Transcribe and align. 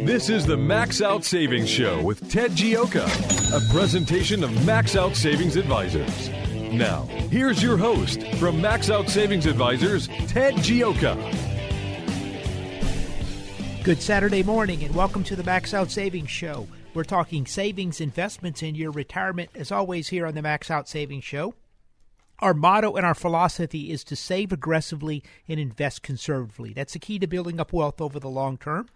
This 0.00 0.28
is 0.28 0.44
the 0.44 0.58
Max 0.58 1.00
Out 1.00 1.24
Savings 1.24 1.70
Show 1.70 2.02
with 2.02 2.30
Ted 2.30 2.50
Gioka, 2.50 3.06
a 3.56 3.72
presentation 3.72 4.44
of 4.44 4.66
Max 4.66 4.94
Out 4.94 5.16
Savings 5.16 5.56
Advisors. 5.56 6.28
Now, 6.70 7.06
here's 7.30 7.62
your 7.62 7.78
host 7.78 8.22
from 8.34 8.60
Max 8.60 8.90
Out 8.90 9.08
Savings 9.08 9.46
Advisors, 9.46 10.08
Ted 10.28 10.54
Gioka. 10.56 11.16
Good 13.84 14.02
Saturday 14.02 14.42
morning 14.42 14.84
and 14.84 14.94
welcome 14.94 15.24
to 15.24 15.34
the 15.34 15.44
Max 15.44 15.72
Out 15.72 15.90
Savings 15.90 16.30
Show. 16.30 16.68
We're 16.92 17.04
talking 17.04 17.46
savings, 17.46 17.98
investments, 17.98 18.62
and 18.62 18.76
your 18.76 18.90
retirement, 18.90 19.48
as 19.54 19.72
always, 19.72 20.08
here 20.08 20.26
on 20.26 20.34
the 20.34 20.42
Max 20.42 20.70
Out 20.70 20.90
Savings 20.90 21.24
Show. 21.24 21.54
Our 22.40 22.52
motto 22.52 22.96
and 22.96 23.06
our 23.06 23.14
philosophy 23.14 23.90
is 23.90 24.04
to 24.04 24.16
save 24.16 24.52
aggressively 24.52 25.22
and 25.48 25.58
invest 25.58 26.02
conservatively. 26.02 26.74
That's 26.74 26.92
the 26.92 26.98
key 26.98 27.18
to 27.18 27.26
building 27.26 27.58
up 27.58 27.72
wealth 27.72 27.98
over 28.02 28.20
the 28.20 28.28
long 28.28 28.58
term 28.58 28.90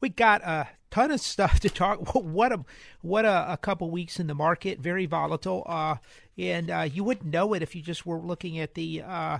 we 0.00 0.08
got 0.08 0.42
a 0.42 0.68
ton 0.90 1.10
of 1.10 1.20
stuff 1.20 1.60
to 1.60 1.70
talk. 1.70 2.14
What 2.20 2.52
a 2.52 2.64
what 3.02 3.24
a, 3.24 3.52
a 3.52 3.56
couple 3.56 3.90
weeks 3.90 4.20
in 4.20 4.26
the 4.26 4.34
market, 4.34 4.78
very 4.78 5.06
volatile, 5.06 5.64
uh, 5.66 5.96
and 6.36 6.70
uh, 6.70 6.88
you 6.92 7.04
wouldn't 7.04 7.32
know 7.32 7.54
it 7.54 7.62
if 7.62 7.74
you 7.74 7.82
just 7.82 8.06
were 8.06 8.18
looking 8.18 8.58
at 8.58 8.74
the. 8.74 9.02
Uh, 9.02 9.38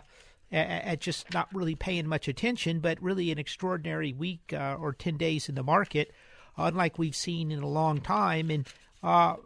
at 0.52 1.00
just 1.00 1.32
not 1.32 1.48
really 1.54 1.76
paying 1.76 2.08
much 2.08 2.26
attention, 2.26 2.80
but 2.80 3.00
really 3.00 3.30
an 3.30 3.38
extraordinary 3.38 4.12
week 4.12 4.52
uh, 4.52 4.76
or 4.80 4.92
10 4.92 5.16
days 5.16 5.48
in 5.48 5.54
the 5.54 5.62
market, 5.62 6.10
unlike 6.56 6.98
we've 6.98 7.14
seen 7.14 7.52
in 7.52 7.62
a 7.62 7.68
long 7.68 8.00
time. 8.00 8.50
And 8.50 8.66
uh, 9.00 9.36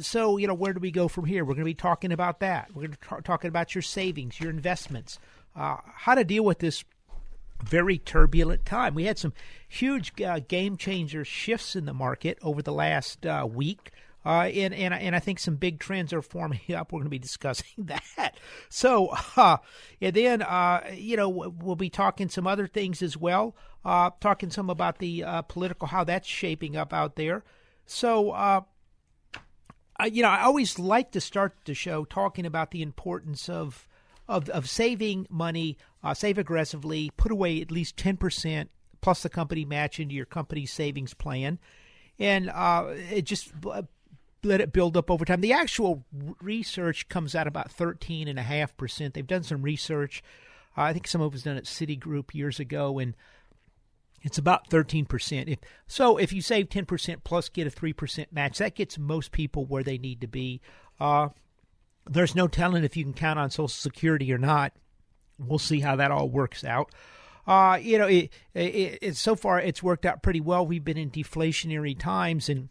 so, 0.00 0.38
you 0.38 0.46
know, 0.46 0.54
where 0.54 0.72
do 0.72 0.80
we 0.80 0.90
go 0.90 1.08
from 1.08 1.26
here? 1.26 1.44
We're 1.44 1.52
going 1.52 1.64
to 1.64 1.64
be 1.66 1.74
talking 1.74 2.10
about 2.10 2.40
that. 2.40 2.70
We're 2.74 2.86
going 2.86 2.92
to 2.92 3.16
be 3.16 3.22
talking 3.22 3.48
about 3.48 3.74
your 3.74 3.82
savings, 3.82 4.40
your 4.40 4.48
investments, 4.48 5.18
uh, 5.54 5.76
how 5.84 6.14
to 6.14 6.24
deal 6.24 6.44
with 6.44 6.60
this 6.60 6.84
very 7.62 7.98
turbulent 7.98 8.64
time. 8.64 8.94
We 8.94 9.04
had 9.04 9.18
some 9.18 9.32
huge 9.68 10.20
uh, 10.20 10.40
game 10.40 10.76
changer 10.76 11.24
shifts 11.24 11.76
in 11.76 11.84
the 11.84 11.94
market 11.94 12.38
over 12.42 12.62
the 12.62 12.72
last 12.72 13.26
uh, 13.26 13.46
week. 13.50 13.92
Uh, 14.24 14.50
and, 14.52 14.74
and 14.74 14.92
and 14.92 15.16
I 15.16 15.18
think 15.18 15.38
some 15.38 15.56
big 15.56 15.80
trends 15.80 16.12
are 16.12 16.20
forming 16.20 16.60
up. 16.76 16.92
We're 16.92 16.98
going 16.98 17.04
to 17.04 17.10
be 17.10 17.18
discussing 17.18 17.66
that. 18.16 18.36
So, 18.68 19.14
uh, 19.36 19.58
and 20.00 20.14
then 20.14 20.42
uh, 20.42 20.90
you 20.92 21.16
know 21.16 21.28
we'll 21.28 21.76
be 21.76 21.90
talking 21.90 22.28
some 22.28 22.46
other 22.46 22.66
things 22.66 23.02
as 23.02 23.16
well. 23.16 23.56
Uh, 23.84 24.10
talking 24.20 24.50
some 24.50 24.68
about 24.68 24.98
the 24.98 25.24
uh, 25.24 25.42
political 25.42 25.88
how 25.88 26.04
that's 26.04 26.28
shaping 26.28 26.76
up 26.76 26.92
out 26.92 27.16
there. 27.16 27.44
So, 27.86 28.30
uh, 28.32 28.60
I, 29.96 30.06
you 30.06 30.22
know, 30.22 30.28
I 30.28 30.42
always 30.42 30.78
like 30.78 31.12
to 31.12 31.20
start 31.20 31.56
the 31.64 31.74
show 31.74 32.04
talking 32.04 32.44
about 32.44 32.72
the 32.72 32.82
importance 32.82 33.48
of 33.48 33.88
of, 34.30 34.48
of 34.50 34.70
saving 34.70 35.26
money, 35.28 35.76
uh, 36.02 36.14
save 36.14 36.38
aggressively, 36.38 37.10
put 37.16 37.32
away 37.32 37.60
at 37.60 37.70
least 37.70 37.96
10% 37.96 38.68
plus 39.00 39.22
the 39.22 39.28
company 39.28 39.64
match 39.64 39.98
into 39.98 40.14
your 40.14 40.24
company's 40.24 40.72
savings 40.72 41.14
plan. 41.14 41.58
And 42.18 42.48
uh, 42.50 42.94
it 43.10 43.22
just 43.22 43.52
let 44.42 44.60
it 44.60 44.72
build 44.72 44.96
up 44.96 45.10
over 45.10 45.24
time. 45.24 45.40
The 45.40 45.52
actual 45.52 46.04
research 46.40 47.08
comes 47.08 47.34
out 47.34 47.48
about 47.48 47.76
13.5%. 47.76 49.12
They've 49.12 49.26
done 49.26 49.42
some 49.42 49.62
research. 49.62 50.22
Uh, 50.78 50.82
I 50.82 50.92
think 50.92 51.08
some 51.08 51.20
of 51.20 51.32
it 51.32 51.32
was 51.32 51.42
done 51.42 51.56
at 51.56 51.64
Citigroup 51.64 52.32
years 52.32 52.60
ago, 52.60 52.98
and 52.98 53.16
it's 54.22 54.38
about 54.38 54.70
13%. 54.70 55.48
If, 55.48 55.58
so 55.88 56.18
if 56.18 56.32
you 56.32 56.40
save 56.40 56.68
10% 56.68 57.24
plus 57.24 57.48
get 57.48 57.66
a 57.66 57.70
3% 57.70 58.26
match, 58.30 58.58
that 58.58 58.76
gets 58.76 58.96
most 58.96 59.32
people 59.32 59.64
where 59.64 59.82
they 59.82 59.98
need 59.98 60.20
to 60.20 60.28
be. 60.28 60.60
Uh, 61.00 61.30
there's 62.08 62.34
no 62.34 62.48
telling 62.48 62.84
if 62.84 62.96
you 62.96 63.04
can 63.04 63.12
count 63.12 63.38
on 63.38 63.50
Social 63.50 63.68
Security 63.68 64.32
or 64.32 64.38
not. 64.38 64.72
We'll 65.38 65.58
see 65.58 65.80
how 65.80 65.96
that 65.96 66.10
all 66.10 66.28
works 66.28 66.64
out. 66.64 66.90
Uh, 67.46 67.78
you 67.80 67.98
know, 67.98 68.06
it, 68.06 68.30
it, 68.54 68.98
it, 69.00 69.16
so 69.16 69.34
far 69.34 69.58
it's 69.60 69.82
worked 69.82 70.04
out 70.04 70.22
pretty 70.22 70.40
well. 70.40 70.66
We've 70.66 70.84
been 70.84 70.98
in 70.98 71.10
deflationary 71.10 71.98
times, 71.98 72.48
and 72.48 72.68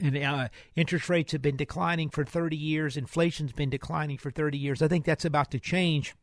and 0.00 0.16
uh, 0.16 0.48
interest 0.76 1.08
rates 1.08 1.32
have 1.32 1.42
been 1.42 1.56
declining 1.56 2.08
for 2.08 2.24
30 2.24 2.56
years. 2.56 2.96
Inflation's 2.96 3.52
been 3.52 3.70
declining 3.70 4.16
for 4.16 4.30
30 4.30 4.56
years. 4.56 4.80
I 4.80 4.88
think 4.88 5.04
that's 5.04 5.24
about 5.24 5.50
to 5.50 5.58
change. 5.58 6.14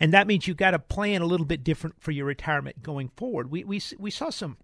And 0.00 0.12
that 0.12 0.26
means 0.26 0.46
you've 0.46 0.56
got 0.56 0.72
to 0.72 0.78
plan 0.78 1.22
a 1.22 1.26
little 1.26 1.46
bit 1.46 1.62
different 1.62 2.00
for 2.00 2.10
your 2.10 2.26
retirement 2.26 2.82
going 2.82 3.10
forward. 3.16 3.50
We 3.50 3.64
we 3.64 3.80
we 3.98 4.10
saw 4.10 4.30
some 4.30 4.56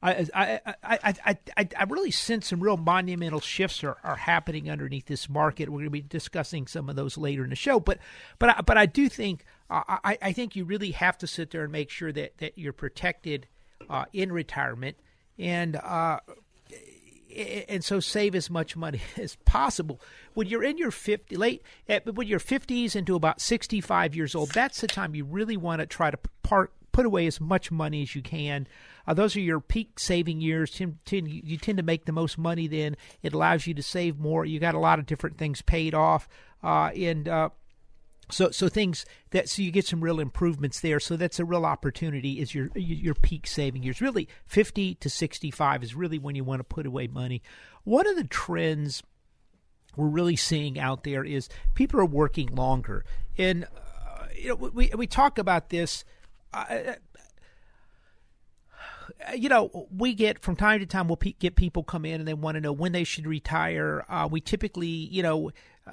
I, 0.00 0.26
I, 0.32 0.60
I, 0.84 1.36
I, 1.56 1.68
I, 1.76 1.82
really 1.84 2.12
sense 2.12 2.48
some 2.48 2.60
real 2.60 2.76
monumental 2.76 3.40
shifts 3.40 3.82
are, 3.82 3.96
are 4.04 4.14
happening 4.14 4.70
underneath 4.70 5.06
this 5.06 5.28
market. 5.28 5.68
We're 5.68 5.78
going 5.78 5.86
to 5.86 5.90
be 5.90 6.02
discussing 6.02 6.68
some 6.68 6.88
of 6.88 6.94
those 6.94 7.18
later 7.18 7.42
in 7.42 7.50
the 7.50 7.56
show, 7.56 7.80
but 7.80 7.98
but 8.38 8.50
I, 8.50 8.60
but 8.60 8.78
I 8.78 8.86
do 8.86 9.08
think 9.08 9.44
I, 9.68 10.16
I 10.22 10.32
think 10.32 10.54
you 10.54 10.64
really 10.64 10.92
have 10.92 11.18
to 11.18 11.26
sit 11.26 11.50
there 11.50 11.64
and 11.64 11.72
make 11.72 11.90
sure 11.90 12.12
that, 12.12 12.38
that 12.38 12.56
you're 12.56 12.72
protected 12.72 13.48
uh, 13.90 14.04
in 14.12 14.30
retirement 14.30 14.96
and 15.38 15.76
uh, 15.76 16.20
and 17.68 17.84
so 17.84 18.00
save 18.00 18.34
as 18.34 18.48
much 18.50 18.76
money 18.76 19.00
as 19.16 19.36
possible. 19.44 20.00
When 20.34 20.46
you're 20.46 20.64
in 20.64 20.78
your 20.78 20.90
50 20.90 21.36
late 21.36 21.62
when 21.86 22.26
you're 22.26 22.38
50s 22.40 22.94
into 22.94 23.16
about 23.16 23.40
65 23.40 24.14
years 24.14 24.34
old, 24.34 24.50
that's 24.50 24.80
the 24.80 24.86
time 24.86 25.14
you 25.14 25.24
really 25.24 25.56
want 25.56 25.80
to 25.80 25.86
try 25.86 26.10
to 26.10 26.18
park 26.42 26.72
put 26.92 27.06
away 27.06 27.26
as 27.28 27.40
much 27.40 27.70
money 27.70 28.02
as 28.02 28.16
you 28.16 28.22
can 28.22 28.66
uh, 29.08 29.14
those 29.14 29.34
are 29.34 29.40
your 29.40 29.58
peak 29.58 29.98
saving 29.98 30.42
years. 30.42 30.70
Tend, 30.70 30.98
tend, 31.06 31.28
you 31.30 31.56
tend 31.56 31.78
to 31.78 31.82
make 31.82 32.04
the 32.04 32.12
most 32.12 32.36
money 32.36 32.66
then. 32.66 32.94
It 33.22 33.32
allows 33.32 33.66
you 33.66 33.72
to 33.72 33.82
save 33.82 34.18
more. 34.18 34.44
You 34.44 34.60
got 34.60 34.74
a 34.74 34.78
lot 34.78 34.98
of 34.98 35.06
different 35.06 35.38
things 35.38 35.62
paid 35.62 35.94
off, 35.94 36.28
uh, 36.62 36.90
and 36.94 37.26
uh, 37.26 37.48
so 38.30 38.50
so 38.50 38.68
things 38.68 39.06
that 39.30 39.48
so 39.48 39.62
you 39.62 39.70
get 39.70 39.86
some 39.86 40.02
real 40.02 40.20
improvements 40.20 40.80
there. 40.80 41.00
So 41.00 41.16
that's 41.16 41.40
a 41.40 41.46
real 41.46 41.64
opportunity. 41.64 42.38
Is 42.38 42.54
your 42.54 42.68
your 42.74 43.14
peak 43.14 43.46
saving 43.46 43.82
years 43.82 44.02
really 44.02 44.28
fifty 44.46 44.94
to 44.96 45.08
sixty 45.08 45.50
five 45.50 45.82
is 45.82 45.94
really 45.94 46.18
when 46.18 46.34
you 46.34 46.44
want 46.44 46.60
to 46.60 46.64
put 46.64 46.84
away 46.84 47.06
money. 47.06 47.42
One 47.84 48.06
of 48.06 48.14
the 48.14 48.24
trends 48.24 49.02
we're 49.96 50.08
really 50.08 50.36
seeing 50.36 50.78
out 50.78 51.04
there 51.04 51.24
is 51.24 51.48
people 51.74 51.98
are 51.98 52.04
working 52.04 52.54
longer, 52.54 53.06
and 53.38 53.64
uh, 53.64 54.26
you 54.36 54.50
know 54.50 54.54
we 54.56 54.90
we 54.94 55.06
talk 55.06 55.38
about 55.38 55.70
this. 55.70 56.04
Uh, 56.52 56.94
you 59.34 59.48
know, 59.48 59.88
we 59.96 60.14
get 60.14 60.40
from 60.40 60.56
time 60.56 60.80
to 60.80 60.86
time, 60.86 61.08
we'll 61.08 61.16
pe- 61.16 61.32
get 61.32 61.56
people 61.56 61.82
come 61.82 62.04
in 62.04 62.20
and 62.20 62.28
they 62.28 62.34
want 62.34 62.56
to 62.56 62.60
know 62.60 62.72
when 62.72 62.92
they 62.92 63.04
should 63.04 63.26
retire. 63.26 64.04
Uh, 64.08 64.28
we 64.30 64.40
typically, 64.40 64.88
you 64.88 65.22
know, 65.22 65.50
uh, 65.86 65.92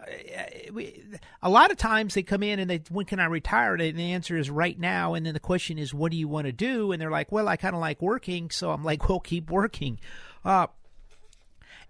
we, 0.73 1.03
a 1.41 1.49
lot 1.49 1.71
of 1.71 1.77
times 1.77 2.13
they 2.13 2.23
come 2.23 2.43
in 2.43 2.59
and 2.59 2.69
they, 2.69 2.81
when 2.89 3.05
can 3.05 3.19
I 3.19 3.25
retire? 3.25 3.75
And 3.75 3.97
the 3.97 4.11
answer 4.11 4.37
is 4.37 4.49
right 4.49 4.77
now. 4.77 5.13
And 5.13 5.25
then 5.25 5.33
the 5.33 5.39
question 5.39 5.77
is, 5.77 5.93
what 5.93 6.11
do 6.11 6.17
you 6.17 6.27
want 6.27 6.45
to 6.47 6.51
do? 6.51 6.91
And 6.91 7.01
they're 7.01 7.11
like, 7.11 7.31
well, 7.31 7.47
I 7.47 7.55
kind 7.55 7.75
of 7.75 7.81
like 7.81 8.01
working. 8.01 8.49
So 8.49 8.71
I'm 8.71 8.83
like, 8.83 9.07
well, 9.09 9.19
keep 9.19 9.49
working. 9.49 9.99
Uh, 10.43 10.67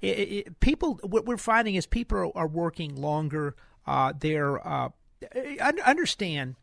it, 0.02 0.08
it, 0.08 0.60
people, 0.60 1.00
what 1.04 1.26
we're 1.26 1.38
finding 1.38 1.76
is 1.76 1.86
people 1.86 2.18
are, 2.18 2.38
are 2.38 2.48
working 2.48 2.96
longer. 2.96 3.56
Uh, 3.88 4.14
they're, 4.18 4.66
uh, 4.66 4.90
understand 5.86 6.56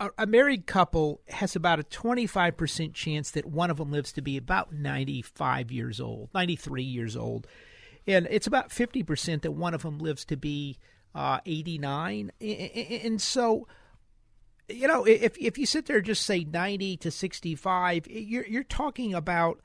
a, 0.00 0.10
a, 0.18 0.26
married 0.26 0.66
couple 0.66 1.20
has 1.28 1.56
about 1.56 1.80
a 1.80 1.82
25% 1.82 2.94
chance 2.94 3.30
that 3.32 3.46
one 3.46 3.70
of 3.70 3.76
them 3.76 3.90
lives 3.90 4.12
to 4.12 4.22
be 4.22 4.36
about 4.36 4.72
95 4.72 5.70
years 5.70 6.00
old, 6.00 6.30
93 6.34 6.82
years 6.82 7.16
old. 7.16 7.46
And 8.06 8.26
it's 8.30 8.46
about 8.46 8.70
50% 8.70 9.42
that 9.42 9.52
one 9.52 9.74
of 9.74 9.82
them 9.82 9.98
lives 9.98 10.24
to 10.26 10.36
be 10.36 10.78
uh, 11.14 11.40
89. 11.44 12.30
And 12.40 13.20
so, 13.20 13.66
you 14.68 14.86
know, 14.86 15.04
if 15.04 15.36
if 15.38 15.58
you 15.58 15.66
sit 15.66 15.86
there 15.86 15.96
and 15.96 16.06
just 16.06 16.24
say 16.24 16.44
90 16.44 16.98
to 16.98 17.10
65, 17.10 18.06
you're 18.08 18.46
you're 18.46 18.64
talking 18.64 19.14
about 19.14 19.60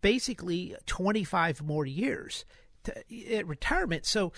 basically 0.00 0.74
25 0.86 1.62
more 1.62 1.86
years 1.86 2.44
to, 2.84 3.34
at 3.34 3.46
retirement. 3.46 4.06
So, 4.06 4.32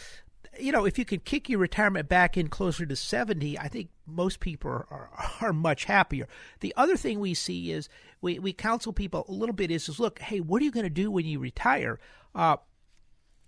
you 0.59 0.73
know, 0.73 0.85
if 0.85 0.99
you 0.99 1.05
could 1.05 1.25
kick 1.25 1.49
your 1.49 1.59
retirement 1.59 2.09
back 2.09 2.37
in 2.37 2.49
closer 2.49 2.87
to 2.87 2.97
70, 2.97 3.59
I 3.59 3.69
think 3.69 3.91
most 4.07 4.41
people 4.41 4.71
are, 4.71 4.87
are, 4.91 5.11
are, 5.49 5.53
much 5.53 5.85
happier. 5.85 6.29
The 6.61 6.75
other 6.77 6.97
thing 6.97 7.21
we 7.21 7.35
see 7.35 7.73
is 7.73 7.89
we, 8.21 8.39
we 8.39 8.53
counsel 8.53 8.93
people 8.93 9.25
a 9.29 9.33
little 9.33 9.55
bit 9.55 9.71
is, 9.71 9.89
is 9.89 10.01
look, 10.01 10.19
hey, 10.19 10.41
what 10.41 10.63
are 10.63 10.65
you 10.65 10.71
going 10.71 10.85
to 10.85 10.91
do 10.91 11.11
when 11.11 11.27
you 11.27 11.39
retire? 11.39 11.99
Uh, 12.35 12.57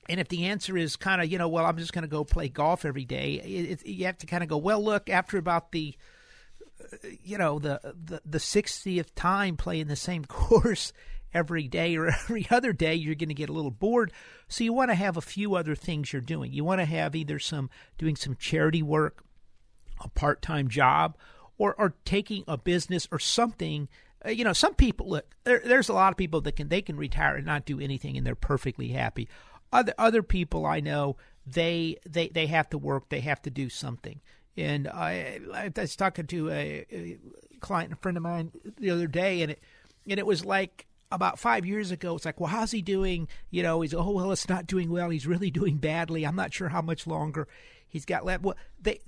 and 0.08 0.19
if 0.19 0.29
the 0.29 0.47
answer 0.47 0.76
is 0.76 0.97
kind 0.97 1.20
of, 1.20 1.31
you 1.31 1.38
know, 1.38 1.49
well, 1.49 1.67
I'm 1.67 1.79
just 1.79 1.93
going 1.93 2.02
to 2.02 2.08
go 2.08 2.25
play 2.25 2.49
golf 2.49 2.85
every 2.85 3.05
day, 3.05 3.35
it, 3.35 3.81
it, 3.82 3.87
you 3.87 4.06
have 4.06 4.19
to 4.19 4.26
kind 4.26 4.43
of 4.43 4.49
go, 4.49 4.56
well, 4.56 4.82
look, 4.82 5.08
after 5.08 5.38
about 5.38 5.73
the, 5.73 5.94
you 7.23 7.38
know, 7.38 7.58
the, 7.58 7.81
the 8.05 8.20
the 8.25 8.38
60th 8.38 9.08
time 9.14 9.56
playing 9.56 9.87
the 9.87 9.97
same 9.97 10.25
course 10.26 10.93
every 11.32 11.69
day 11.69 11.97
or 11.97 12.09
every 12.23 12.47
other 12.50 12.73
day, 12.73 12.94
you're 12.94 13.15
going 13.15 13.29
to 13.29 13.35
get 13.35 13.49
a 13.49 13.53
little 13.53 13.71
bored. 13.71 14.12
So 14.49 14.65
you 14.65 14.73
want 14.73 14.91
to 14.91 14.94
have 14.94 15.17
a 15.17 15.23
few 15.23 15.55
other 15.55 15.75
things 15.75 16.12
you're 16.12 16.23
doing. 16.23 16.53
You 16.53 16.65
want 16.65 16.81
to 16.81 16.85
have 16.85 17.15
either 17.15 17.38
some 17.38 17.71
doing 17.99 18.17
some 18.17 18.37
charity 18.37 18.82
work, 18.82 19.25
a 20.03 20.09
part-time 20.09 20.69
job, 20.69 21.17
or 21.59 21.75
or 21.75 21.94
taking 22.05 22.44
a 22.49 22.56
business 22.56 23.06
or 23.12 23.19
something. 23.19 23.88
Uh, 24.25 24.31
you 24.31 24.44
know, 24.44 24.53
some 24.53 24.75
people 24.75 25.09
look. 25.09 25.35
There, 25.44 25.62
there's 25.65 25.88
a 25.88 25.94
lot 25.94 26.12
of 26.12 26.17
people 26.17 26.41
that 26.43 26.56
can 26.56 26.69
they 26.69 26.82
can 26.82 26.97
retire 26.97 27.37
and 27.37 27.47
not 27.47 27.65
do 27.65 27.81
anything, 27.81 28.17
and 28.17 28.26
they're 28.26 28.35
perfectly 28.35 28.88
happy. 28.88 29.29
Other 29.73 29.94
other 29.99 30.23
people 30.23 30.67
I 30.67 30.81
know, 30.81 31.17
they 31.47 31.97
they 32.09 32.29
they 32.29 32.47
have 32.47 32.71
to 32.71 32.79
work. 32.79 33.09
They 33.09 33.21
have 33.21 33.43
to 33.43 33.50
do 33.50 33.69
something. 33.69 34.21
And 34.56 34.88
I, 34.88 35.41
I 35.55 35.71
was 35.75 35.97
talking 35.97 36.26
to 36.26 36.50
a, 36.50 36.85
a 36.91 37.19
client, 37.61 37.93
a 37.93 37.97
friend 37.97 38.17
of 38.17 38.23
mine, 38.23 38.50
the 38.79 38.91
other 38.91 39.06
day, 39.06 39.43
and 39.43 39.53
it 39.53 39.62
and 40.09 40.19
it 40.19 40.26
was 40.26 40.44
like 40.44 40.87
about 41.12 41.39
five 41.39 41.67
years 41.67 41.91
ago, 41.91 42.17
it's 42.17 42.25
like, 42.25 42.41
well, 42.41 42.51
how's 42.51 42.71
he 42.71 42.83
doing? 42.83 43.29
You 43.51 43.62
know, 43.62 43.81
he's 43.81 43.95
oh 43.95 44.11
well, 44.11 44.33
it's 44.33 44.49
not 44.49 44.67
doing 44.67 44.91
well. 44.91 45.11
He's 45.11 45.27
really 45.27 45.51
doing 45.51 45.79
badly. 45.79 46.25
I'm 46.25 46.37
not 46.37 46.53
sure 46.53 46.69
how 46.69 46.83
much 46.83 47.07
longer 47.07 47.49
he's 47.89 48.05
got 48.05 48.25
left. 48.25 48.43
Well, 48.43 48.57
they 48.81 49.01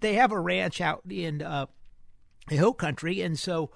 they 0.00 0.14
have 0.14 0.32
a 0.32 0.40
ranch 0.40 0.80
out 0.80 1.02
in 1.08 1.42
uh, 1.42 1.66
the 2.48 2.56
hill 2.56 2.72
country, 2.72 3.20
and 3.20 3.38
so 3.38 3.70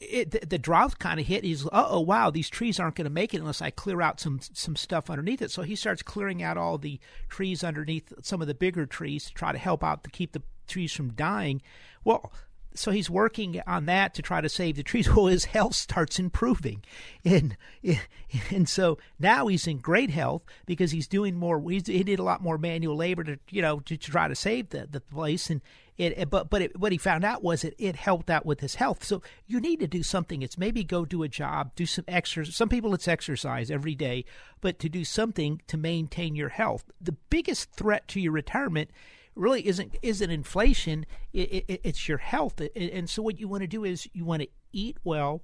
it, 0.00 0.30
the, 0.32 0.46
the 0.46 0.58
drought 0.58 0.98
kind 0.98 1.20
of 1.20 1.26
hit. 1.26 1.44
He's 1.44 1.66
uh 1.66 1.86
oh 1.88 2.00
wow, 2.00 2.30
these 2.30 2.48
trees 2.48 2.78
aren't 2.78 2.96
going 2.96 3.04
to 3.06 3.10
make 3.10 3.34
it 3.34 3.40
unless 3.40 3.62
I 3.62 3.70
clear 3.70 4.02
out 4.02 4.20
some 4.20 4.40
some 4.40 4.76
stuff 4.76 5.10
underneath 5.10 5.42
it. 5.42 5.50
So 5.50 5.62
he 5.62 5.76
starts 5.76 6.02
clearing 6.02 6.42
out 6.42 6.58
all 6.58 6.78
the 6.78 7.00
trees 7.28 7.64
underneath 7.64 8.12
some 8.22 8.40
of 8.40 8.48
the 8.48 8.54
bigger 8.54 8.86
trees 8.86 9.26
to 9.26 9.34
try 9.34 9.52
to 9.52 9.58
help 9.58 9.82
out 9.82 10.04
to 10.04 10.10
keep 10.10 10.32
the 10.32 10.42
trees 10.66 10.92
from 10.92 11.12
dying. 11.12 11.62
Well, 12.04 12.32
so 12.76 12.90
he's 12.90 13.10
working 13.10 13.60
on 13.66 13.86
that 13.86 14.14
to 14.14 14.22
try 14.22 14.40
to 14.40 14.48
save 14.48 14.76
the 14.76 14.82
trees. 14.82 15.08
Well, 15.16 15.26
his 15.26 15.46
health 15.46 15.74
starts 15.74 16.18
improving, 16.18 16.82
and 17.24 17.56
and 18.50 18.68
so 18.68 18.98
now 19.18 19.46
he's 19.46 19.66
in 19.66 19.78
great 19.78 20.10
health 20.10 20.42
because 20.66 20.90
he's 20.90 21.08
doing 21.08 21.36
more. 21.36 21.58
he 21.60 21.80
did 21.80 22.18
a 22.18 22.22
lot 22.22 22.42
more 22.42 22.58
manual 22.58 22.96
labor 22.96 23.24
to 23.24 23.38
you 23.50 23.62
know 23.62 23.80
to, 23.80 23.96
to 23.96 24.10
try 24.10 24.28
to 24.28 24.34
save 24.34 24.70
the 24.70 24.86
the 24.90 25.00
place, 25.00 25.48
and 25.48 25.62
it, 25.98 26.28
but 26.28 26.50
but 26.50 26.60
it, 26.60 26.78
what 26.78 26.92
he 26.92 26.98
found 26.98 27.24
out 27.24 27.42
was 27.42 27.64
it 27.64 27.74
it 27.78 27.96
helped 27.96 28.28
out 28.28 28.44
with 28.44 28.60
his 28.60 28.74
health. 28.74 29.04
So 29.04 29.22
you 29.46 29.60
need 29.60 29.80
to 29.80 29.86
do 29.86 30.02
something. 30.02 30.42
It's 30.42 30.58
maybe 30.58 30.84
go 30.84 31.04
do 31.04 31.22
a 31.22 31.28
job, 31.28 31.70
do 31.74 31.86
some 31.86 32.04
exercise. 32.06 32.54
Some 32.54 32.68
people 32.68 32.92
it's 32.92 33.08
exercise 33.08 33.70
every 33.70 33.94
day, 33.94 34.24
but 34.60 34.78
to 34.80 34.88
do 34.88 35.04
something 35.04 35.62
to 35.68 35.76
maintain 35.78 36.36
your 36.36 36.50
health. 36.50 36.84
The 37.00 37.16
biggest 37.30 37.72
threat 37.72 38.06
to 38.08 38.20
your 38.20 38.32
retirement 38.32 38.90
really 39.36 39.66
isn't 39.66 39.96
isn't 40.02 40.30
inflation. 40.30 41.06
It, 41.32 41.64
it, 41.68 41.80
it's 41.84 42.08
your 42.08 42.18
health, 42.18 42.60
and 42.74 43.08
so 43.08 43.22
what 43.22 43.38
you 43.38 43.46
want 43.46 43.62
to 43.62 43.68
do 43.68 43.84
is 43.84 44.08
you 44.12 44.24
want 44.24 44.42
to 44.42 44.48
eat 44.72 44.96
well, 45.04 45.42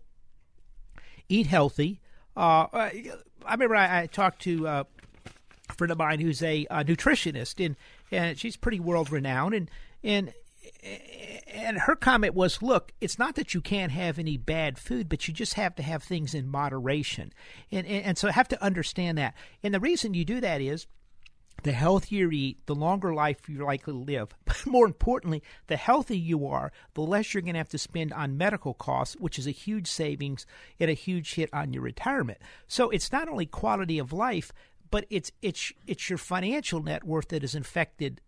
eat 1.28 1.46
healthy. 1.46 2.00
Uh, 2.36 2.66
I 2.72 3.12
remember 3.50 3.76
I, 3.76 4.02
I 4.02 4.06
talked 4.06 4.42
to 4.42 4.66
uh, 4.66 4.84
a 5.68 5.72
friend 5.74 5.92
of 5.92 5.98
mine 5.98 6.20
who's 6.20 6.42
a, 6.42 6.66
a 6.70 6.84
nutritionist, 6.84 7.64
and 7.64 7.76
and 8.10 8.38
she's 8.38 8.56
pretty 8.56 8.80
world 8.80 9.10
renowned, 9.12 9.54
and 9.54 9.70
and 10.02 10.32
and 11.52 11.78
her 11.78 11.94
comment 11.94 12.34
was 12.34 12.62
look 12.62 12.92
it's 13.00 13.18
not 13.18 13.34
that 13.34 13.54
you 13.54 13.60
can't 13.60 13.92
have 13.92 14.18
any 14.18 14.36
bad 14.36 14.78
food 14.78 15.08
but 15.08 15.26
you 15.26 15.34
just 15.34 15.54
have 15.54 15.74
to 15.74 15.82
have 15.82 16.02
things 16.02 16.34
in 16.34 16.48
moderation 16.48 17.32
and, 17.70 17.86
and, 17.86 18.04
and 18.04 18.18
so 18.18 18.28
I 18.28 18.32
have 18.32 18.48
to 18.48 18.62
understand 18.62 19.18
that 19.18 19.34
and 19.62 19.74
the 19.74 19.80
reason 19.80 20.14
you 20.14 20.24
do 20.24 20.40
that 20.40 20.60
is 20.60 20.86
the 21.62 21.72
healthier 21.72 22.30
you 22.30 22.38
eat, 22.38 22.66
the 22.66 22.74
longer 22.74 23.14
life 23.14 23.48
you're 23.48 23.66
likely 23.66 23.92
to 23.92 23.98
live. 23.98 24.34
But 24.44 24.66
more 24.66 24.86
importantly, 24.86 25.42
the 25.66 25.76
healthier 25.76 26.16
you 26.16 26.46
are, 26.46 26.72
the 26.94 27.02
less 27.02 27.32
you're 27.32 27.42
going 27.42 27.54
to 27.54 27.58
have 27.58 27.68
to 27.70 27.78
spend 27.78 28.12
on 28.12 28.36
medical 28.36 28.74
costs, 28.74 29.16
which 29.16 29.38
is 29.38 29.46
a 29.46 29.52
huge 29.52 29.86
savings 29.86 30.46
and 30.80 30.90
a 30.90 30.94
huge 30.94 31.34
hit 31.34 31.50
on 31.52 31.72
your 31.72 31.82
retirement. 31.82 32.38
So 32.66 32.90
it's 32.90 33.12
not 33.12 33.28
only 33.28 33.46
quality 33.46 33.98
of 33.98 34.12
life, 34.12 34.52
but 34.90 35.06
it's 35.08 35.32
it's 35.40 35.72
it's 35.86 36.10
your 36.10 36.18
financial 36.18 36.82
net 36.82 37.02
worth 37.02 37.28
that 37.28 37.42
is 37.42 37.54
affected 37.54 38.20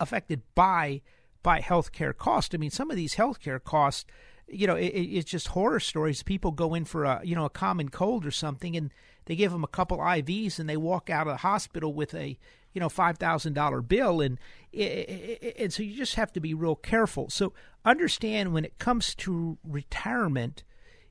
affected 0.00 0.42
by 0.54 1.02
by 1.42 1.60
healthcare 1.60 2.16
costs. 2.16 2.54
I 2.54 2.58
mean, 2.58 2.70
some 2.70 2.90
of 2.90 2.96
these 2.96 3.14
healthcare 3.14 3.62
costs, 3.62 4.06
you 4.48 4.66
know, 4.66 4.74
it, 4.74 4.86
it's 4.86 5.30
just 5.30 5.48
horror 5.48 5.78
stories. 5.78 6.22
People 6.22 6.50
go 6.50 6.74
in 6.74 6.84
for 6.84 7.04
a 7.04 7.20
you 7.22 7.36
know 7.36 7.44
a 7.44 7.50
common 7.50 7.90
cold 7.90 8.24
or 8.24 8.30
something, 8.30 8.76
and 8.76 8.92
they 9.26 9.36
give 9.36 9.52
them 9.52 9.62
a 9.62 9.68
couple 9.68 9.98
IVs, 9.98 10.58
and 10.58 10.68
they 10.68 10.76
walk 10.76 11.10
out 11.10 11.26
of 11.26 11.34
the 11.34 11.38
hospital 11.38 11.92
with 11.92 12.14
a 12.14 12.38
you 12.76 12.80
know 12.80 12.90
five 12.90 13.16
thousand 13.16 13.54
dollar 13.54 13.80
bill, 13.80 14.20
and 14.20 14.38
and 14.74 15.72
so 15.72 15.82
you 15.82 15.96
just 15.96 16.16
have 16.16 16.30
to 16.34 16.40
be 16.40 16.52
real 16.52 16.76
careful. 16.76 17.30
So 17.30 17.54
understand 17.86 18.52
when 18.52 18.66
it 18.66 18.78
comes 18.78 19.14
to 19.14 19.56
retirement, 19.64 20.62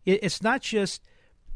it's 0.06 0.44
not 0.44 0.62
just 0.62 1.01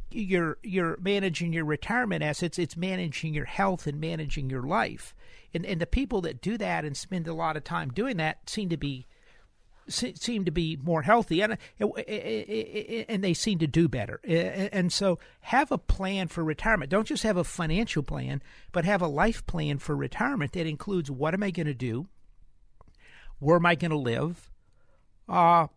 you're 0.10 0.58
you're 0.64 0.98
managing 1.00 1.54
your 1.54 1.64
retirement 1.64 2.24
assets; 2.24 2.58
it's 2.58 2.76
managing 2.76 3.36
your 3.36 3.46
health 3.46 3.86
and 3.86 4.02
managing 4.02 4.50
your 4.50 4.64
life. 4.64 5.14
And 5.54 5.64
and 5.64 5.80
the 5.80 5.86
people 5.86 6.22
that 6.22 6.42
do 6.42 6.58
that 6.58 6.86
and 6.86 6.98
spend 6.98 7.28
a 7.28 7.34
lot 7.36 7.56
of 7.56 7.64
time 7.64 7.90
doing 7.90 8.18
that 8.18 8.50
seem 8.50 8.70
to 8.70 8.78
be 8.78 9.06
seem 9.90 10.46
to 10.46 10.52
be 10.52 10.78
more 10.82 11.02
healthy 11.02 11.42
and 11.42 11.54
uh, 11.54 11.56
uh, 11.82 11.88
uh, 11.98 13.06
and 13.10 13.24
they 13.24 13.34
seem 13.34 13.60
to 13.60 13.68
do 13.68 13.88
better. 13.88 14.20
And 14.26 14.92
so 14.94 15.20
have 15.42 15.72
a 15.72 15.78
plan 15.78 16.28
for 16.28 16.44
retirement. 16.44 16.92
Don't 16.92 17.08
just 17.08 17.24
have 17.24 17.38
a 17.38 17.44
financial 17.44 18.04
plan, 18.04 18.42
but 18.72 18.86
have 18.86 19.02
a 19.02 19.08
life 19.08 19.46
plan 19.46 19.80
for 19.80 19.96
retirement 19.96 20.54
that 20.54 20.68
includes 20.68 21.12
what 21.12 21.34
am 21.34 21.44
I 21.44 21.52
going 21.52 21.68
to 21.68 21.74
do? 21.74 22.08
Where 23.40 23.58
am 23.58 23.66
I 23.66 23.76
going 23.76 23.92
to 23.92 23.98
live? 23.98 24.50
Uh 25.28 25.68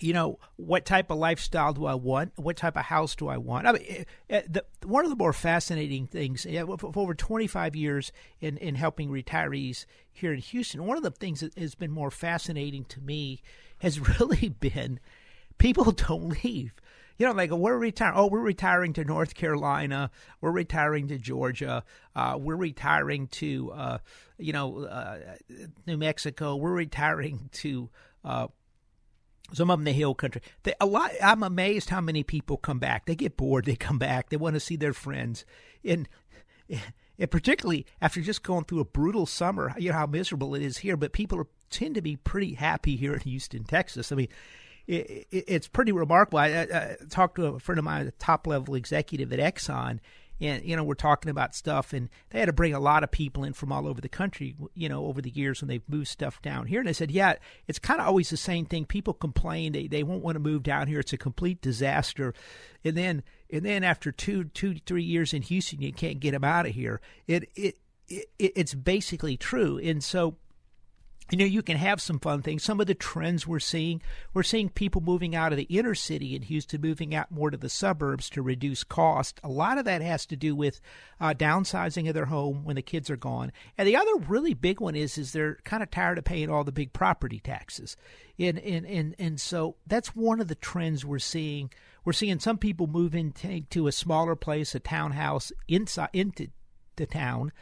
you 0.00 0.12
know, 0.12 0.38
what 0.56 0.84
type 0.84 1.10
of 1.10 1.18
lifestyle 1.18 1.72
do 1.72 1.86
I 1.86 1.94
want? 1.94 2.32
What 2.36 2.56
type 2.56 2.76
of 2.76 2.84
house 2.84 3.14
do 3.14 3.28
I 3.28 3.36
want? 3.36 3.66
I 3.66 3.72
mean, 3.72 4.04
the, 4.28 4.64
one 4.84 5.04
of 5.04 5.10
the 5.10 5.16
more 5.16 5.32
fascinating 5.32 6.06
things, 6.06 6.46
over 6.46 7.14
25 7.14 7.76
years 7.76 8.12
in, 8.40 8.56
in 8.56 8.74
helping 8.74 9.10
retirees 9.10 9.84
here 10.12 10.32
in 10.32 10.38
Houston, 10.38 10.86
one 10.86 10.96
of 10.96 11.02
the 11.02 11.10
things 11.10 11.40
that 11.40 11.56
has 11.58 11.74
been 11.74 11.90
more 11.90 12.10
fascinating 12.10 12.84
to 12.86 13.00
me 13.00 13.42
has 13.78 14.00
really 14.20 14.48
been 14.48 15.00
people 15.58 15.90
don't 15.92 16.44
leave. 16.44 16.74
You 17.18 17.26
know, 17.26 17.32
like 17.32 17.50
we're 17.50 17.78
retiring. 17.78 18.14
Oh, 18.16 18.26
we're 18.26 18.40
retiring 18.40 18.94
to 18.94 19.04
North 19.04 19.34
Carolina. 19.34 20.10
We're 20.40 20.50
retiring 20.50 21.08
to 21.08 21.18
Georgia. 21.18 21.84
Uh, 22.16 22.36
we're 22.40 22.56
retiring 22.56 23.28
to, 23.28 23.70
uh, 23.72 23.98
you 24.38 24.52
know, 24.52 24.84
uh, 24.84 25.18
New 25.86 25.98
Mexico. 25.98 26.56
We're 26.56 26.72
retiring 26.72 27.48
to 27.52 27.90
uh, 28.24 28.48
some 29.52 29.70
of 29.70 29.78
them 29.78 29.84
the 29.84 29.92
hill 29.92 30.14
country. 30.14 30.42
They, 30.62 30.74
a 30.80 30.86
lot. 30.86 31.12
I'm 31.22 31.42
amazed 31.42 31.90
how 31.90 32.00
many 32.00 32.24
people 32.24 32.56
come 32.56 32.78
back. 32.78 33.06
They 33.06 33.14
get 33.14 33.36
bored. 33.36 33.66
They 33.66 33.76
come 33.76 33.98
back. 33.98 34.30
They 34.30 34.36
want 34.36 34.54
to 34.54 34.60
see 34.60 34.76
their 34.76 34.94
friends, 34.94 35.44
and, 35.84 36.08
and 37.18 37.30
particularly 37.30 37.86
after 38.00 38.20
just 38.20 38.42
going 38.42 38.64
through 38.64 38.80
a 38.80 38.84
brutal 38.84 39.26
summer. 39.26 39.74
You 39.78 39.90
know 39.90 39.96
how 39.96 40.06
miserable 40.06 40.54
it 40.54 40.62
is 40.62 40.78
here, 40.78 40.96
but 40.96 41.12
people 41.12 41.38
are, 41.38 41.46
tend 41.70 41.94
to 41.94 42.02
be 42.02 42.16
pretty 42.16 42.54
happy 42.54 42.96
here 42.96 43.14
in 43.14 43.20
Houston, 43.20 43.64
Texas. 43.64 44.12
I 44.12 44.16
mean, 44.16 44.28
it, 44.86 45.26
it, 45.30 45.44
it's 45.48 45.68
pretty 45.68 45.92
remarkable. 45.92 46.38
I, 46.38 46.48
I, 46.48 46.62
I, 46.62 46.96
talked 47.08 47.36
to 47.36 47.46
a 47.46 47.60
friend 47.60 47.78
of 47.78 47.84
mine, 47.84 48.06
a 48.06 48.10
top 48.12 48.46
level 48.46 48.74
executive 48.74 49.32
at 49.32 49.38
Exxon, 49.38 50.00
and 50.42 50.64
you 50.64 50.76
know 50.76 50.84
we're 50.84 50.94
talking 50.94 51.30
about 51.30 51.54
stuff 51.54 51.92
and 51.92 52.08
they 52.30 52.40
had 52.40 52.46
to 52.46 52.52
bring 52.52 52.74
a 52.74 52.80
lot 52.80 53.04
of 53.04 53.10
people 53.10 53.44
in 53.44 53.52
from 53.52 53.72
all 53.72 53.86
over 53.86 54.00
the 54.00 54.08
country 54.08 54.54
you 54.74 54.88
know 54.88 55.06
over 55.06 55.22
the 55.22 55.30
years 55.30 55.60
when 55.60 55.68
they've 55.68 55.88
moved 55.88 56.08
stuff 56.08 56.42
down 56.42 56.66
here 56.66 56.80
and 56.80 56.88
i 56.88 56.92
said 56.92 57.10
yeah 57.10 57.34
it's 57.68 57.78
kind 57.78 58.00
of 58.00 58.06
always 58.06 58.30
the 58.30 58.36
same 58.36 58.66
thing 58.66 58.84
people 58.84 59.14
complain 59.14 59.72
they, 59.72 59.86
they 59.86 60.02
won't 60.02 60.22
want 60.22 60.34
to 60.34 60.40
move 60.40 60.62
down 60.62 60.88
here 60.88 61.00
it's 61.00 61.12
a 61.12 61.18
complete 61.18 61.60
disaster 61.60 62.34
and 62.84 62.96
then 62.96 63.22
and 63.52 63.64
then 63.64 63.84
after 63.84 64.10
two 64.10 64.44
two 64.44 64.76
three 64.86 65.04
years 65.04 65.32
in 65.32 65.42
houston 65.42 65.80
you 65.80 65.92
can't 65.92 66.20
get 66.20 66.32
them 66.32 66.44
out 66.44 66.66
of 66.66 66.72
here 66.72 67.00
it 67.26 67.48
it, 67.54 67.78
it 68.08 68.26
it's 68.38 68.74
basically 68.74 69.36
true 69.36 69.78
and 69.78 70.02
so 70.02 70.36
you 71.32 71.38
know, 71.38 71.44
you 71.46 71.62
can 71.62 71.78
have 71.78 72.00
some 72.00 72.18
fun 72.18 72.42
things. 72.42 72.62
Some 72.62 72.78
of 72.78 72.86
the 72.86 72.94
trends 72.94 73.46
we're 73.46 73.58
seeing, 73.58 74.02
we're 74.34 74.42
seeing 74.42 74.68
people 74.68 75.00
moving 75.00 75.34
out 75.34 75.50
of 75.50 75.56
the 75.56 75.64
inner 75.64 75.94
city 75.94 76.36
in 76.36 76.42
Houston, 76.42 76.82
moving 76.82 77.14
out 77.14 77.30
more 77.30 77.50
to 77.50 77.56
the 77.56 77.70
suburbs 77.70 78.28
to 78.30 78.42
reduce 78.42 78.84
cost. 78.84 79.40
A 79.42 79.48
lot 79.48 79.78
of 79.78 79.86
that 79.86 80.02
has 80.02 80.26
to 80.26 80.36
do 80.36 80.54
with 80.54 80.80
uh, 81.20 81.32
downsizing 81.32 82.06
of 82.06 82.14
their 82.14 82.26
home 82.26 82.64
when 82.64 82.76
the 82.76 82.82
kids 82.82 83.08
are 83.08 83.16
gone. 83.16 83.50
And 83.78 83.88
the 83.88 83.96
other 83.96 84.14
really 84.28 84.52
big 84.52 84.78
one 84.80 84.94
is, 84.94 85.16
is 85.16 85.32
they're 85.32 85.56
kind 85.64 85.82
of 85.82 85.90
tired 85.90 86.18
of 86.18 86.24
paying 86.24 86.50
all 86.50 86.64
the 86.64 86.72
big 86.72 86.92
property 86.92 87.40
taxes. 87.40 87.96
And, 88.38 88.58
and, 88.58 88.84
and, 88.84 89.14
and 89.18 89.40
so 89.40 89.76
that's 89.86 90.14
one 90.14 90.40
of 90.40 90.48
the 90.48 90.54
trends 90.54 91.02
we're 91.02 91.18
seeing 91.18 91.70
we're 92.04 92.12
seeing 92.12 92.38
some 92.38 92.58
people 92.58 92.86
move 92.86 93.14
into 93.14 93.86
a 93.86 93.92
smaller 93.92 94.36
place, 94.36 94.74
a 94.74 94.80
townhouse 94.80 95.52
inside 95.68 96.10
into 96.12 96.48
the 96.96 97.06
town. 97.06 97.52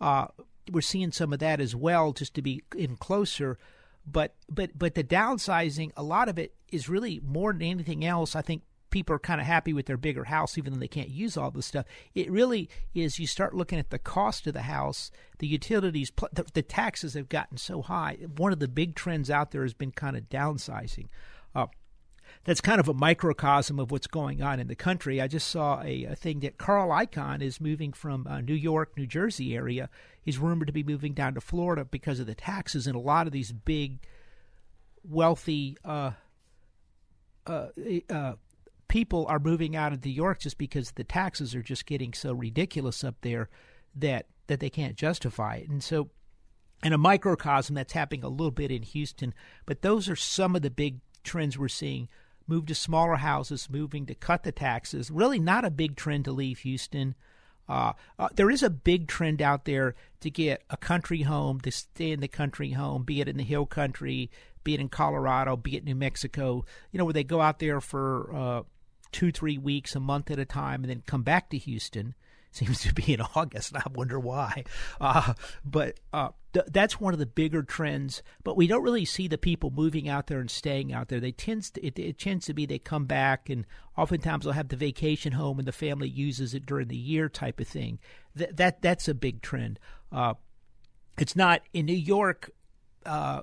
Uh, 0.00 0.26
we're 0.70 0.80
seeing 0.80 1.12
some 1.12 1.32
of 1.32 1.38
that 1.40 1.60
as 1.60 1.74
well, 1.74 2.12
just 2.12 2.34
to 2.34 2.42
be 2.42 2.62
in 2.76 2.96
closer. 2.96 3.58
But 4.06 4.34
but 4.48 4.78
but 4.78 4.94
the 4.94 5.04
downsizing, 5.04 5.92
a 5.96 6.02
lot 6.02 6.28
of 6.28 6.38
it 6.38 6.54
is 6.70 6.88
really 6.88 7.20
more 7.24 7.52
than 7.52 7.62
anything 7.62 8.04
else. 8.04 8.34
I 8.34 8.42
think 8.42 8.62
people 8.90 9.14
are 9.14 9.20
kind 9.20 9.40
of 9.40 9.46
happy 9.46 9.72
with 9.72 9.86
their 9.86 9.96
bigger 9.96 10.24
house, 10.24 10.58
even 10.58 10.72
though 10.72 10.78
they 10.78 10.88
can't 10.88 11.08
use 11.08 11.36
all 11.36 11.50
this 11.50 11.66
stuff. 11.66 11.86
It 12.14 12.30
really 12.30 12.68
is. 12.94 13.18
You 13.18 13.26
start 13.26 13.54
looking 13.54 13.78
at 13.78 13.90
the 13.90 13.98
cost 13.98 14.46
of 14.46 14.54
the 14.54 14.62
house, 14.62 15.10
the 15.38 15.46
utilities, 15.46 16.10
the, 16.32 16.44
the 16.52 16.62
taxes 16.62 17.14
have 17.14 17.28
gotten 17.28 17.56
so 17.56 17.82
high. 17.82 18.18
One 18.36 18.52
of 18.52 18.58
the 18.58 18.68
big 18.68 18.94
trends 18.94 19.30
out 19.30 19.52
there 19.52 19.62
has 19.62 19.74
been 19.74 19.92
kind 19.92 20.16
of 20.16 20.28
downsizing. 20.28 21.08
Uh, 21.54 21.66
that's 22.44 22.60
kind 22.60 22.80
of 22.80 22.88
a 22.88 22.94
microcosm 22.94 23.78
of 23.78 23.90
what's 23.90 24.06
going 24.06 24.42
on 24.42 24.60
in 24.60 24.68
the 24.68 24.74
country. 24.74 25.20
I 25.20 25.28
just 25.28 25.48
saw 25.48 25.82
a, 25.82 26.04
a 26.04 26.14
thing 26.14 26.40
that 26.40 26.58
Carl 26.58 26.90
Icahn 26.90 27.42
is 27.42 27.60
moving 27.60 27.92
from 27.92 28.26
uh, 28.26 28.40
New 28.40 28.54
York, 28.54 28.96
New 28.96 29.06
Jersey 29.06 29.54
area. 29.54 29.88
He's 30.22 30.38
rumored 30.38 30.66
to 30.66 30.72
be 30.72 30.82
moving 30.82 31.12
down 31.12 31.34
to 31.34 31.40
Florida 31.40 31.84
because 31.84 32.20
of 32.20 32.26
the 32.26 32.34
taxes, 32.34 32.86
and 32.86 32.96
a 32.96 33.00
lot 33.00 33.26
of 33.26 33.32
these 33.32 33.52
big, 33.52 33.98
wealthy 35.02 35.76
uh, 35.84 36.12
uh, 37.46 37.68
uh 38.08 38.34
people 38.88 39.24
are 39.28 39.38
moving 39.38 39.76
out 39.76 39.92
of 39.92 40.04
New 40.04 40.10
York 40.10 40.40
just 40.40 40.58
because 40.58 40.90
the 40.90 41.04
taxes 41.04 41.54
are 41.54 41.62
just 41.62 41.86
getting 41.86 42.12
so 42.12 42.32
ridiculous 42.32 43.04
up 43.04 43.14
there 43.22 43.48
that 43.94 44.26
that 44.48 44.58
they 44.58 44.68
can't 44.68 44.96
justify 44.96 45.54
it. 45.56 45.68
And 45.68 45.82
so 45.82 46.10
in 46.82 46.92
a 46.92 46.98
microcosm 46.98 47.76
that's 47.76 47.92
happening 47.92 48.24
a 48.24 48.28
little 48.28 48.50
bit 48.50 48.70
in 48.70 48.82
Houston, 48.82 49.32
but 49.64 49.82
those 49.82 50.08
are 50.08 50.16
some 50.16 50.56
of 50.56 50.62
the 50.62 50.70
big 50.70 51.00
trends 51.22 51.56
we're 51.56 51.68
seeing. 51.68 52.08
Move 52.50 52.66
to 52.66 52.74
smaller 52.74 53.14
houses, 53.14 53.68
moving 53.70 54.06
to 54.06 54.14
cut 54.16 54.42
the 54.42 54.50
taxes. 54.50 55.08
Really 55.08 55.38
not 55.38 55.64
a 55.64 55.70
big 55.70 55.94
trend 55.94 56.24
to 56.24 56.32
leave 56.32 56.58
Houston. 56.58 57.14
Uh, 57.68 57.92
uh, 58.18 58.28
there 58.34 58.50
is 58.50 58.64
a 58.64 58.68
big 58.68 59.06
trend 59.06 59.40
out 59.40 59.66
there 59.66 59.94
to 60.18 60.30
get 60.30 60.64
a 60.68 60.76
country 60.76 61.22
home, 61.22 61.60
to 61.60 61.70
stay 61.70 62.10
in 62.10 62.18
the 62.18 62.26
country 62.26 62.72
home, 62.72 63.04
be 63.04 63.20
it 63.20 63.28
in 63.28 63.36
the 63.36 63.44
hill 63.44 63.66
country, 63.66 64.32
be 64.64 64.74
it 64.74 64.80
in 64.80 64.88
Colorado, 64.88 65.56
be 65.56 65.76
it 65.76 65.84
New 65.84 65.94
Mexico, 65.94 66.64
you 66.90 66.98
know, 66.98 67.04
where 67.04 67.14
they 67.14 67.22
go 67.22 67.40
out 67.40 67.60
there 67.60 67.80
for 67.80 68.34
uh, 68.34 68.62
two, 69.12 69.30
three 69.30 69.56
weeks, 69.56 69.94
a 69.94 70.00
month 70.00 70.28
at 70.32 70.40
a 70.40 70.44
time, 70.44 70.82
and 70.82 70.90
then 70.90 71.04
come 71.06 71.22
back 71.22 71.50
to 71.50 71.58
Houston. 71.58 72.16
Seems 72.52 72.80
to 72.80 72.92
be 72.92 73.14
in 73.14 73.20
August, 73.20 73.72
and 73.72 73.82
I 73.84 73.88
wonder 73.94 74.18
why. 74.18 74.64
Uh, 75.00 75.34
but 75.64 76.00
uh, 76.12 76.30
th- 76.52 76.66
that's 76.72 77.00
one 77.00 77.12
of 77.12 77.20
the 77.20 77.26
bigger 77.26 77.62
trends. 77.62 78.24
But 78.42 78.56
we 78.56 78.66
don't 78.66 78.82
really 78.82 79.04
see 79.04 79.28
the 79.28 79.38
people 79.38 79.70
moving 79.70 80.08
out 80.08 80.26
there 80.26 80.40
and 80.40 80.50
staying 80.50 80.92
out 80.92 81.08
there. 81.08 81.20
They 81.20 81.30
tends 81.30 81.70
to, 81.70 81.86
it, 81.86 81.96
it 81.96 82.18
tends 82.18 82.46
to 82.46 82.54
be 82.54 82.66
they 82.66 82.80
come 82.80 83.04
back, 83.04 83.48
and 83.48 83.66
oftentimes 83.96 84.44
they'll 84.44 84.54
have 84.54 84.68
the 84.68 84.76
vacation 84.76 85.32
home, 85.32 85.60
and 85.60 85.68
the 85.68 85.72
family 85.72 86.08
uses 86.08 86.52
it 86.52 86.66
during 86.66 86.88
the 86.88 86.96
year, 86.96 87.28
type 87.28 87.60
of 87.60 87.68
thing. 87.68 88.00
Th- 88.36 88.50
that 88.54 88.82
that's 88.82 89.06
a 89.06 89.14
big 89.14 89.42
trend. 89.42 89.78
Uh, 90.10 90.34
it's 91.18 91.36
not 91.36 91.62
in 91.72 91.86
New 91.86 91.92
York. 91.92 92.50
Uh, 93.06 93.42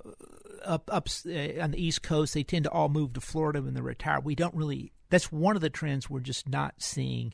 up 0.65 0.89
up 0.91 1.07
uh, 1.25 1.61
on 1.61 1.71
the 1.71 1.81
East 1.81 2.03
Coast, 2.03 2.33
they 2.33 2.43
tend 2.43 2.65
to 2.65 2.71
all 2.71 2.89
move 2.89 3.13
to 3.13 3.21
Florida 3.21 3.61
when 3.61 3.73
they 3.73 3.81
retire. 3.81 4.19
We 4.19 4.35
don't 4.35 4.53
really 4.53 4.91
that's 5.09 5.31
one 5.31 5.55
of 5.55 5.61
the 5.61 5.69
trends 5.69 6.09
we're 6.09 6.19
just 6.19 6.49
not 6.49 6.75
seeing 6.79 7.33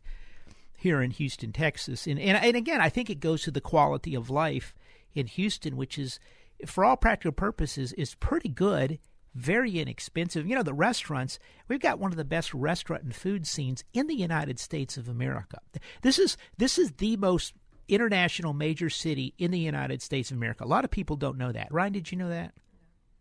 here 0.84 1.02
in 1.02 1.12
Houston, 1.12 1.52
Texas. 1.52 2.06
And, 2.08 2.20
and, 2.20 2.38
and 2.38 2.56
again, 2.56 2.82
I 2.82 2.90
think 2.90 3.10
it 3.10 3.20
goes 3.20 3.42
to 3.44 3.52
the 3.52 3.62
quality 3.62 4.14
of 4.16 4.30
life 4.30 4.76
in 5.16 5.28
Houston, 5.28 5.78
which 5.78 5.98
is, 5.98 6.20
for 6.66 6.84
all 6.84 6.98
practical 6.98 7.32
purposes, 7.32 7.94
is 7.94 8.16
pretty 8.16 8.50
good, 8.50 9.00
very 9.34 9.80
inexpensive. 9.80 10.46
You 10.46 10.56
know, 10.56 10.64
the 10.64 10.74
restaurants, 10.74 11.40
we've 11.70 11.80
got 11.80 12.00
one 12.00 12.12
of 12.12 12.18
the 12.18 12.26
best 12.26 12.54
restaurant 12.54 13.04
and 13.04 13.16
food 13.16 13.48
scenes 13.48 13.84
in 13.94 14.08
the 14.08 14.16
United 14.16 14.60
States 14.60 14.98
of 14.98 15.08
America. 15.08 15.60
This 16.02 16.20
is 16.20 16.38
this 16.58 16.78
is 16.78 16.92
the 16.92 17.16
most 17.18 17.54
international 17.88 18.54
major 18.54 18.90
city 18.90 19.34
in 19.38 19.52
the 19.52 19.60
United 19.60 20.02
States 20.02 20.32
of 20.32 20.38
America. 20.38 20.64
A 20.64 20.68
lot 20.68 20.84
of 20.84 20.92
people 20.92 21.16
don't 21.16 21.38
know 21.38 21.52
that. 21.52 21.72
Ryan, 21.72 21.94
did 21.94 22.12
you 22.12 22.18
know 22.18 22.30
that? 22.30 22.54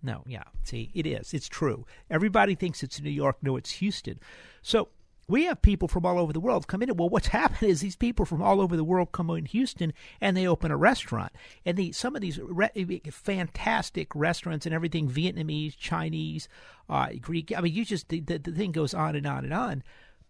No, 0.03 0.25
yeah. 0.27 0.45
See, 0.65 0.91
it 0.95 1.07
is. 1.07 1.33
It's 1.33 1.49
true. 1.49 1.87
Everybody 2.11 2.57
thinks 2.57 2.83
it's 2.83 3.01
New 3.01 3.11
York. 3.11 3.37
No, 3.41 3.57
it's 3.57 3.71
Houston. 3.73 4.19
So 4.61 4.89
we 5.33 5.47
have 5.47 5.63
people 5.63 5.89
from 5.89 6.05
all 6.05 6.19
over 6.19 6.33
the 6.33 6.41
world 6.41 6.69
come 6.69 6.83
in. 6.83 6.97
Well, 6.97 7.09
what's 7.09 7.27
happened 7.29 7.71
is 7.71 7.81
these 7.81 7.97
people 7.97 8.25
from 8.27 8.43
all 8.43 8.61
over 8.61 8.77
the 8.77 8.85
world 8.85 9.13
come 9.13 9.31
in 9.31 9.47
Houston 9.47 9.93
and 10.21 10.37
they 10.37 10.47
open 10.47 10.71
a 10.71 10.77
restaurant. 10.77 11.33
And 11.65 11.77
the, 11.77 11.93
some 11.93 12.15
of 12.15 12.21
these 12.23 12.39
re- 12.39 13.01
fantastic 13.11 14.15
restaurants 14.15 14.67
and 14.67 14.75
everything 14.75 15.09
Vietnamese, 15.09 15.77
Chinese, 15.77 16.49
uh, 16.89 17.09
Greek. 17.21 17.53
I 17.57 17.63
mean, 17.63 17.73
you 17.73 17.85
just, 17.85 18.11
the, 18.11 18.21
the, 18.21 18.39
the 18.39 18.53
thing 18.53 18.73
goes 18.73 18.93
on 18.93 19.17
and 19.17 19.27
on 19.27 19.45
and 19.45 19.55
on. 19.55 19.83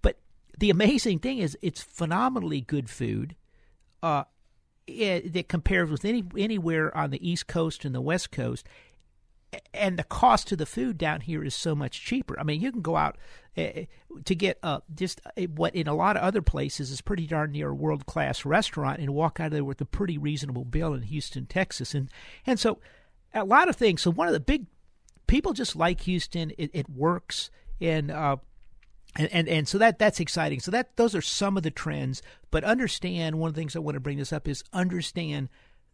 But 0.03 0.19
the 0.59 0.71
amazing 0.71 1.19
thing 1.19 1.39
is 1.39 1.59
it's 1.61 1.83
phenomenally 1.83 2.61
good 2.61 2.89
food. 2.89 3.35
Uh, 4.03 4.25
it, 4.87 5.33
that 5.33 5.49
compares 5.49 5.91
with 5.91 6.05
any 6.05 6.25
anywhere 6.37 6.97
on 6.97 7.11
the 7.11 7.29
East 7.29 7.47
Coast 7.47 7.85
and 7.85 7.95
the 7.95 8.01
West 8.01 8.33
Coast, 8.33 8.67
and 9.75 9.99
the 9.99 10.05
cost 10.05 10.53
of 10.53 10.59
the 10.59 10.67
food 10.67 10.99
down 10.99 11.23
here 11.23 11.45
is 11.45 11.55
so 11.55 11.75
much 11.75 12.05
cheaper. 12.05 12.39
I 12.39 12.43
mean, 12.43 12.61
you 12.61 12.73
can 12.73 12.83
go 12.83 12.97
out 12.97 13.17
uh, 13.57 13.83
to 14.25 14.35
get 14.35 14.59
uh, 14.63 14.81
just 14.95 15.21
uh, 15.25 15.43
what 15.43 15.75
in 15.75 15.87
a 15.87 15.95
lot 15.95 16.17
of 16.17 16.23
other 16.23 16.43
places 16.43 16.91
is 16.91 17.01
pretty 17.01 17.27
darn 17.27 17.53
near 17.53 17.71
a 17.71 17.75
world 17.75 18.07
class 18.07 18.45
restaurant 18.45 19.01
and 19.01 19.15
walk 19.15 19.41
out 19.41 19.47
of 19.47 19.53
there 19.53 19.65
with 19.65 19.81
a 19.81 19.87
pretty 19.87 20.17
reasonable 20.17 20.65
bill 20.65 20.95
in 20.95 21.03
Houston, 21.03 21.47
Texas, 21.47 21.95
and 21.95 22.09
and 22.47 22.59
so 22.59 22.79
a 23.35 23.45
lot 23.45 23.69
of 23.69 23.77
things. 23.77 24.03
So 24.03 24.11
one 24.11 24.27
of 24.27 24.33
the 24.33 24.41
big 24.41 24.67
people 25.33 25.55
just 25.55 25.75
like 25.75 26.03
Houston. 26.03 26.53
It, 26.59 26.71
it 26.75 26.91
works, 26.91 27.51
and 27.81 28.11
uh, 28.11 28.37
and, 29.17 29.29
and 29.33 29.49
and 29.49 29.69
so 29.69 29.79
that 29.79 29.99
that's 29.99 30.21
exciting. 30.21 30.61
So 30.61 30.71
that 30.71 30.97
those 30.97 31.15
are 31.15 31.23
some 31.23 31.57
of 31.57 31.63
the 31.63 31.71
trends. 31.71 32.23
But 32.51 32.65
understand 32.65 33.39
one 33.39 33.49
of 33.49 33.55
the 33.55 33.61
things 33.61 33.75
I 33.75 33.79
want 33.81 33.95
to 33.95 34.01
bring 34.01 34.19
this 34.19 34.33
up 34.33 34.47
is 34.47 34.63
understand 34.73 35.49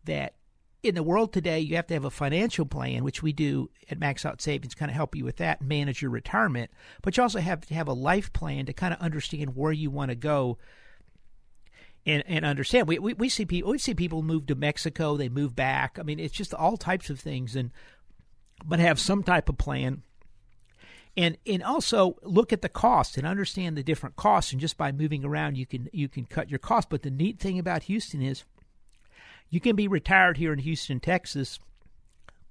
that 0.05 0.35
in 0.83 0.95
the 0.95 1.03
world 1.03 1.33
today, 1.33 1.59
you 1.59 1.77
have 1.77 1.89
to 1.89 1.95
have 1.95 2.05
a 2.05 2.11
financial 2.11 2.65
plan, 2.65 3.03
which 3.03 3.23
we 3.23 3.33
do 3.33 3.71
at 3.91 3.99
Max 3.99 4.25
Out 4.25 4.41
Savings, 4.41 4.75
kind 4.75 4.91
of 4.91 4.95
help 4.95 5.17
you 5.17 5.25
with 5.25 5.37
that, 5.37 5.61
and 5.61 5.69
manage 5.69 6.01
your 6.01 6.11
retirement. 6.11 6.71
But 7.03 7.17
you 7.17 7.23
also 7.23 7.41
have 7.41 7.63
to 7.67 7.75
have 7.75 7.89
a 7.89 7.93
life 7.93 8.33
plan 8.33 8.67
to 8.67 8.73
kind 8.73 8.95
of 8.95 9.01
understand 9.01 9.57
where 9.57 9.73
you 9.73 9.91
want 9.91 10.11
to 10.11 10.15
go 10.15 10.59
and, 12.07 12.23
and 12.27 12.45
understand. 12.45 12.87
We, 12.87 12.99
we, 12.99 13.15
we 13.15 13.29
see 13.29 13.45
people 13.45 13.73
we 13.73 13.79
see 13.79 13.95
people 13.95 14.23
move 14.23 14.47
to 14.47 14.55
Mexico, 14.55 15.17
they 15.17 15.29
move 15.29 15.57
back. 15.57 15.99
I 15.99 16.05
mean, 16.05 16.21
it's 16.21 16.35
just 16.35 16.55
all 16.55 16.77
types 16.77 17.11
of 17.11 17.19
things, 17.19 17.57
and 17.57 17.73
but 18.65 18.79
have 18.79 19.01
some 19.01 19.23
type 19.23 19.49
of 19.49 19.59
plan. 19.59 20.03
And, 21.17 21.37
and 21.47 21.65
also 21.65 22.17
look 22.23 22.53
at 22.53 22.63
the 22.63 22.69
cost 22.69 23.17
and 23.17 23.27
understand 23.27 23.77
the 23.77 23.83
different 23.83 24.15
costs. 24.15 24.53
And 24.53 24.61
just 24.61 24.77
by 24.77 24.93
moving 24.93 25.25
around, 25.25 25.57
you 25.57 25.67
can 25.67 25.89
you 25.93 26.09
can 26.09 26.25
cut 26.25 26.49
your 26.49 26.61
costs. 26.61 26.87
But 26.89 27.03
the 27.03 27.11
neat 27.11 27.41
thing 27.41 27.59
about 27.59 27.85
Houston 27.85 28.23
is 28.23 28.45
you 29.51 29.61
can 29.61 29.77
be 29.77 29.89
retired 29.89 30.37
here 30.37 30.53
in 30.53 30.59
Houston, 30.61 31.01
Texas, 31.01 31.59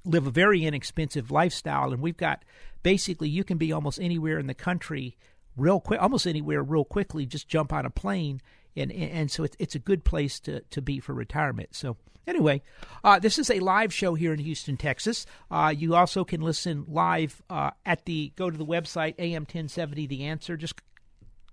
live 0.05 0.25
a 0.25 0.31
very 0.31 0.65
inexpensive 0.65 1.31
lifestyle, 1.31 1.91
and 1.91 2.01
we've 2.01 2.17
got 2.17 2.43
basically 2.83 3.29
you 3.29 3.43
can 3.43 3.57
be 3.57 3.71
almost 3.71 3.99
anywhere 3.99 4.39
in 4.39 4.47
the 4.47 4.53
country 4.53 5.17
real 5.55 5.79
quick, 5.79 6.01
almost 6.01 6.25
anywhere 6.25 6.63
real 6.63 6.85
quickly. 6.85 7.25
Just 7.25 7.47
jump 7.47 7.73
on 7.73 7.85
a 7.85 7.89
plane, 7.89 8.41
and 8.75 8.91
and 8.91 9.29
so 9.29 9.43
it's 9.43 9.57
it's 9.59 9.75
a 9.75 9.79
good 9.79 10.03
place 10.03 10.39
to 10.41 10.61
to 10.61 10.81
be 10.81 10.99
for 10.99 11.13
retirement. 11.13 11.75
So. 11.75 11.97
Anyway, 12.25 12.61
uh, 13.05 13.17
this 13.17 13.39
is 13.39 13.49
a 13.49 13.61
live 13.61 13.93
show 13.93 14.13
here 14.13 14.33
in 14.33 14.39
Houston, 14.39 14.75
Texas. 14.75 15.25
Uh, 15.49 15.73
you 15.73 15.95
also 15.95 16.25
can 16.25 16.41
listen 16.41 16.83
live 16.89 17.41
uh, 17.49 17.71
at 17.85 18.03
the 18.03 18.33
go 18.35 18.49
to 18.49 18.57
the 18.57 18.65
website 18.65 19.15
AM 19.17 19.43
1070 19.43 20.07
The 20.07 20.25
Answer. 20.25 20.57
Just 20.57 20.81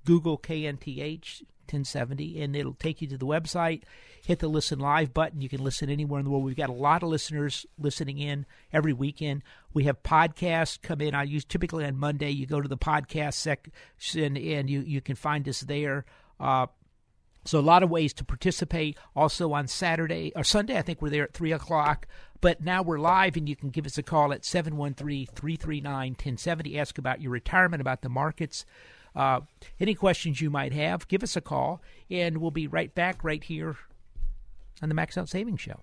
Google 0.04 0.38
KNTH 0.38 1.42
1070, 1.64 2.42
and 2.42 2.54
it'll 2.54 2.75
take 2.75 3.00
you 3.00 3.08
to 3.08 3.18
the 3.18 3.26
website. 3.26 3.82
Hit 4.25 4.38
the 4.38 4.49
listen 4.49 4.78
live 4.78 5.12
button. 5.12 5.40
You 5.40 5.49
can 5.49 5.62
listen 5.62 5.90
anywhere 5.90 6.20
in 6.20 6.25
the 6.25 6.30
world. 6.30 6.44
We've 6.44 6.56
got 6.56 6.70
a 6.70 6.75
lot 6.75 7.02
of 7.02 7.08
listeners 7.08 7.66
listening 7.78 8.18
in 8.18 8.46
every 8.73 8.92
weekend. 8.92 9.42
We 9.73 9.84
have 9.84 10.02
podcasts 10.02 10.80
come 10.80 11.00
in. 11.00 11.14
I 11.14 11.25
use 11.25 11.44
typically 11.44 11.84
on 11.84 11.96
Monday. 11.96 12.30
You 12.30 12.46
go 12.46 12.61
to 12.61 12.68
the 12.68 12.78
podcast 12.78 13.34
section 13.34 14.37
and 14.37 14.70
you 14.70 14.80
you 14.80 15.00
can 15.00 15.16
find 15.16 15.49
us 15.49 15.61
there. 15.61 16.04
Uh, 16.38 16.66
so 17.44 17.58
a 17.58 17.61
lot 17.61 17.82
of 17.82 17.90
ways 17.90 18.12
to 18.14 18.25
participate. 18.25 18.96
Also 19.14 19.52
on 19.52 19.68
Saturday 19.68 20.32
or 20.34 20.44
Sunday, 20.44 20.78
I 20.78 20.82
think 20.82 21.02
we're 21.02 21.11
there 21.11 21.25
at 21.25 21.34
three 21.34 21.52
o'clock. 21.52 22.06
But 22.40 22.62
now 22.62 22.82
we're 22.82 22.99
live, 22.99 23.37
and 23.37 23.49
you 23.49 23.56
can 23.56 23.70
give 23.70 23.87
us 23.87 23.96
a 23.96 24.02
call 24.02 24.32
at 24.32 24.42
713-339-1070. 24.42 26.76
Ask 26.76 26.99
about 26.99 27.23
your 27.23 27.32
retirement, 27.32 27.80
about 27.80 28.02
the 28.02 28.11
markets. 28.11 28.66
Uh, 29.14 29.40
any 29.78 29.94
questions 29.94 30.40
you 30.40 30.50
might 30.50 30.73
have, 30.73 31.06
give 31.09 31.23
us 31.23 31.37
a 31.37 31.40
call, 31.40 31.80
and 32.11 32.38
we'll 32.38 32.50
be 32.50 32.66
right 32.66 32.94
back 32.94 33.23
right 33.23 33.44
here 33.44 33.76
on 34.83 34.88
the 34.88 34.94
Max 34.94 35.16
Out 35.16 35.28
Savings 35.28 35.61
Show. 35.61 35.80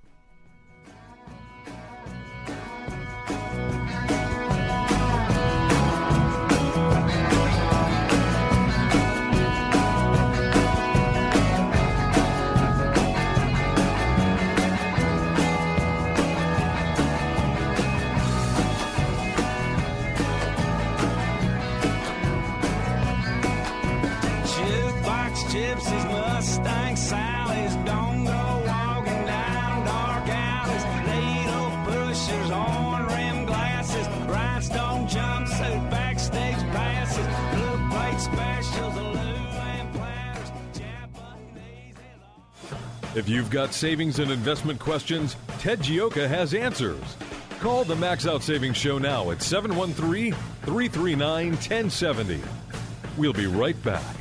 Mustang 25.80 26.96
Sally's. 26.96 27.76
Don't 27.86 28.26
go 28.26 28.64
walking 28.68 29.26
down 29.26 29.86
dark 29.86 30.28
alleys. 30.28 30.84
Needle 31.08 31.72
pushers, 31.86 32.50
horn 32.50 33.06
rim 33.08 33.46
glasses, 33.46 34.08
rhinestone 34.28 35.08
jumpsuit, 35.08 35.90
backstage 35.90 36.58
passes, 36.74 37.28
blue 37.56 37.90
plate 37.90 38.20
specials. 38.20 39.12
If 43.14 43.28
you've 43.28 43.50
got 43.50 43.74
savings 43.74 44.20
and 44.20 44.32
investment 44.32 44.80
questions, 44.80 45.36
Ted 45.60 45.80
Gioka 45.80 46.28
has 46.30 46.54
answers. 46.54 47.18
Call 47.60 47.84
the 47.84 47.96
Max 47.96 48.26
Out 48.26 48.42
Savings 48.42 48.78
Show 48.78 48.98
now 48.98 49.32
at 49.32 49.42
713 49.42 50.34
339 50.34 51.48
1070. 51.52 52.42
We'll 53.18 53.34
be 53.34 53.48
right 53.48 53.82
back. 53.84 54.21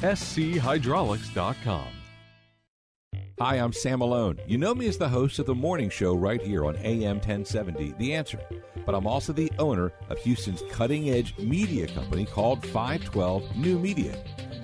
schydraulics.com. 0.00 1.86
Hi, 3.40 3.56
I'm 3.56 3.72
Sam 3.72 4.00
Malone. 4.00 4.38
You 4.46 4.58
know 4.58 4.74
me 4.74 4.86
as 4.86 4.98
the 4.98 5.08
host 5.08 5.38
of 5.38 5.46
the 5.46 5.54
morning 5.54 5.88
show 5.88 6.14
right 6.14 6.42
here 6.42 6.66
on 6.66 6.76
AM 6.76 7.16
1070, 7.16 7.94
The 7.96 8.12
Answer. 8.12 8.38
But 8.84 8.94
I'm 8.94 9.06
also 9.06 9.32
the 9.32 9.50
owner 9.58 9.92
of 10.10 10.18
Houston's 10.18 10.62
cutting 10.70 11.08
edge 11.08 11.38
media 11.38 11.86
company 11.86 12.26
called 12.26 12.62
512 12.66 13.56
New 13.56 13.78
Media. 13.78 14.22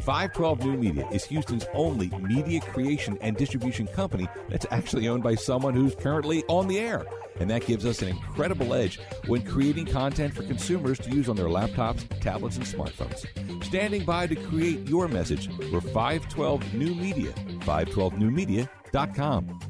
512 0.00 0.64
New 0.64 0.76
Media 0.76 1.08
is 1.12 1.24
Houston's 1.24 1.66
only 1.74 2.08
media 2.20 2.60
creation 2.60 3.18
and 3.20 3.36
distribution 3.36 3.86
company 3.86 4.28
that's 4.48 4.66
actually 4.70 5.08
owned 5.08 5.22
by 5.22 5.34
someone 5.34 5.74
who's 5.74 5.94
currently 5.94 6.44
on 6.48 6.68
the 6.68 6.78
air. 6.78 7.04
And 7.40 7.50
that 7.50 7.66
gives 7.66 7.86
us 7.86 8.02
an 8.02 8.08
incredible 8.08 8.74
edge 8.74 8.98
when 9.26 9.42
creating 9.42 9.86
content 9.86 10.34
for 10.34 10.42
consumers 10.42 10.98
to 11.00 11.10
use 11.10 11.28
on 11.28 11.36
their 11.36 11.46
laptops, 11.46 12.08
tablets, 12.20 12.56
and 12.56 12.66
smartphones. 12.66 13.24
Standing 13.64 14.04
by 14.04 14.26
to 14.26 14.34
create 14.34 14.88
your 14.88 15.08
message, 15.08 15.48
we're 15.72 15.80
512 15.80 16.74
New 16.74 16.94
Media. 16.94 17.32
512newmedia.com. 17.60 19.60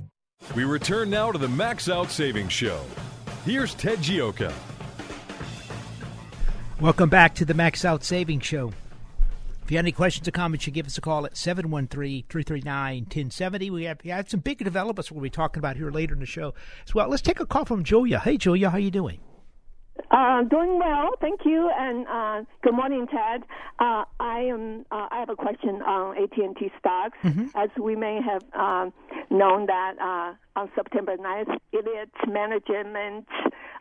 We 0.54 0.64
return 0.64 1.10
now 1.10 1.32
to 1.32 1.38
the 1.38 1.48
Max 1.48 1.90
Out 1.90 2.10
Savings 2.10 2.52
Show. 2.52 2.80
Here's 3.44 3.74
Ted 3.74 3.98
Gioka. 3.98 4.52
Welcome 6.80 7.08
back 7.08 7.34
to 7.34 7.44
the 7.44 7.54
Max 7.54 7.84
Out 7.84 8.04
Savings 8.04 8.46
Show. 8.46 8.72
If 9.68 9.72
you 9.72 9.76
have 9.76 9.84
any 9.84 9.92
questions 9.92 10.26
or 10.26 10.30
comments, 10.30 10.66
you 10.66 10.72
give 10.72 10.86
us 10.86 10.96
a 10.96 11.02
call 11.02 11.26
at 11.26 11.34
713-339-1070. 11.34 13.70
We 13.70 13.84
have, 13.84 13.98
we 14.02 14.08
have 14.08 14.30
some 14.30 14.40
big 14.40 14.64
developments 14.64 15.12
we'll 15.12 15.20
be 15.20 15.28
talking 15.28 15.58
about 15.58 15.76
here 15.76 15.90
later 15.90 16.14
in 16.14 16.20
the 16.20 16.26
show 16.26 16.54
as 16.86 16.94
well. 16.94 17.10
Let's 17.10 17.20
take 17.20 17.38
a 17.38 17.44
call 17.44 17.66
from 17.66 17.84
Julia. 17.84 18.18
Hey, 18.18 18.38
Julia, 18.38 18.70
how 18.70 18.78
you 18.78 18.90
doing? 18.90 19.20
Uh, 20.10 20.42
doing 20.44 20.78
well, 20.78 21.10
thank 21.20 21.40
you, 21.44 21.70
and 21.76 22.06
uh, 22.08 22.42
good 22.62 22.72
morning, 22.74 23.06
Ted. 23.08 23.42
Uh, 23.78 24.04
I 24.20 24.40
am. 24.50 24.86
Uh, 24.90 25.06
I 25.10 25.18
have 25.20 25.28
a 25.28 25.36
question 25.36 25.82
on 25.82 26.16
AT 26.16 26.36
and 26.38 26.56
T 26.56 26.70
stocks. 26.78 27.18
As 27.54 27.68
we 27.78 27.94
may 27.94 28.20
have 28.22 28.42
um, 28.54 28.92
known 29.30 29.66
that 29.66 29.94
uh, 30.00 30.58
on 30.58 30.70
September 30.74 31.16
9th, 31.16 31.58
Elliott 31.74 32.10
Management 32.26 33.26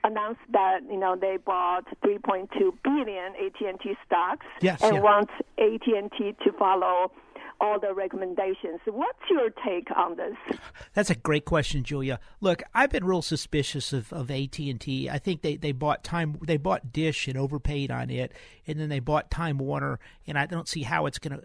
announced 0.04 0.42
that 0.52 0.80
you 0.90 0.98
know 0.98 1.16
they 1.20 1.38
bought 1.38 1.86
3.2 2.06 2.50
billion 2.84 3.34
AT 3.44 3.62
and 3.66 3.80
T 3.80 3.96
stocks 4.06 4.46
Yes, 4.62 4.82
and 4.82 4.96
yeah. 4.96 5.02
wants 5.02 5.32
AT 5.58 5.88
and 5.88 6.12
T 6.18 6.36
to 6.44 6.52
follow 6.54 7.12
all 7.60 7.80
the 7.80 7.94
recommendations. 7.94 8.80
What's 8.86 9.20
your 9.30 9.50
take 9.66 9.90
on 9.96 10.18
this? 10.18 10.60
That's 10.94 11.10
a 11.10 11.16
great 11.16 11.46
question, 11.46 11.84
Julia. 11.84 12.20
Look, 12.42 12.64
I've 12.74 12.90
been 12.90 13.06
real 13.06 13.22
suspicious 13.22 13.94
of, 13.94 14.12
of 14.14 14.30
AT 14.30 14.60
and 14.60 14.80
T. 14.80 15.10
I 15.10 15.18
think 15.18 15.42
they, 15.42 15.56
they 15.56 15.72
bought 15.72 16.04
time 16.04 16.40
they 16.46 16.58
bought 16.58 16.92
Dish 16.92 17.28
and 17.28 17.38
overpaid 17.38 17.92
on 17.92 18.10
it, 18.10 18.34
and 18.66 18.80
then 18.80 18.90
they 18.90 19.00
bought 19.00 19.32
Time 19.32 19.58
Warner, 19.58 20.00
and 20.26 20.38
I 20.38 20.46
don't 20.46 20.68
see 20.68 20.84
how 20.84 21.06
it's 21.06 21.20
gonna 21.20 21.42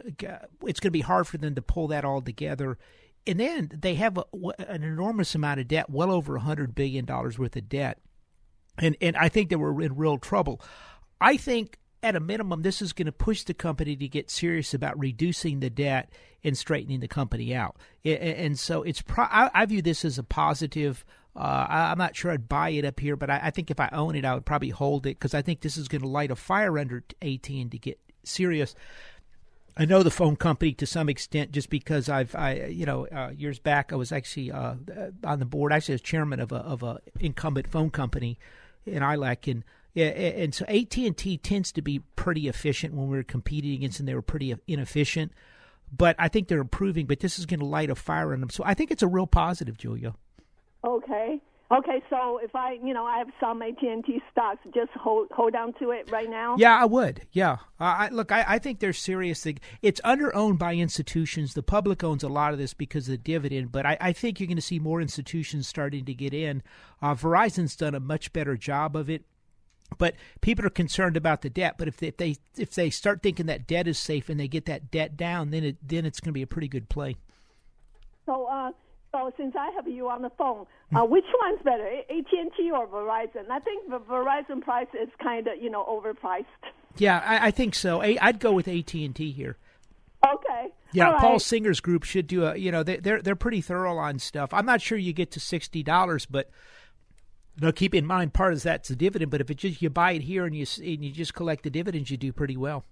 it's 0.67 0.81
gonna 0.81 0.91
be 0.91 1.01
hard 1.01 1.27
for 1.27 1.39
them 1.39 1.55
to 1.55 1.63
pull 1.63 1.89
that 1.89 2.05
all 2.05 2.21
together. 2.21 2.79
And 3.27 3.39
then 3.39 3.71
they 3.73 3.95
have 3.95 4.19
a, 4.19 4.25
an 4.59 4.83
enormous 4.83 5.35
amount 5.35 5.61
of 5.61 5.69
debt, 5.69 5.89
well 5.89 6.11
over 6.11 6.39
hundred 6.39 6.75
billion 6.75 7.05
dollars 7.05 7.39
worth 7.39 7.57
of 7.57 7.69
debt, 7.69 7.99
and 8.79 8.97
and 9.01 9.17
I 9.17 9.29
think 9.29 9.49
they 9.49 9.57
were 9.57 9.81
in 9.81 9.97
real 9.97 10.19
trouble. 10.19 10.61
I 11.21 11.37
think 11.37 11.79
at 12.03 12.17
a 12.17 12.21
minimum, 12.21 12.63
this 12.63 12.83
is 12.83 12.93
going 12.93 13.07
to 13.07 13.13
push 13.13 13.45
the 13.45 13.55
company 13.55 13.95
to 13.97 14.09
get 14.09 14.31
serious 14.31 14.75
about 14.75 14.99
reducing 14.99 15.61
the 15.61 15.71
debt 15.71 16.11
and 16.43 16.59
straightening 16.59 17.01
the 17.01 17.09
company 17.09 17.55
out. 17.55 17.77
And 18.05 18.59
so 18.59 18.83
it's. 18.83 19.03
Pro- 19.03 19.29
I, 19.31 19.65
view 19.67 19.83
this 19.83 20.05
as 20.05 20.19
a 20.19 20.25
positive. 20.25 21.05
Uh, 21.37 21.67
I, 21.69 21.91
I'm 21.91 21.99
not 21.99 22.17
sure 22.17 22.33
I'd 22.33 22.49
buy 22.49 22.71
it 22.71 22.85
up 22.85 22.99
here, 22.99 23.17
but 23.17 23.31
I, 23.31 23.51
think 23.51 23.71
if 23.71 23.79
I 23.79 23.89
own 23.93 24.17
it, 24.17 24.25
I 24.25 24.35
would 24.35 24.45
probably 24.45 24.71
hold 24.71 25.07
it 25.07 25.19
because 25.19 25.35
I 25.35 25.43
think 25.43 25.61
this 25.61 25.77
is 25.77 25.89
going 25.89 26.03
to 26.03 26.09
light 26.09 26.31
a 26.31 26.37
fire 26.37 26.79
under 26.79 27.05
AT 27.23 27.49
and 27.49 27.71
to 27.71 27.79
get 27.79 27.99
serious. 28.25 28.75
I 29.77 29.87
know 29.87 30.03
the 30.03 30.11
phone 30.11 30.37
company 30.37 30.73
to 30.75 30.87
some 30.87 31.09
extent, 31.09 31.53
just 31.53 31.71
because 31.71 32.09
I've, 32.09 32.35
I, 32.35 32.67
you 32.67 32.85
know, 32.85 33.07
uh, 33.07 33.31
years 33.35 33.59
back 33.59 33.93
I 33.93 33.97
was 33.97 34.13
actually 34.13 34.53
uh, 34.53 34.75
on 35.25 35.39
the 35.39 35.47
board, 35.47 35.73
actually 35.73 35.95
as 35.95 36.03
chairman 36.03 36.41
of 36.41 36.53
a 36.53 36.57
of 36.57 36.83
a 36.83 37.01
incumbent 37.21 37.69
phone 37.69 37.89
company 37.89 38.39
in 38.85 39.03
ILAC, 39.03 39.51
and 39.51 39.65
yeah, 39.95 40.07
and 40.07 40.55
so 40.55 40.65
AT 40.67 40.97
and 40.97 41.17
T 41.17 41.37
tends 41.37 41.73
to 41.73 41.83
be 41.83 42.01
pretty 42.17 42.49
efficient 42.49 42.95
when 42.95 43.09
we 43.09 43.17
were 43.17 43.23
competing 43.23 43.73
against 43.73 43.99
them. 43.99 44.07
They 44.07 44.15
were 44.15 44.23
pretty 44.23 44.55
inefficient, 44.67 45.33
but 45.95 46.17
I 46.19 46.29
think 46.29 46.49
they're 46.49 46.61
improving. 46.61 47.07
But 47.07 47.21
this 47.21 47.39
is 47.39 47.47
going 47.47 47.61
to 47.61 47.67
light 47.67 47.91
a 47.91 47.95
fire 47.95 48.33
on 48.33 48.41
them, 48.41 48.51
so 48.51 48.63
I 48.65 48.75
think 48.75 48.91
it's 48.91 49.03
a 49.03 49.09
real 49.09 49.27
positive, 49.27 49.77
Julia. 49.77 50.15
Okay. 50.85 51.41
Okay, 51.73 52.03
so 52.11 52.39
if 52.43 52.55
I, 52.55 52.77
you 52.85 52.93
know, 52.93 53.07
I 53.07 53.17
have 53.17 53.29
some 53.41 53.63
AT 53.63 53.81
and 53.81 54.05
T 54.05 54.21
stocks, 54.31 54.59
just 54.75 54.91
hold 54.91 55.29
hold 55.31 55.55
on 55.55 55.73
to 55.79 55.91
it 55.93 56.11
right 56.11 56.29
now. 56.29 56.55
Yeah, 56.59 56.79
I 56.79 56.85
would. 56.85 57.23
Yeah, 57.33 57.59
I, 57.81 58.07
I 58.07 58.09
look. 58.11 58.31
I, 58.31 58.45
I 58.47 58.59
think 58.59 58.81
they're 58.81 58.93
serious. 58.93 59.47
It's 59.81 60.01
under 60.05 60.35
owned 60.37 60.59
by 60.59 60.75
institutions. 60.75 61.55
The 61.55 61.63
public 61.63 62.05
owns 62.05 62.23
a 62.23 62.29
lot 62.29 62.53
of 62.53 62.59
this 62.59 62.75
because 62.75 63.09
of 63.09 63.13
the 63.13 63.19
dividend, 63.19 63.73
but 63.73 63.87
I, 63.87 63.97
I 64.03 64.13
think 64.13 64.39
you're 64.39 64.49
going 64.49 64.57
to 64.57 64.63
see 64.63 64.81
more 64.81 65.01
institutions 65.01 65.67
starting 65.67 66.05
to 66.05 66.13
get 66.13 66.35
in. 66.35 66.63
Uh, 67.01 67.15
Verizon's 67.15 67.75
done 67.75 67.95
a 67.95 68.01
much 68.01 68.35
better 68.35 68.59
job 68.59 68.95
of 68.95 69.09
it. 69.09 69.25
But 69.99 70.15
people 70.41 70.67
are 70.67 70.71
concerned 70.71 71.17
about 71.17 71.43
the 71.43 71.51
debt. 71.51 71.77
But 71.79 71.89
if 71.89 71.97
they, 71.99 72.09
if 72.09 72.17
they 72.17 72.37
if 72.57 72.75
they 72.75 72.91
start 72.91 73.23
thinking 73.23 73.47
that 73.47 73.67
debt 73.67 73.87
is 73.87 73.99
safe 73.99 74.29
and 74.29 74.39
they 74.39 74.49
get 74.49 74.67
that 74.67 74.91
debt 74.91 75.17
down, 75.17 75.51
then 75.51 75.65
it 75.65 75.77
then 75.87 76.05
it's 76.07 76.21
going 76.21 76.31
to 76.31 76.33
be 76.33 76.43
a 76.43 76.47
pretty 76.47 76.69
good 76.69 76.89
play. 76.89 77.17
So, 78.27 78.47
uh, 78.47 78.71
so 79.11 79.33
since 79.37 79.55
I 79.59 79.71
have 79.77 79.89
you 79.89 80.09
on 80.09 80.23
the 80.23 80.31
phone, 80.31 80.67
uh, 80.95 81.05
which 81.05 81.25
one's 81.41 81.61
better, 81.63 81.87
AT 81.87 82.33
and 82.33 82.51
T 82.57 82.71
or 82.71 82.87
Verizon? 82.87 83.51
I 83.51 83.59
think 83.61 83.91
the 83.91 83.99
Verizon 83.99 84.63
price 84.63 84.87
is 84.95 85.09
kind 85.23 85.47
of, 85.49 85.61
you 85.61 85.71
know, 85.71 85.85
overpriced. 85.85 86.45
Yeah, 86.97 87.23
I, 87.25 87.49
I 87.49 87.51
think 87.51 87.75
so. 87.75 88.01
I, 88.03 88.17
I'd 88.21 88.39
go 88.39 88.53
with 88.53 88.69
AT 88.69 88.95
and 88.95 89.15
T 89.15 89.33
here. 89.33 89.57
Okay. 90.25 90.69
Yeah, 90.93 91.11
All 91.13 91.19
Paul 91.19 91.33
right. 91.33 91.41
Singer's 91.41 91.81
group 91.81 92.05
should 92.05 92.27
do 92.27 92.45
a. 92.45 92.57
You 92.57 92.71
know, 92.71 92.83
they, 92.83 92.99
they're 92.99 93.21
they're 93.21 93.37
pretty 93.37 93.61
thorough 93.61 93.99
on 93.99 94.19
stuff. 94.19 94.55
I'm 94.55 94.67
not 94.67 94.81
sure 94.81 94.97
you 94.97 95.13
get 95.13 95.33
to 95.33 95.41
sixty 95.41 95.83
dollars, 95.83 96.27
but 96.27 96.49
no, 97.61 97.73
keep 97.73 97.95
in 97.95 98.07
mind 98.07 98.33
part 98.33 98.53
of 98.53 98.63
that's 98.63 98.89
the 98.89 98.97
dividend. 98.97 99.31
But 99.31 99.41
if 99.41 99.51
it 99.51 99.59
just 99.59 99.83
you 99.83 99.91
buy 99.91 100.13
it 100.13 100.23
here 100.23 100.47
and 100.47 100.57
you 100.57 100.67
and 100.79 101.05
you 101.05 101.13
just 101.13 101.35
collect 101.35 101.65
the 101.65 101.71
dividends, 101.71 102.11
you 102.11 102.17
do 102.17 102.33
pretty 102.33 102.57
well. 102.57 102.85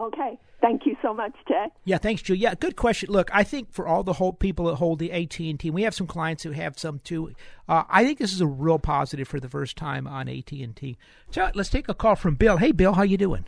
Okay. 0.00 0.38
Thank 0.60 0.84
you 0.84 0.94
so 1.00 1.14
much, 1.14 1.32
Ted. 1.48 1.70
Yeah, 1.84 1.98
thanks, 1.98 2.20
Julie. 2.20 2.40
Yeah, 2.40 2.54
good 2.54 2.76
question. 2.76 3.10
Look, 3.10 3.30
I 3.32 3.44
think 3.44 3.72
for 3.72 3.86
all 3.86 4.02
the 4.02 4.14
whole 4.14 4.32
people 4.32 4.66
that 4.66 4.74
hold 4.74 4.98
the 4.98 5.10
AT 5.10 5.38
and 5.40 5.58
T, 5.58 5.70
we 5.70 5.82
have 5.82 5.94
some 5.94 6.06
clients 6.06 6.42
who 6.42 6.50
have 6.50 6.78
some 6.78 7.00
too. 7.00 7.32
Uh, 7.68 7.84
I 7.88 8.04
think 8.04 8.18
this 8.18 8.32
is 8.32 8.40
a 8.42 8.46
real 8.46 8.78
positive 8.78 9.26
for 9.26 9.40
the 9.40 9.48
first 9.48 9.76
time 9.76 10.06
on 10.06 10.28
AT 10.28 10.52
and 10.52 10.76
T. 10.76 10.98
So 11.30 11.50
let's 11.54 11.70
take 11.70 11.88
a 11.88 11.94
call 11.94 12.14
from 12.14 12.34
Bill. 12.34 12.58
Hey, 12.58 12.72
Bill, 12.72 12.92
how 12.92 13.02
you 13.02 13.16
doing? 13.16 13.46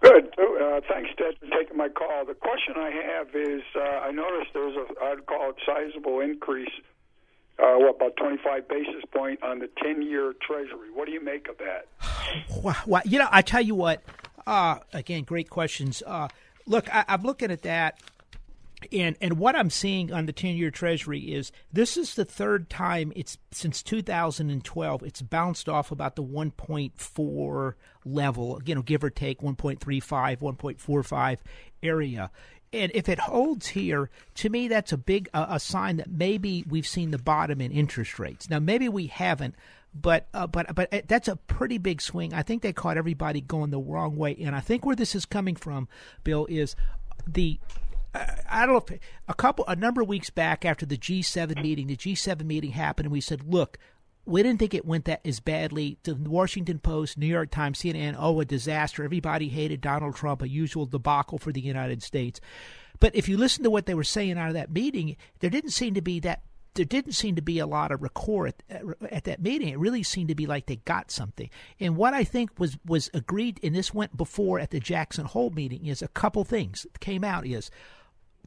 Good. 0.00 0.34
Uh, 0.38 0.80
thanks, 0.88 1.10
Ted, 1.16 1.34
for 1.38 1.46
taking 1.56 1.76
my 1.76 1.88
call. 1.88 2.24
The 2.26 2.34
question 2.34 2.74
I 2.76 2.90
have 2.90 3.28
is, 3.34 3.62
uh, 3.74 3.80
I 3.80 4.10
noticed 4.10 4.50
there's 4.52 4.76
a, 4.76 5.04
I'd 5.04 5.26
call 5.26 5.50
it 5.50 5.56
sizable 5.64 6.20
increase, 6.20 6.72
uh, 7.58 7.74
what 7.76 7.96
about 7.96 8.16
25 8.16 8.68
basis 8.68 9.04
point 9.12 9.42
on 9.42 9.58
the 9.58 9.68
10-year 9.84 10.34
Treasury. 10.40 10.90
What 10.92 11.06
do 11.06 11.12
you 11.12 11.22
make 11.22 11.48
of 11.48 11.56
that? 11.58 11.86
Wow. 12.86 13.02
You 13.04 13.18
know, 13.18 13.28
I 13.30 13.42
tell 13.42 13.60
you 13.60 13.74
what. 13.74 14.02
Uh, 14.46 14.78
again, 14.92 15.24
great 15.24 15.50
questions. 15.50 16.02
Uh, 16.06 16.28
look, 16.66 16.92
I, 16.92 17.04
I'm 17.08 17.22
looking 17.22 17.50
at 17.50 17.62
that, 17.62 18.00
and 18.90 19.16
and 19.20 19.38
what 19.38 19.54
I'm 19.54 19.70
seeing 19.70 20.12
on 20.12 20.26
the 20.26 20.32
10-year 20.32 20.70
Treasury 20.70 21.20
is 21.20 21.52
this 21.72 21.96
is 21.96 22.14
the 22.14 22.24
third 22.24 22.70
time 22.70 23.12
it's 23.14 23.38
since 23.50 23.82
2012 23.82 25.02
it's 25.02 25.22
bounced 25.22 25.68
off 25.68 25.92
about 25.92 26.16
the 26.16 26.24
1.4 26.24 27.74
level, 28.04 28.60
you 28.64 28.74
know, 28.74 28.82
give 28.82 29.04
or 29.04 29.10
take 29.10 29.40
1.35, 29.40 30.38
1.45 30.38 31.38
area. 31.82 32.30
And 32.72 32.90
if 32.94 33.08
it 33.08 33.18
holds 33.18 33.68
here, 33.68 34.08
to 34.36 34.48
me, 34.48 34.68
that's 34.68 34.92
a 34.92 34.96
big 34.96 35.28
uh, 35.34 35.46
a 35.50 35.60
sign 35.60 35.96
that 35.98 36.10
maybe 36.10 36.64
we've 36.68 36.86
seen 36.86 37.10
the 37.10 37.18
bottom 37.18 37.60
in 37.60 37.70
interest 37.70 38.18
rates. 38.18 38.48
Now, 38.48 38.60
maybe 38.60 38.88
we 38.88 39.08
haven't, 39.08 39.54
but 39.94 40.26
uh, 40.32 40.46
but 40.46 40.74
but 40.74 40.92
uh, 40.92 41.02
that's 41.06 41.28
a 41.28 41.36
pretty 41.36 41.78
big 41.78 42.00
swing. 42.00 42.32
I 42.32 42.42
think 42.42 42.62
they 42.62 42.72
caught 42.72 42.96
everybody 42.96 43.40
going 43.40 43.70
the 43.70 43.78
wrong 43.78 44.16
way, 44.16 44.36
and 44.40 44.56
I 44.56 44.60
think 44.60 44.86
where 44.86 44.96
this 44.96 45.14
is 45.14 45.26
coming 45.26 45.56
from, 45.56 45.86
Bill, 46.24 46.46
is 46.48 46.74
the 47.26 47.58
I 48.14 48.66
don't 48.66 48.74
know 48.74 48.94
if 48.96 49.00
a 49.28 49.34
couple 49.34 49.64
a 49.66 49.76
number 49.76 50.02
of 50.02 50.08
weeks 50.08 50.30
back 50.30 50.64
after 50.64 50.84
the 50.84 50.98
G7 50.98 51.62
meeting, 51.62 51.86
the 51.86 51.96
G7 51.96 52.44
meeting 52.44 52.72
happened, 52.72 53.06
and 53.06 53.12
we 53.12 53.20
said, 53.20 53.42
look. 53.46 53.78
We 54.24 54.42
didn't 54.42 54.60
think 54.60 54.74
it 54.74 54.86
went 54.86 55.06
that 55.06 55.26
as 55.26 55.40
badly. 55.40 55.98
The 56.04 56.14
Washington 56.14 56.78
Post, 56.78 57.18
New 57.18 57.26
York 57.26 57.50
Times, 57.50 57.80
CNN, 57.80 58.14
oh, 58.16 58.40
a 58.40 58.44
disaster. 58.44 59.04
Everybody 59.04 59.48
hated 59.48 59.80
Donald 59.80 60.14
Trump, 60.14 60.42
a 60.42 60.48
usual 60.48 60.86
debacle 60.86 61.38
for 61.38 61.52
the 61.52 61.60
United 61.60 62.02
States. 62.02 62.40
But 63.00 63.16
if 63.16 63.28
you 63.28 63.36
listen 63.36 63.64
to 63.64 63.70
what 63.70 63.86
they 63.86 63.94
were 63.94 64.04
saying 64.04 64.38
out 64.38 64.48
of 64.48 64.54
that 64.54 64.70
meeting, 64.70 65.16
there 65.40 65.50
didn't 65.50 65.70
seem 65.70 65.94
to 65.94 66.02
be 66.02 66.20
that 66.20 66.42
there 66.74 66.84
didn't 66.84 67.12
seem 67.12 67.36
to 67.36 67.42
be 67.42 67.58
a 67.58 67.66
lot 67.66 67.92
of 67.92 68.02
record 68.02 68.54
at, 68.70 68.82
at 69.10 69.24
that 69.24 69.42
meeting. 69.42 69.68
It 69.68 69.78
really 69.78 70.02
seemed 70.02 70.28
to 70.28 70.34
be 70.34 70.46
like 70.46 70.66
they 70.66 70.76
got 70.76 71.10
something. 71.10 71.50
And 71.78 71.96
what 71.96 72.14
I 72.14 72.24
think 72.24 72.58
was 72.58 72.78
was 72.86 73.10
agreed, 73.12 73.60
and 73.62 73.74
this 73.74 73.92
went 73.92 74.16
before 74.16 74.58
at 74.58 74.70
the 74.70 74.80
Jackson 74.80 75.26
Hole 75.26 75.50
meeting, 75.50 75.86
is 75.86 76.00
a 76.00 76.08
couple 76.08 76.44
things 76.44 76.86
came 77.00 77.24
out. 77.24 77.46
Is 77.46 77.70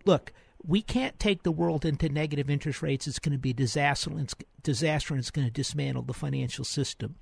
look, 0.06 0.34
we 0.68 0.82
can't 0.82 1.20
take 1.20 1.44
the 1.44 1.52
world 1.52 1.86
into 1.86 2.10
negative 2.10 2.50
interest 2.50 2.82
rates. 2.82 3.08
It's 3.08 3.20
going 3.20 3.34
to 3.34 3.38
be 3.38 3.54
disaster. 3.54 4.10
And 4.10 4.22
it's, 4.22 4.36
disaster, 4.64 5.14
and 5.14 5.22
it's 5.22 5.32
going 5.32 5.48
to 5.48 5.54
dismantle 5.54 6.04
the 6.04 6.14
financial 6.14 6.66
system. 6.66 7.16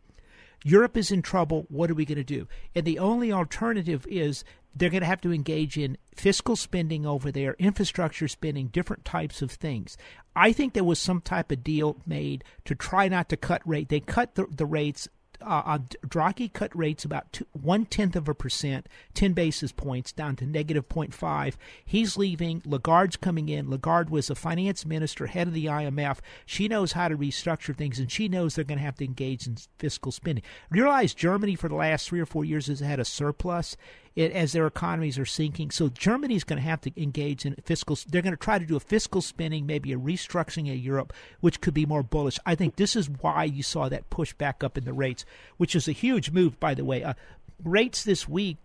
Europe 0.63 0.95
is 0.95 1.11
in 1.11 1.21
trouble. 1.21 1.65
What 1.69 1.91
are 1.91 1.95
we 1.95 2.05
going 2.05 2.17
to 2.17 2.23
do? 2.23 2.47
And 2.73 2.85
the 2.85 2.99
only 2.99 3.33
alternative 3.33 4.07
is 4.09 4.45
they're 4.75 4.89
going 4.89 5.01
to 5.01 5.07
have 5.07 5.21
to 5.21 5.33
engage 5.33 5.77
in 5.77 5.97
fiscal 6.15 6.55
spending 6.55 7.05
over 7.05 7.31
there, 7.31 7.55
infrastructure 7.59 8.27
spending, 8.27 8.67
different 8.67 9.03
types 9.03 9.41
of 9.41 9.51
things. 9.51 9.97
I 10.35 10.53
think 10.53 10.73
there 10.73 10.83
was 10.83 10.99
some 10.99 11.21
type 11.21 11.51
of 11.51 11.63
deal 11.63 11.97
made 12.05 12.43
to 12.65 12.75
try 12.75 13.07
not 13.07 13.29
to 13.29 13.37
cut 13.37 13.61
rate. 13.65 13.89
They 13.89 13.99
cut 13.99 14.35
the, 14.35 14.47
the 14.49 14.65
rates. 14.65 15.07
Uh, 15.41 15.61
uh, 15.65 15.77
Draghi 16.05 16.51
cut 16.51 16.75
rates 16.75 17.03
about 17.03 17.41
one 17.51 17.85
tenth 17.85 18.15
of 18.15 18.27
a 18.27 18.33
percent, 18.33 18.87
ten 19.13 19.33
basis 19.33 19.71
points, 19.71 20.11
down 20.11 20.35
to 20.37 20.45
negative 20.45 20.87
0.5. 20.89 21.55
He's 21.85 22.17
leaving. 22.17 22.61
Lagarde's 22.65 23.17
coming 23.17 23.49
in. 23.49 23.69
Lagarde 23.69 24.09
was 24.09 24.29
a 24.29 24.35
finance 24.35 24.85
minister, 24.85 25.27
head 25.27 25.47
of 25.47 25.53
the 25.53 25.65
IMF. 25.65 26.19
She 26.45 26.67
knows 26.67 26.93
how 26.93 27.07
to 27.07 27.17
restructure 27.17 27.75
things, 27.75 27.99
and 27.99 28.11
she 28.11 28.27
knows 28.27 28.55
they're 28.55 28.63
going 28.63 28.79
to 28.79 28.85
have 28.85 28.97
to 28.97 29.05
engage 29.05 29.47
in 29.47 29.57
fiscal 29.77 30.11
spending. 30.11 30.43
Realize 30.69 31.13
Germany 31.13 31.55
for 31.55 31.69
the 31.69 31.75
last 31.75 32.07
three 32.07 32.19
or 32.19 32.25
four 32.25 32.45
years 32.45 32.67
has 32.67 32.79
had 32.79 32.99
a 32.99 33.05
surplus 33.05 33.75
it, 34.15 34.31
as 34.31 34.51
their 34.51 34.67
economies 34.67 35.17
are 35.17 35.25
sinking. 35.25 35.71
So 35.71 35.89
Germany's 35.89 36.43
going 36.43 36.61
to 36.61 36.67
have 36.67 36.81
to 36.81 37.01
engage 37.01 37.45
in 37.45 37.55
fiscal. 37.63 37.97
They're 38.07 38.21
going 38.21 38.35
to 38.35 38.37
try 38.37 38.59
to 38.59 38.65
do 38.65 38.75
a 38.75 38.79
fiscal 38.79 39.21
spending, 39.21 39.65
maybe 39.65 39.91
a 39.91 39.97
restructuring 39.97 40.71
of 40.71 40.77
Europe, 40.77 41.13
which 41.39 41.61
could 41.61 41.73
be 41.73 41.85
more 41.85 42.03
bullish. 42.03 42.39
I 42.45 42.55
think 42.55 42.75
this 42.75 42.95
is 42.95 43.09
why 43.09 43.45
you 43.45 43.63
saw 43.63 43.89
that 43.89 44.09
push 44.09 44.33
back 44.33 44.63
up 44.63 44.77
in 44.77 44.85
the 44.85 44.93
rates, 44.93 45.25
which 45.57 45.75
is 45.75 45.87
a 45.87 45.93
huge 45.93 46.31
move, 46.31 46.59
by 46.59 46.73
the 46.73 46.85
way. 46.85 47.03
Uh, 47.03 47.13
rates 47.63 48.03
this 48.03 48.27
week. 48.27 48.57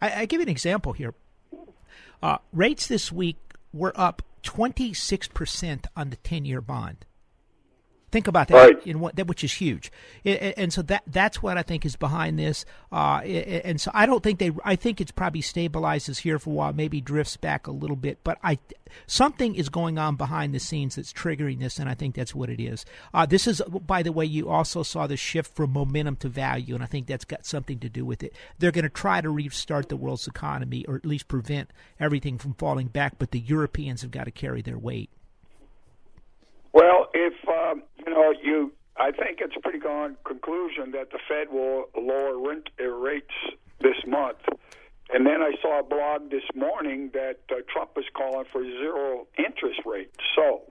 I, 0.00 0.22
I 0.22 0.26
give 0.26 0.40
you 0.40 0.46
an 0.46 0.50
example 0.50 0.92
here. 0.92 1.14
Uh, 2.22 2.38
rates 2.52 2.86
this 2.86 3.10
week 3.10 3.36
were 3.72 3.92
up 3.96 4.22
26% 4.42 5.86
on 5.96 6.10
the 6.10 6.16
10 6.16 6.44
year 6.44 6.60
bond. 6.60 7.06
Think 8.12 8.28
about 8.28 8.48
that, 8.48 8.54
Right. 8.54 8.86
in 8.86 9.00
what, 9.00 9.16
that 9.16 9.26
which 9.26 9.42
is 9.42 9.54
huge, 9.54 9.90
I- 10.26 10.52
and 10.58 10.70
so 10.70 10.82
that 10.82 11.02
that's 11.06 11.42
what 11.42 11.56
I 11.56 11.62
think 11.62 11.86
is 11.86 11.96
behind 11.96 12.38
this. 12.38 12.66
Uh, 12.92 13.20
and 13.22 13.80
so 13.80 13.90
I 13.94 14.04
don't 14.04 14.22
think 14.22 14.38
they. 14.38 14.50
I 14.66 14.76
think 14.76 15.00
it's 15.00 15.10
probably 15.10 15.40
stabilizes 15.40 16.18
here 16.18 16.38
for 16.38 16.50
a 16.50 16.52
while, 16.52 16.72
maybe 16.74 17.00
drifts 17.00 17.38
back 17.38 17.66
a 17.66 17.70
little 17.72 17.96
bit, 17.96 18.18
but 18.22 18.36
I 18.44 18.58
something 19.06 19.54
is 19.54 19.70
going 19.70 19.98
on 19.98 20.16
behind 20.16 20.54
the 20.54 20.60
scenes 20.60 20.96
that's 20.96 21.10
triggering 21.10 21.58
this, 21.60 21.78
and 21.78 21.88
I 21.88 21.94
think 21.94 22.14
that's 22.14 22.34
what 22.34 22.50
it 22.50 22.60
is. 22.62 22.84
Uh, 23.14 23.24
this 23.24 23.46
is, 23.46 23.62
by 23.86 24.02
the 24.02 24.12
way, 24.12 24.26
you 24.26 24.50
also 24.50 24.82
saw 24.82 25.06
the 25.06 25.16
shift 25.16 25.56
from 25.56 25.72
momentum 25.72 26.16
to 26.16 26.28
value, 26.28 26.74
and 26.74 26.84
I 26.84 26.86
think 26.88 27.06
that's 27.06 27.24
got 27.24 27.46
something 27.46 27.78
to 27.78 27.88
do 27.88 28.04
with 28.04 28.22
it. 28.22 28.34
They're 28.58 28.70
going 28.72 28.82
to 28.84 28.90
try 28.90 29.22
to 29.22 29.30
restart 29.30 29.88
the 29.88 29.96
world's 29.96 30.26
economy, 30.28 30.84
or 30.86 30.96
at 30.96 31.06
least 31.06 31.28
prevent 31.28 31.70
everything 31.98 32.36
from 32.36 32.52
falling 32.52 32.88
back, 32.88 33.14
but 33.18 33.30
the 33.30 33.40
Europeans 33.40 34.02
have 34.02 34.10
got 34.10 34.24
to 34.24 34.30
carry 34.30 34.60
their 34.60 34.76
weight. 34.76 35.08
Well, 36.74 37.08
if 37.12 37.34
um, 37.48 37.82
know, 38.14 38.32
you, 38.42 38.72
I 38.96 39.10
think 39.10 39.38
it's 39.40 39.54
a 39.56 39.60
pretty 39.60 39.78
gone 39.78 40.16
conclusion 40.24 40.92
that 40.92 41.10
the 41.10 41.18
Fed 41.28 41.52
will 41.52 41.86
lower 41.96 42.38
rent 42.38 42.68
uh, 42.80 42.84
rates 42.86 43.34
this 43.80 43.96
month. 44.06 44.38
And 45.14 45.26
then 45.26 45.42
I 45.42 45.52
saw 45.60 45.80
a 45.80 45.82
blog 45.82 46.30
this 46.30 46.44
morning 46.54 47.10
that 47.12 47.40
uh, 47.50 47.56
Trump 47.70 47.90
is 47.98 48.04
calling 48.14 48.46
for 48.50 48.62
zero 48.62 49.26
interest 49.36 49.80
rate. 49.84 50.10
So 50.34 50.62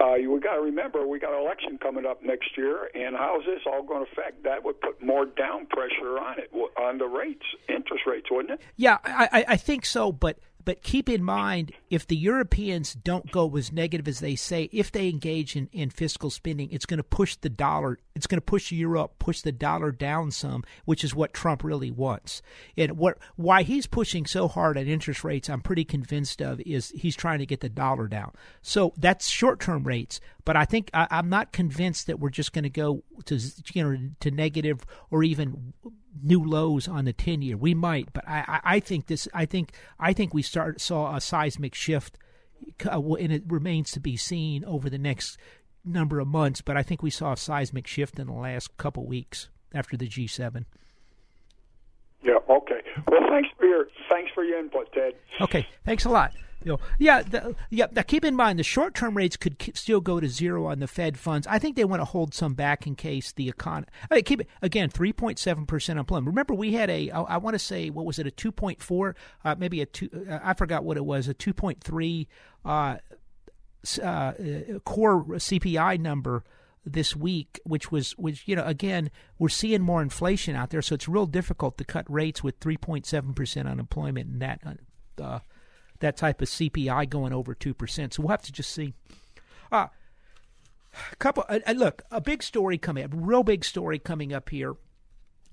uh, 0.00 0.14
you 0.14 0.40
got 0.40 0.54
to 0.54 0.60
remember 0.62 1.06
we 1.06 1.18
got 1.18 1.34
an 1.34 1.40
election 1.44 1.78
coming 1.78 2.06
up 2.06 2.22
next 2.22 2.56
year, 2.56 2.88
and 2.94 3.14
how 3.14 3.40
is 3.40 3.46
this 3.46 3.60
all 3.66 3.82
going 3.82 4.04
to 4.06 4.10
affect? 4.12 4.42
That 4.44 4.64
would 4.64 4.80
put 4.80 5.02
more 5.02 5.26
down 5.26 5.66
pressure 5.66 6.18
on 6.18 6.38
it 6.38 6.50
on 6.78 6.98
the 6.98 7.06
rates, 7.06 7.44
interest 7.68 8.04
rates, 8.06 8.26
wouldn't 8.30 8.58
it? 8.58 8.66
Yeah, 8.76 8.98
I- 9.04 9.44
I 9.48 9.56
think 9.56 9.84
so, 9.84 10.12
but 10.12 10.38
but 10.64 10.82
keep 10.82 11.08
in 11.08 11.22
mind 11.22 11.72
if 11.90 12.06
the 12.06 12.16
Europeans 12.16 12.94
don't 12.94 13.30
go 13.30 13.54
as 13.56 13.72
negative 13.72 14.08
as 14.08 14.20
they 14.20 14.36
say, 14.36 14.68
if 14.72 14.90
they 14.90 15.08
engage 15.08 15.56
in, 15.56 15.68
in 15.72 15.90
fiscal 15.90 16.30
spending, 16.30 16.70
it's 16.70 16.86
going 16.86 16.98
to 16.98 17.04
push 17.04 17.36
the 17.36 17.48
dollar. 17.48 17.98
It's 18.14 18.26
going 18.26 18.38
to 18.38 18.44
push 18.44 18.70
the 18.70 18.76
euro 18.76 19.04
up, 19.04 19.18
push 19.18 19.40
the 19.40 19.52
dollar 19.52 19.90
down 19.90 20.30
some, 20.30 20.64
which 20.84 21.04
is 21.04 21.14
what 21.14 21.34
Trump 21.34 21.64
really 21.64 21.90
wants. 21.90 22.42
And 22.76 22.96
what 22.96 23.18
why 23.36 23.62
he's 23.62 23.86
pushing 23.86 24.26
so 24.26 24.48
hard 24.48 24.78
at 24.78 24.86
interest 24.86 25.24
rates, 25.24 25.50
I'm 25.50 25.60
pretty 25.60 25.84
convinced 25.84 26.40
of, 26.40 26.60
is 26.60 26.90
he's 26.90 27.16
trying 27.16 27.40
to 27.40 27.46
get 27.46 27.60
the 27.60 27.68
dollar 27.68 28.06
down. 28.06 28.32
So 28.62 28.92
that's 28.96 29.28
short 29.28 29.60
term 29.60 29.84
rates, 29.84 30.20
but 30.44 30.56
I 30.56 30.64
think 30.64 30.90
I, 30.94 31.06
I'm 31.10 31.28
not 31.28 31.52
convinced 31.52 32.06
that 32.06 32.18
we're 32.20 32.30
just 32.30 32.52
going 32.52 32.64
to 32.64 32.70
go 32.70 33.02
to 33.26 33.38
you 33.72 33.84
know 33.84 34.10
to 34.20 34.30
negative 34.30 34.80
or 35.10 35.22
even 35.22 35.72
new 36.22 36.42
lows 36.42 36.88
on 36.88 37.04
the 37.04 37.12
10 37.12 37.42
year. 37.42 37.56
We 37.56 37.74
might, 37.74 38.12
but 38.12 38.26
I, 38.28 38.44
I, 38.46 38.60
I 38.76 38.80
think 38.80 39.06
this. 39.06 39.28
I 39.34 39.46
think 39.46 39.72
I 39.98 40.12
think 40.12 40.34
we 40.34 40.42
start 40.42 40.80
saw 40.80 41.14
a 41.14 41.20
seismic 41.20 41.74
shift, 41.74 42.18
uh, 42.86 43.00
and 43.14 43.32
it 43.32 43.44
remains 43.46 43.90
to 43.92 44.00
be 44.00 44.16
seen 44.16 44.64
over 44.64 44.88
the 44.88 44.98
next 44.98 45.38
number 45.84 46.20
of 46.20 46.28
months. 46.28 46.60
But 46.60 46.76
I 46.76 46.82
think 46.82 47.02
we 47.02 47.10
saw 47.10 47.32
a 47.32 47.36
seismic 47.36 47.86
shift 47.86 48.18
in 48.18 48.26
the 48.26 48.32
last 48.32 48.76
couple 48.76 49.06
weeks 49.06 49.48
after 49.72 49.96
the 49.96 50.08
G7. 50.08 50.64
Yeah. 52.22 52.34
Okay. 52.48 52.80
Well, 53.06 53.20
thanks 53.28 53.48
for 53.58 53.66
your 53.66 53.88
thanks 54.08 54.30
for 54.34 54.44
your 54.44 54.58
input, 54.58 54.92
Ted. 54.92 55.14
Okay, 55.40 55.66
thanks 55.84 56.04
a 56.04 56.10
lot. 56.10 56.32
You 56.64 56.72
know, 56.72 56.80
yeah, 56.98 57.22
the, 57.22 57.54
yeah. 57.70 57.86
Now 57.92 58.02
keep 58.02 58.24
in 58.24 58.34
mind 58.34 58.58
the 58.58 58.62
short-term 58.62 59.16
rates 59.16 59.36
could 59.36 59.58
k- 59.58 59.72
still 59.74 60.00
go 60.00 60.18
to 60.18 60.28
zero 60.28 60.66
on 60.66 60.80
the 60.80 60.86
Fed 60.86 61.18
funds. 61.18 61.46
I 61.46 61.58
think 61.58 61.76
they 61.76 61.84
want 61.84 62.00
to 62.00 62.04
hold 62.06 62.34
some 62.34 62.54
back 62.54 62.86
in 62.86 62.94
case 62.96 63.32
the 63.32 63.48
economy. 63.48 63.86
I 64.10 64.14
mean, 64.14 64.24
keep 64.24 64.40
it 64.40 64.48
again, 64.62 64.88
three 64.88 65.12
point 65.12 65.38
seven 65.38 65.66
percent 65.66 65.98
unemployment. 65.98 66.28
Remember, 66.28 66.54
we 66.54 66.72
had 66.72 66.90
a. 66.90 67.10
I, 67.10 67.20
I 67.22 67.36
want 67.36 67.54
to 67.54 67.58
say 67.58 67.90
what 67.90 68.06
was 68.06 68.18
it, 68.18 68.26
a 68.26 68.30
two 68.30 68.50
point 68.50 68.82
four, 68.82 69.14
uh, 69.44 69.54
maybe 69.58 69.82
a 69.82 69.86
two. 69.86 70.08
Uh, 70.28 70.38
I 70.42 70.54
forgot 70.54 70.84
what 70.84 70.96
it 70.96 71.04
was, 71.04 71.28
a 71.28 71.34
two 71.34 71.52
point 71.52 71.82
three 71.82 72.28
uh, 72.64 72.96
uh, 73.98 74.02
uh, 74.02 74.32
core 74.84 75.24
CPI 75.24 76.00
number 76.00 76.44
this 76.86 77.14
week, 77.14 77.60
which 77.64 77.90
was 77.92 78.12
which 78.12 78.46
you 78.46 78.56
know 78.56 78.64
again 78.64 79.10
we're 79.38 79.48
seeing 79.48 79.82
more 79.82 80.02
inflation 80.02 80.56
out 80.56 80.70
there, 80.70 80.82
so 80.82 80.94
it's 80.94 81.08
real 81.08 81.26
difficult 81.26 81.78
to 81.78 81.84
cut 81.84 82.10
rates 82.10 82.42
with 82.42 82.58
three 82.58 82.76
point 82.76 83.06
seven 83.06 83.34
percent 83.34 83.68
unemployment 83.68 84.30
and 84.30 84.42
that. 84.42 84.60
Uh, 85.20 85.40
that 86.04 86.16
type 86.18 86.42
of 86.42 86.48
CPI 86.48 87.08
going 87.08 87.32
over 87.32 87.54
two 87.54 87.74
percent. 87.74 88.14
So 88.14 88.22
we'll 88.22 88.30
have 88.30 88.42
to 88.42 88.52
just 88.52 88.70
see. 88.70 88.94
Uh, 89.72 89.88
a 91.12 91.16
couple. 91.16 91.44
Uh, 91.48 91.72
look, 91.72 92.02
a 92.10 92.20
big 92.20 92.42
story 92.42 92.78
coming 92.78 93.04
up. 93.04 93.10
Real 93.14 93.42
big 93.42 93.64
story 93.64 93.98
coming 93.98 94.32
up 94.32 94.50
here. 94.50 94.74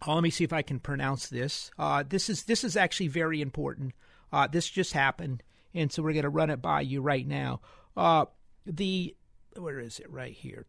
Uh, 0.06 0.16
let 0.16 0.24
me 0.24 0.30
see 0.30 0.44
if 0.44 0.54
I 0.54 0.62
can 0.62 0.80
pronounce 0.80 1.30
this. 1.30 1.72
Uh, 1.80 2.04
this 2.08 2.30
is 2.30 2.44
this 2.44 2.64
is 2.64 2.76
actually 2.76 3.08
very 3.08 3.42
important. 3.42 3.94
Uh, 4.32 4.48
this 4.48 4.70
just 4.70 4.94
happened, 4.94 5.42
and 5.74 5.92
so 5.92 6.04
we're 6.04 6.14
going 6.14 6.24
to 6.24 6.30
run 6.30 6.50
it 6.50 6.62
by 6.62 6.82
you 6.82 7.02
right 7.02 7.28
now. 7.28 7.62
Uh, 7.96 8.26
the 8.66 9.16
where 9.58 9.80
is 9.80 10.00
it? 10.00 10.12
Right 10.12 10.34
here. 10.34 10.66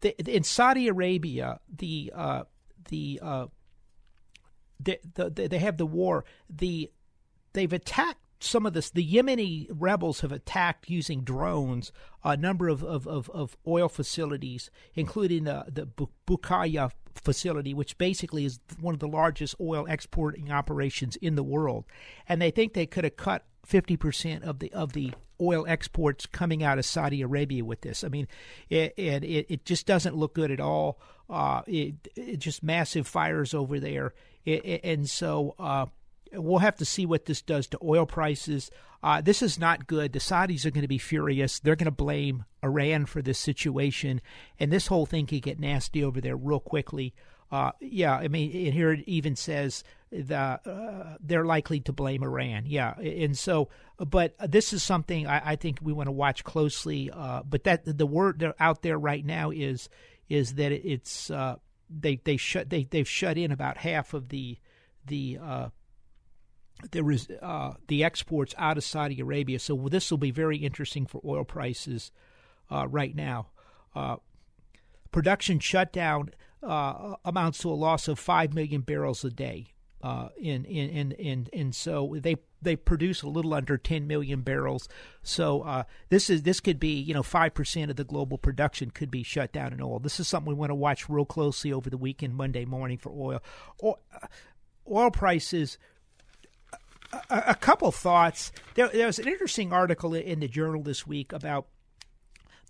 The, 0.00 0.34
in 0.34 0.42
Saudi 0.42 0.88
Arabia, 0.88 1.60
the 1.72 2.12
uh, 2.14 2.44
the, 2.88 3.20
uh, 3.22 3.46
the, 4.80 4.98
the 5.14 5.48
they 5.48 5.58
have 5.58 5.76
the 5.76 5.86
war. 5.86 6.24
The 6.50 6.90
they've 7.52 7.72
attacked 7.72 8.18
some 8.40 8.66
of 8.66 8.72
this, 8.72 8.90
the 8.90 9.06
Yemeni 9.06 9.68
rebels 9.70 10.20
have 10.20 10.32
attacked 10.32 10.90
using 10.90 11.22
drones 11.22 11.92
a 12.24 12.36
number 12.36 12.68
of, 12.68 12.82
of, 12.82 13.06
of, 13.06 13.30
of 13.30 13.56
oil 13.66 13.88
facilities, 13.88 14.70
including 14.94 15.44
the, 15.44 15.64
the 15.68 15.86
Bukaya 16.26 16.90
facility, 17.14 17.72
which 17.74 17.98
basically 17.98 18.44
is 18.44 18.58
one 18.80 18.94
of 18.94 19.00
the 19.00 19.08
largest 19.08 19.54
oil 19.60 19.86
exporting 19.86 20.50
operations 20.50 21.16
in 21.16 21.36
the 21.36 21.42
world. 21.42 21.84
And 22.28 22.42
they 22.42 22.50
think 22.50 22.74
they 22.74 22.86
could 22.86 23.04
have 23.04 23.16
cut 23.16 23.44
50% 23.66 24.42
of 24.42 24.58
the 24.58 24.72
of 24.72 24.92
the 24.92 25.12
oil 25.40 25.64
exports 25.68 26.26
coming 26.26 26.62
out 26.62 26.78
of 26.78 26.84
Saudi 26.84 27.22
Arabia 27.22 27.64
with 27.64 27.82
this. 27.82 28.02
I 28.02 28.08
mean, 28.08 28.28
it 28.68 28.94
it, 28.96 29.24
it 29.24 29.64
just 29.64 29.86
doesn't 29.86 30.16
look 30.16 30.34
good 30.34 30.50
at 30.50 30.60
all. 30.60 31.00
Uh, 31.30 31.62
it, 31.66 31.94
it 32.16 32.38
just 32.38 32.62
massive 32.62 33.06
fires 33.06 33.54
over 33.54 33.78
there, 33.78 34.14
it, 34.44 34.80
and 34.84 35.08
so 35.08 35.54
uh, 35.58 35.86
We'll 36.32 36.58
have 36.58 36.76
to 36.76 36.84
see 36.84 37.06
what 37.06 37.26
this 37.26 37.42
does 37.42 37.66
to 37.68 37.78
oil 37.82 38.06
prices. 38.06 38.70
Uh, 39.02 39.20
this 39.20 39.42
is 39.42 39.58
not 39.58 39.86
good. 39.86 40.12
The 40.12 40.20
Saudis 40.20 40.64
are 40.64 40.70
going 40.70 40.82
to 40.82 40.88
be 40.88 40.98
furious. 40.98 41.58
They're 41.58 41.76
going 41.76 41.86
to 41.86 41.90
blame 41.90 42.44
Iran 42.62 43.06
for 43.06 43.20
this 43.20 43.38
situation, 43.38 44.20
and 44.60 44.72
this 44.72 44.86
whole 44.86 45.06
thing 45.06 45.26
could 45.26 45.42
get 45.42 45.58
nasty 45.58 46.04
over 46.04 46.20
there 46.20 46.36
real 46.36 46.60
quickly. 46.60 47.14
Uh, 47.50 47.72
yeah, 47.80 48.14
I 48.14 48.28
mean, 48.28 48.50
and 48.66 48.72
here 48.72 48.92
it 48.92 49.04
even 49.06 49.36
says 49.36 49.84
the 50.10 50.36
uh, 50.36 51.16
they're 51.20 51.44
likely 51.44 51.80
to 51.80 51.92
blame 51.92 52.22
Iran. 52.22 52.64
Yeah, 52.66 52.98
and 52.98 53.36
so, 53.36 53.68
but 53.98 54.34
this 54.50 54.72
is 54.72 54.82
something 54.82 55.26
I, 55.26 55.50
I 55.52 55.56
think 55.56 55.78
we 55.82 55.92
want 55.92 56.06
to 56.06 56.12
watch 56.12 56.44
closely. 56.44 57.10
Uh, 57.10 57.42
but 57.42 57.64
that 57.64 57.82
the 57.84 58.06
word 58.06 58.54
out 58.58 58.82
there 58.82 58.98
right 58.98 59.24
now 59.24 59.50
is 59.50 59.88
is 60.28 60.54
that 60.54 60.72
it's 60.72 61.30
uh, 61.30 61.56
they 61.90 62.20
they 62.24 62.36
shut 62.36 62.70
they 62.70 62.84
they've 62.84 63.08
shut 63.08 63.36
in 63.36 63.52
about 63.52 63.76
half 63.76 64.14
of 64.14 64.30
the 64.30 64.58
the 65.06 65.38
uh, 65.42 65.68
there 66.90 67.10
is 67.10 67.28
uh, 67.40 67.74
the 67.88 68.02
exports 68.04 68.54
out 68.58 68.76
of 68.76 68.84
Saudi 68.84 69.20
Arabia. 69.20 69.58
So 69.58 69.88
this 69.90 70.10
will 70.10 70.18
be 70.18 70.30
very 70.30 70.58
interesting 70.58 71.06
for 71.06 71.20
oil 71.24 71.44
prices 71.44 72.10
uh, 72.70 72.88
right 72.88 73.14
now. 73.14 73.48
Uh, 73.94 74.16
production 75.10 75.58
shutdown 75.58 76.30
uh, 76.62 77.14
amounts 77.24 77.58
to 77.58 77.70
a 77.70 77.74
loss 77.74 78.08
of 78.08 78.18
five 78.18 78.52
million 78.52 78.80
barrels 78.80 79.24
a 79.24 79.30
day. 79.30 79.68
Uh, 80.02 80.30
in, 80.36 80.64
in, 80.64 80.90
in, 80.90 81.12
in, 81.12 81.48
and 81.52 81.74
so 81.76 82.16
they 82.18 82.34
they 82.60 82.74
produce 82.74 83.22
a 83.22 83.28
little 83.28 83.54
under 83.54 83.78
10 83.78 84.08
million 84.08 84.40
barrels. 84.40 84.88
So 85.22 85.62
uh, 85.62 85.84
this 86.08 86.28
is 86.28 86.42
this 86.42 86.58
could 86.58 86.80
be 86.80 86.94
you 87.00 87.14
know 87.14 87.22
five 87.22 87.54
percent 87.54 87.88
of 87.88 87.96
the 87.96 88.02
global 88.02 88.36
production 88.36 88.90
could 88.90 89.12
be 89.12 89.22
shut 89.22 89.52
down 89.52 89.72
in 89.72 89.80
oil. 89.80 90.00
This 90.00 90.18
is 90.18 90.26
something 90.26 90.48
we 90.48 90.58
want 90.58 90.70
to 90.70 90.74
watch 90.74 91.08
real 91.08 91.24
closely 91.24 91.72
over 91.72 91.88
the 91.88 91.96
weekend, 91.96 92.34
Monday 92.34 92.64
morning 92.64 92.98
for 92.98 93.10
oil. 93.10 93.40
Oil, 93.80 94.00
oil 94.90 95.10
prices 95.12 95.78
a, 97.12 97.42
a 97.48 97.54
couple 97.54 97.90
thoughts. 97.92 98.52
There, 98.74 98.88
there 98.88 99.06
was 99.06 99.18
an 99.18 99.28
interesting 99.28 99.72
article 99.72 100.14
in 100.14 100.40
the 100.40 100.48
journal 100.48 100.82
this 100.82 101.06
week 101.06 101.32
about 101.32 101.66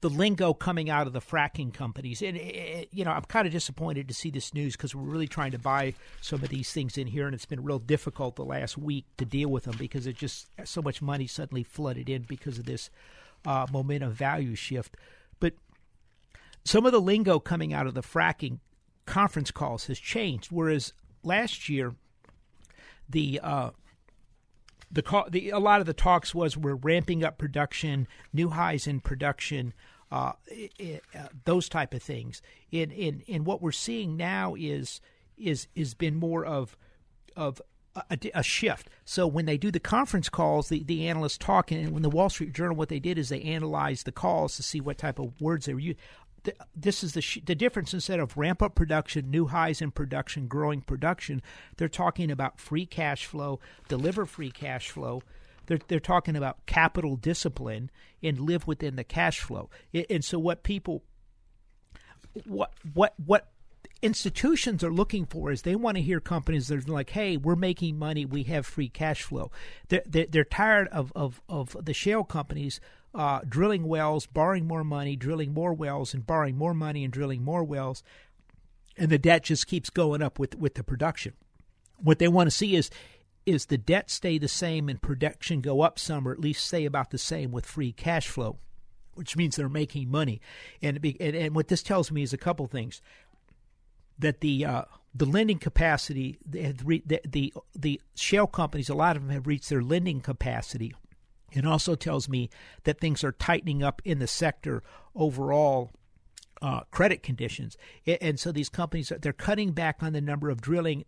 the 0.03 0.11
lingo 0.11 0.53
coming 0.53 0.91
out 0.91 1.07
of 1.07 1.13
the 1.13 1.21
fracking 1.21 1.73
companies. 1.73 2.23
And, 2.23 2.37
it, 2.37 2.89
you 2.93 3.05
know, 3.05 3.13
I'm 3.13 3.23
kind 3.23 3.47
of 3.47 3.53
disappointed 3.53 4.09
to 4.09 4.15
see 4.15 4.31
this 4.31 4.53
news 4.53 4.77
because 4.77 4.95
we're 4.95 5.09
really 5.09 5.29
trying 5.29 5.53
to 5.53 5.61
buy 5.61 5.95
some 6.21 6.43
of 6.43 6.49
these 6.49 6.73
things 6.73 6.99
in 6.99 7.07
here, 7.07 7.27
and 7.27 7.35
it's 7.35 7.47
been 7.47 7.63
real 7.63 7.79
difficult 7.79 8.35
the 8.35 8.45
last 8.45 8.77
week 8.77 9.07
to 9.19 9.25
deal 9.25 9.49
with 9.49 9.65
them 9.65 9.77
because 9.79 10.07
it 10.07 10.17
just 10.17 10.49
so 10.65 10.83
much 10.83 11.01
money 11.01 11.29
suddenly 11.29 11.63
flooded 11.63 12.09
in 12.09 12.23
because 12.23 12.59
of 12.59 12.67
this 12.67 12.91
uh, 13.47 13.67
momentum 13.73 14.13
value 14.13 14.57
shift. 14.57 14.97
But 15.39 15.55
some 16.65 16.85
of 16.85 16.91
the 16.93 17.01
lingo 17.01 17.39
coming 17.39 17.73
out 17.73 17.87
of 17.87 17.95
the 17.95 18.03
fracking 18.03 18.59
conference 19.07 19.53
calls 19.53 19.87
has 19.87 20.01
changed, 20.01 20.51
whereas 20.51 20.93
last 21.23 21.69
year 21.69 21.95
the 23.09 23.39
uh, 23.41 23.71
the, 24.93 25.25
the 25.31 25.51
a 25.51 25.59
lot 25.59 25.81
of 25.81 25.87
the 25.87 25.95
talks 25.95 26.35
was 26.35 26.57
we're 26.57 26.75
ramping 26.75 27.25
up 27.25 27.39
production, 27.39 28.07
new 28.33 28.51
highs 28.51 28.87
in 28.87 29.01
production, 29.01 29.73
uh, 30.11 30.33
it, 30.47 31.03
uh, 31.15 31.29
those 31.45 31.69
type 31.69 31.95
of 31.95 32.03
things. 32.03 32.43
In 32.71 32.91
in 32.91 33.23
in 33.27 33.45
what 33.45 33.63
we're 33.63 33.73
seeing 33.73 34.17
now 34.17 34.55
is 34.55 35.01
is 35.39 35.67
is 35.75 35.95
been 35.95 36.17
more 36.17 36.45
of 36.45 36.77
of 37.37 37.63
a, 37.95 38.19
a, 38.35 38.43
shift. 38.43 38.89
So 39.05 39.27
when 39.27 39.45
they 39.45 39.59
do 39.59 39.71
the 39.71 39.81
conference 39.81 40.29
calls, 40.29 40.69
the, 40.69 40.83
the 40.83 41.09
analysts 41.09 41.39
talk, 41.39 41.71
and 41.71 41.91
when 41.91 42.03
the 42.03 42.11
Wall 42.11 42.31
Street 42.31 42.55
Journal, 42.55 42.77
what 42.77 42.89
they 42.89 42.99
did 42.99 43.19
is 43.19 43.29
they 43.29 43.43
analyzed 43.43 44.07
the 44.07 44.13
calls 44.13 44.57
to 44.57 44.63
see 44.63 44.81
what 44.81 44.99
type 44.99 45.19
of 45.19 45.39
words 45.41 45.67
they 45.67 45.75
were 45.75 45.81
using 45.81 46.01
this 46.75 47.05
is 47.05 47.13
the 47.13 47.21
sh- 47.21 47.39
the 47.45 47.55
difference 47.55 47.95
instead 47.95 48.21
of 48.21 48.37
ramp 48.37 48.63
up 48.63 48.75
production, 48.75 49.31
new 49.31 49.47
highs 49.47 49.81
in 49.81 49.91
production, 49.91 50.47
growing 50.47 50.81
production. 50.81 51.43
They're 51.77 51.89
talking 51.89 52.31
about 52.31 52.61
free 52.61 52.87
cash 52.87 53.27
flow, 53.27 53.61
deliver 53.89 54.27
free 54.27 54.51
cash 54.51 54.91
flow. 54.91 55.23
They're 55.67 55.81
they're 55.89 56.01
talking 56.01 56.37
about 56.37 56.65
capital 56.67 57.17
discipline 57.17 57.91
and 58.23 58.41
live 58.41 58.67
within 58.67 58.97
the 58.97 59.05
cash 59.05 59.41
flow. 59.41 59.71
And 60.11 60.25
so 60.25 60.39
what 60.39 60.63
people 60.63 61.05
what 62.45 62.73
what 62.93 63.15
what 63.25 63.49
institutions 64.01 64.83
are 64.83 64.93
looking 64.93 65.25
for 65.25 65.53
is 65.53 65.63
they 65.63 65.77
want 65.77 65.97
to 65.97 66.03
hear 66.03 66.19
companies 66.21 66.69
that 66.69 66.89
are 66.89 66.93
like, 66.93 67.11
"Hey, 67.11 67.37
we're 67.37 67.55
making 67.55 67.99
money, 67.99 68.25
we 68.25 68.43
have 68.45 68.67
free 68.67 68.89
cash 68.89 69.23
flow." 69.23 69.51
They're 69.89 70.03
they're, 70.07 70.27
they're 70.27 70.45
tired 70.45 70.89
of, 70.89 71.13
of 71.15 71.41
of 71.49 71.77
the 71.81 71.95
shale 71.95 72.25
companies 72.25 72.81
uh, 73.15 73.41
drilling 73.47 73.85
wells, 73.85 74.27
borrowing 74.27 74.67
more 74.67 74.85
money, 74.85 75.17
drilling 75.17 75.53
more 75.53 75.73
wells, 75.73 76.15
and 76.15 76.27
borrowing 76.27 76.57
more 76.57 76.75
money 76.75 77.05
and 77.05 77.13
drilling 77.13 77.43
more 77.43 77.65
wells, 77.65 78.03
and 78.97 79.11
the 79.11 79.19
debt 79.19 79.45
just 79.45 79.67
keeps 79.67 79.91
going 79.91 80.23
up 80.23 80.39
with 80.39 80.55
with 80.57 80.75
the 80.75 80.85
production. 80.85 81.35
What 81.99 82.19
they 82.19 82.29
want 82.29 82.49
to 82.49 82.57
see 82.57 82.75
is 82.75 82.91
is 83.45 83.67
the 83.67 83.79
debt 83.79 84.11
stay 84.11 84.39
the 84.39 84.49
same 84.49 84.89
and 84.89 85.03
production 85.03 85.61
go 85.61 85.83
up 85.83 85.99
some, 85.99 86.27
or 86.27 86.33
at 86.33 86.39
least 86.39 86.67
stay 86.67 86.85
about 86.85 87.11
the 87.11 87.19
same 87.19 87.51
with 87.51 87.67
free 87.67 87.93
cash 87.93 88.29
flow, 88.29 88.59
which 89.15 89.37
means 89.37 89.57
they're 89.57 89.69
making 89.69 90.11
money. 90.11 90.41
And 90.81 90.99
and, 91.05 91.37
and 91.37 91.55
what 91.55 91.69
this 91.69 91.83
tells 91.83 92.11
me 92.11 92.23
is 92.23 92.33
a 92.33 92.39
couple 92.39 92.67
things 92.67 93.03
that 94.19 94.41
the 94.41 94.65
uh, 94.65 94.83
the 95.15 95.27
lending 95.27 95.59
capacity 95.59 96.39
the, 96.47 96.73
the 97.29 97.53
the 97.75 98.01
shale 98.15 98.47
companies 98.47 98.89
a 98.89 98.95
lot 98.95 99.17
of 99.17 99.23
them 99.23 99.31
have 99.31 99.47
reached 99.47 99.69
their 99.69 99.83
lending 99.83 100.21
capacity 100.21 100.95
it 101.53 101.67
also 101.67 101.95
tells 101.95 102.29
me 102.29 102.51
that 102.85 103.01
things 103.01 103.23
are 103.25 103.33
tightening 103.33 103.83
up 103.83 104.03
in 104.05 104.19
the 104.19 104.27
sector 104.27 104.83
overall. 105.15 105.91
Uh, 106.61 106.83
credit 106.93 107.25
conditions, 107.25 107.77
and 108.07 108.39
so 108.39 108.53
these 108.53 108.69
companies 108.69 109.13
they're 109.21 109.33
cutting 109.33 109.73
back 109.73 110.01
on 110.01 110.13
the 110.13 110.21
number 110.21 110.49
of 110.49 110.61
drilling. 110.61 111.05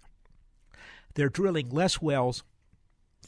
They're 1.15 1.29
drilling 1.29 1.71
less 1.71 2.03
wells 2.03 2.43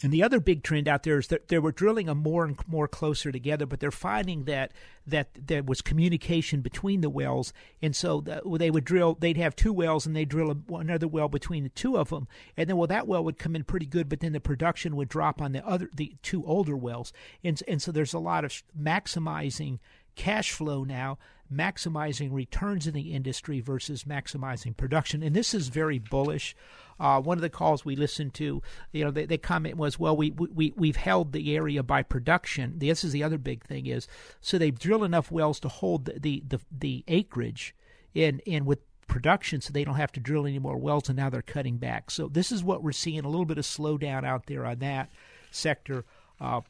and 0.03 0.13
the 0.13 0.23
other 0.23 0.41
big 0.41 0.63
trend 0.63 0.89
out 0.89 1.03
there 1.03 1.19
is 1.19 1.29
that 1.29 1.49
they 1.49 1.59
were 1.59 1.73
drilling 1.73 2.07
them 2.07 2.19
more 2.19 2.45
and 2.45 2.57
more 2.67 2.89
closer 2.89 3.33
together, 3.33 3.67
but 3.67 3.81
they're 3.81 3.91
finding 3.91 4.45
that 4.45 4.73
that 5.07 5.29
there 5.47 5.63
was 5.63 5.81
communication 5.81 6.61
between 6.61 7.01
the 7.01 7.09
wells, 7.09 7.53
and 7.81 7.95
so 7.95 8.21
they 8.21 8.71
would 8.71 8.85
drill. 8.85 9.15
They'd 9.15 9.37
have 9.37 9.57
two 9.57 9.73
wells, 9.73 10.07
and 10.07 10.15
they'd 10.15 10.29
drill 10.29 10.57
another 10.75 11.09
well 11.09 11.29
between 11.29 11.63
the 11.63 11.71
two 11.71 11.97
of 11.97 12.11
them, 12.11 12.29
and 12.57 12.69
then 12.69 12.77
well 12.77 12.89
that 12.89 13.07
well 13.07 13.25
would 13.25 13.39
come 13.39 13.57
in 13.57 13.65
pretty 13.65 13.87
good, 13.87 14.09
but 14.09 14.21
then 14.21 14.33
the 14.33 14.41
production 14.41 14.97
would 14.97 15.09
drop 15.09 15.41
on 15.41 15.53
the 15.53 15.67
other 15.67 15.89
the 15.95 16.17
two 16.23 16.45
older 16.45 16.77
wells, 16.77 17.13
and 17.43 17.63
and 17.67 17.81
so 17.81 17.93
there's 17.93 18.15
a 18.15 18.19
lot 18.19 18.45
of 18.45 18.63
maximizing 18.79 19.79
cash 20.15 20.51
flow 20.51 20.83
now 20.83 21.19
maximizing 21.53 22.33
returns 22.33 22.87
in 22.87 22.95
the 22.95 23.13
industry 23.13 23.61
versus 23.61 24.05
maximizing 24.05 24.77
production. 24.77 25.23
And 25.23 25.35
this 25.35 25.55
is 25.55 25.69
very 25.69 25.99
bullish. 25.99 26.57
Uh, 26.99 27.21
one 27.21 27.39
of 27.39 27.43
the 27.43 27.51
calls 27.51 27.85
we 27.85 27.95
listened 27.95 28.35
to, 28.35 28.63
you 28.93 29.05
know, 29.05 29.11
the, 29.11 29.27
the 29.27 29.39
comment 29.39 29.77
was, 29.77 29.99
well, 29.99 30.17
we, 30.17 30.31
we, 30.31 30.73
we've 30.77 30.97
held 30.97 31.33
the 31.33 31.55
area 31.55 31.83
by 31.83 32.03
production. 32.03 32.79
This 32.79 33.05
is 33.05 33.13
the 33.13 33.23
other 33.23 33.39
big 33.39 33.65
thing 33.65 33.87
is, 33.87 34.09
so 34.41 34.57
they've 34.57 34.79
drilled 34.79 35.05
enough 35.05 35.31
wells 35.31 35.61
to 35.61 35.69
hold 35.69 36.07
the, 36.07 36.19
the, 36.19 36.43
the, 36.47 36.61
the 36.71 37.05
acreage 37.07 37.75
in, 38.15 38.41
in 38.41 38.65
with 38.65 38.81
production 39.07 39.61
so 39.61 39.73
they 39.73 39.85
don't 39.85 39.97
have 39.97 40.13
to 40.13 40.21
drill 40.21 40.47
any 40.47 40.59
more 40.59 40.77
wells 40.77 41.09
and 41.09 41.17
now 41.17 41.31
they're 41.31 41.43
cutting 41.43 41.77
back. 41.77 42.11
So 42.11 42.29
this 42.29 42.51
is 42.51 42.65
what 42.65 42.83
we're 42.83 42.93
seeing, 42.93 43.25
a 43.25 43.29
little 43.29 43.45
bit 43.45 43.59
of 43.59 43.65
slowdown 43.65 44.25
out 44.25 44.47
there 44.47 44.65
on 44.65 44.79
that 44.79 45.11
sector. 45.51 46.05
Uh, 46.41 46.63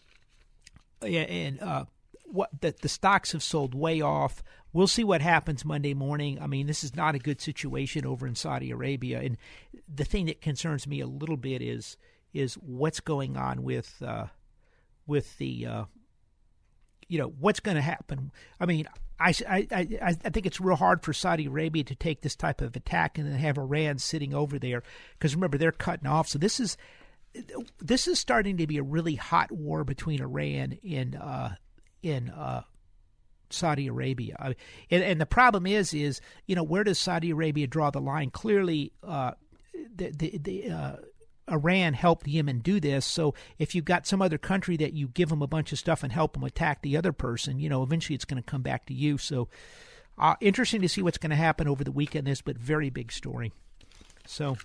and 1.03 1.61
uh, 1.61 1.85
what 2.31 2.51
the, 2.61 2.89
stocks 2.89 3.33
have 3.33 3.43
sold 3.43 3.75
way 3.75 4.01
off. 4.01 4.43
We'll 4.73 4.87
see 4.87 5.05
what 5.05 5.21
happens 5.21 5.65
Monday 5.65 5.95
morning. 5.95 6.39
I 6.41 6.47
mean, 6.47 6.67
this 6.67 6.85
is 6.85 6.95
not 6.95 7.15
a 7.15 7.19
good 7.19 7.41
situation 7.41 8.05
over 8.05 8.27
in 8.27 8.35
Saudi 8.35 8.71
Arabia, 8.71 9.21
and 9.21 9.39
the 9.93 10.05
thing 10.05 10.27
that 10.27 10.41
concerns 10.41 10.87
me 10.87 11.01
a 11.01 11.07
little 11.07 11.37
bit 11.37 11.63
is 11.63 11.97
is 12.35 12.55
what's 12.55 13.01
going 13.01 13.37
on 13.37 13.63
with 13.63 14.03
uh, 14.05 14.27
with 15.07 15.39
the 15.39 15.67
uh, 15.67 15.85
you 17.09 17.19
know 17.19 17.33
what's 17.39 17.61
going 17.61 17.77
to 17.77 17.83
happen. 17.83 18.31
I 18.61 18.67
mean, 18.67 18.87
I, 19.19 19.35
I, 19.49 19.67
I, 19.71 19.89
I 20.03 20.13
think 20.13 20.45
it's 20.45 20.61
real 20.61 20.77
hard 20.77 21.03
for 21.03 21.13
Saudi 21.13 21.47
Arabia 21.47 21.85
to 21.85 21.95
take 21.95 22.21
this 22.21 22.37
type 22.37 22.61
of 22.61 22.77
attack 22.77 23.19
and 23.19 23.27
then 23.27 23.39
have 23.39 23.57
Iran 23.57 23.99
sitting 23.99 24.35
over 24.35 24.59
there 24.59 24.83
because 25.19 25.35
remember 25.35 25.57
they're 25.59 25.73
cutting 25.73 26.07
off. 26.07 26.29
So 26.29 26.39
this 26.39 26.61
is 26.61 26.77
this 27.81 28.09
is 28.09 28.19
starting 28.19 28.57
to 28.59 28.67
be 28.67 28.79
a 28.79 28.83
really 28.83 29.15
hot 29.15 29.53
war 29.53 29.85
between 29.85 30.23
Iran 30.23 30.79
and 30.89 31.17
uh, 31.17 31.51
in 32.07 32.31
uh, 32.31 32.63
Saudi 33.51 33.89
Arabia. 33.89 34.55
And, 34.91 35.03
and, 35.03 35.21
the 35.21 35.27
problem 35.27 35.67
is, 35.67 35.93
is 35.93 36.21
you 36.47 36.55
know 36.55 36.63
where 36.63 36.85
does 36.85 36.99
Saudi 36.99 37.31
Arabia 37.31 37.67
draw 37.67 37.91
the 37.91 38.01
line? 38.01 38.31
Clearly, 38.31 38.93
uh, 39.03 39.33
the 39.95 40.11
the, 40.11 40.39
the 40.39 40.71
uh, 40.71 40.97
Iran 41.51 41.95
helped 41.95 42.27
Yemen 42.27 42.61
do 42.61 42.81
this. 42.81 43.05
So 43.05 43.35
if 43.59 43.75
you've 43.75 43.85
got 43.85 44.07
some 44.07 44.23
other 44.23 44.39
country 44.39 44.77
that 44.79 44.93
you 44.93 45.09
give 45.09 45.29
them 45.29 45.43
a 45.43 45.47
bunch 45.47 45.73
of 45.73 45.79
stuff 45.79 46.03
and 46.03 46.13
help 46.13 46.35
them 46.35 46.45
attack 46.45 46.83
the 46.83 46.97
other 46.97 47.13
person, 47.13 47.61
you 47.61 47.69
know, 47.69 47.83
eventually 47.83 48.15
it's 48.15 48.25
going 48.25 48.43
to 48.43 48.49
come 48.49 48.63
back 48.63 48.87
to 48.87 48.95
you. 48.95 49.19
So 49.19 49.49
uh, 50.19 50.35
interesting 50.41 50.83
to 50.83 50.89
see 50.89 51.03
what's 51.03 51.19
going 51.19 51.31
to 51.31 51.37
happen 51.37 51.69
over 51.69 51.85
the 51.85 51.93
weekend. 51.93 52.27
This, 52.27 52.43
but 52.43 52.59
very 52.59 52.91
big 52.91 53.13
story. 53.13 53.53
So. 54.27 54.57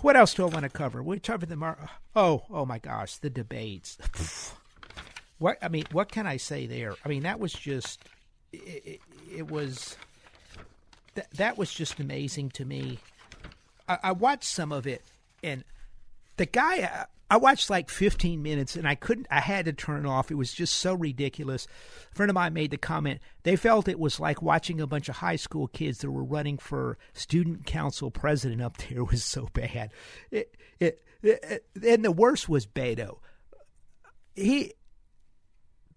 What 0.00 0.16
else 0.16 0.32
do 0.32 0.44
I 0.44 0.46
want 0.46 0.62
to 0.62 0.70
cover? 0.70 1.02
We 1.02 1.18
covered 1.18 1.50
the 1.50 1.56
mar- 1.56 1.90
oh 2.16 2.44
oh 2.48 2.64
my 2.64 2.78
gosh 2.78 3.18
the 3.18 3.28
debates. 3.28 3.98
what 5.38 5.58
I 5.62 5.68
mean, 5.68 5.84
what 5.92 6.10
can 6.10 6.26
I 6.26 6.36
say 6.36 6.66
there? 6.66 6.94
I 7.04 7.08
mean 7.08 7.22
that 7.24 7.40
was 7.40 7.52
just 7.52 8.00
it, 8.52 9.00
it, 9.34 9.50
was 9.50 9.96
that 11.14 11.30
that 11.32 11.58
was 11.58 11.72
just 11.72 11.98
amazing 12.00 12.50
to 12.50 12.64
me. 12.64 12.98
I, 13.88 13.98
I 14.04 14.12
watched 14.12 14.44
some 14.44 14.72
of 14.72 14.86
it 14.86 15.02
and 15.42 15.64
the 16.36 16.46
guy 16.46 17.06
I 17.30 17.36
watched 17.36 17.70
like 17.70 17.90
15 17.90 18.42
minutes 18.42 18.76
and 18.76 18.86
I 18.86 18.94
couldn't 18.94 19.26
I 19.30 19.40
had 19.40 19.64
to 19.64 19.72
turn 19.72 20.06
it 20.06 20.08
off. 20.08 20.30
It 20.30 20.36
was 20.36 20.52
just 20.52 20.76
so 20.76 20.94
ridiculous. 20.94 21.66
A 22.12 22.14
friend 22.14 22.30
of 22.30 22.34
mine 22.34 22.52
made 22.52 22.70
the 22.70 22.78
comment 22.78 23.20
they 23.42 23.56
felt 23.56 23.88
it 23.88 23.98
was 23.98 24.20
like 24.20 24.40
watching 24.40 24.80
a 24.80 24.86
bunch 24.86 25.08
of 25.08 25.16
high 25.16 25.36
school 25.36 25.68
kids 25.68 25.98
that 25.98 26.10
were 26.10 26.24
running 26.24 26.58
for 26.58 26.96
student 27.12 27.66
council 27.66 28.10
president 28.10 28.62
up 28.62 28.76
there 28.76 28.98
it 28.98 29.02
was 29.10 29.24
so 29.24 29.48
bad. 29.52 29.90
It, 30.30 30.54
it, 30.78 31.02
it, 31.22 31.64
and 31.82 32.04
the 32.04 32.12
worst 32.12 32.48
was 32.48 32.66
Beto. 32.66 33.18
He 34.34 34.74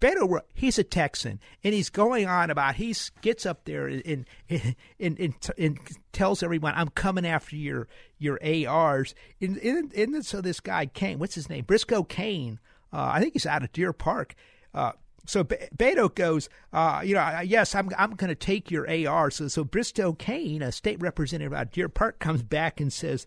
Beto, 0.00 0.40
he's 0.54 0.78
a 0.78 0.84
Texan, 0.84 1.40
and 1.64 1.74
he's 1.74 1.90
going 1.90 2.26
on 2.26 2.50
about 2.50 2.76
he 2.76 2.94
gets 3.20 3.44
up 3.44 3.64
there 3.64 3.88
and 3.88 4.26
and, 4.48 4.76
and, 5.00 5.18
and, 5.18 5.34
and 5.58 5.78
tells 6.12 6.42
everyone, 6.42 6.74
"I'm 6.76 6.88
coming 6.88 7.26
after 7.26 7.56
your 7.56 7.88
your 8.18 8.38
ARs." 8.44 9.14
And, 9.40 9.56
and, 9.58 9.92
and 9.92 10.24
so 10.24 10.40
this 10.40 10.60
guy 10.60 10.86
Cain, 10.86 11.18
what's 11.18 11.34
his 11.34 11.48
name, 11.48 11.64
Briscoe 11.64 12.04
Cain, 12.04 12.60
uh, 12.92 13.10
I 13.14 13.20
think 13.20 13.32
he's 13.32 13.46
out 13.46 13.64
of 13.64 13.72
Deer 13.72 13.92
Park. 13.92 14.34
Uh, 14.72 14.92
so 15.26 15.44
Be- 15.44 15.56
Beto 15.76 16.14
goes, 16.14 16.48
uh, 16.72 17.02
you 17.04 17.14
know, 17.14 17.40
yes, 17.40 17.74
I'm 17.74 17.90
I'm 17.98 18.12
going 18.12 18.28
to 18.28 18.34
take 18.34 18.70
your 18.70 18.88
AR. 18.88 19.30
So 19.30 19.48
so 19.48 19.64
Briscoe 19.64 20.12
Cain, 20.12 20.62
a 20.62 20.70
state 20.72 21.00
representative 21.00 21.52
out 21.52 21.66
of 21.66 21.72
Deer 21.72 21.88
Park, 21.88 22.18
comes 22.18 22.42
back 22.42 22.80
and 22.80 22.92
says, 22.92 23.26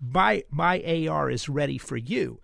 "My 0.00 0.44
my 0.50 1.06
AR 1.08 1.30
is 1.30 1.48
ready 1.48 1.78
for 1.78 1.96
you." 1.96 2.40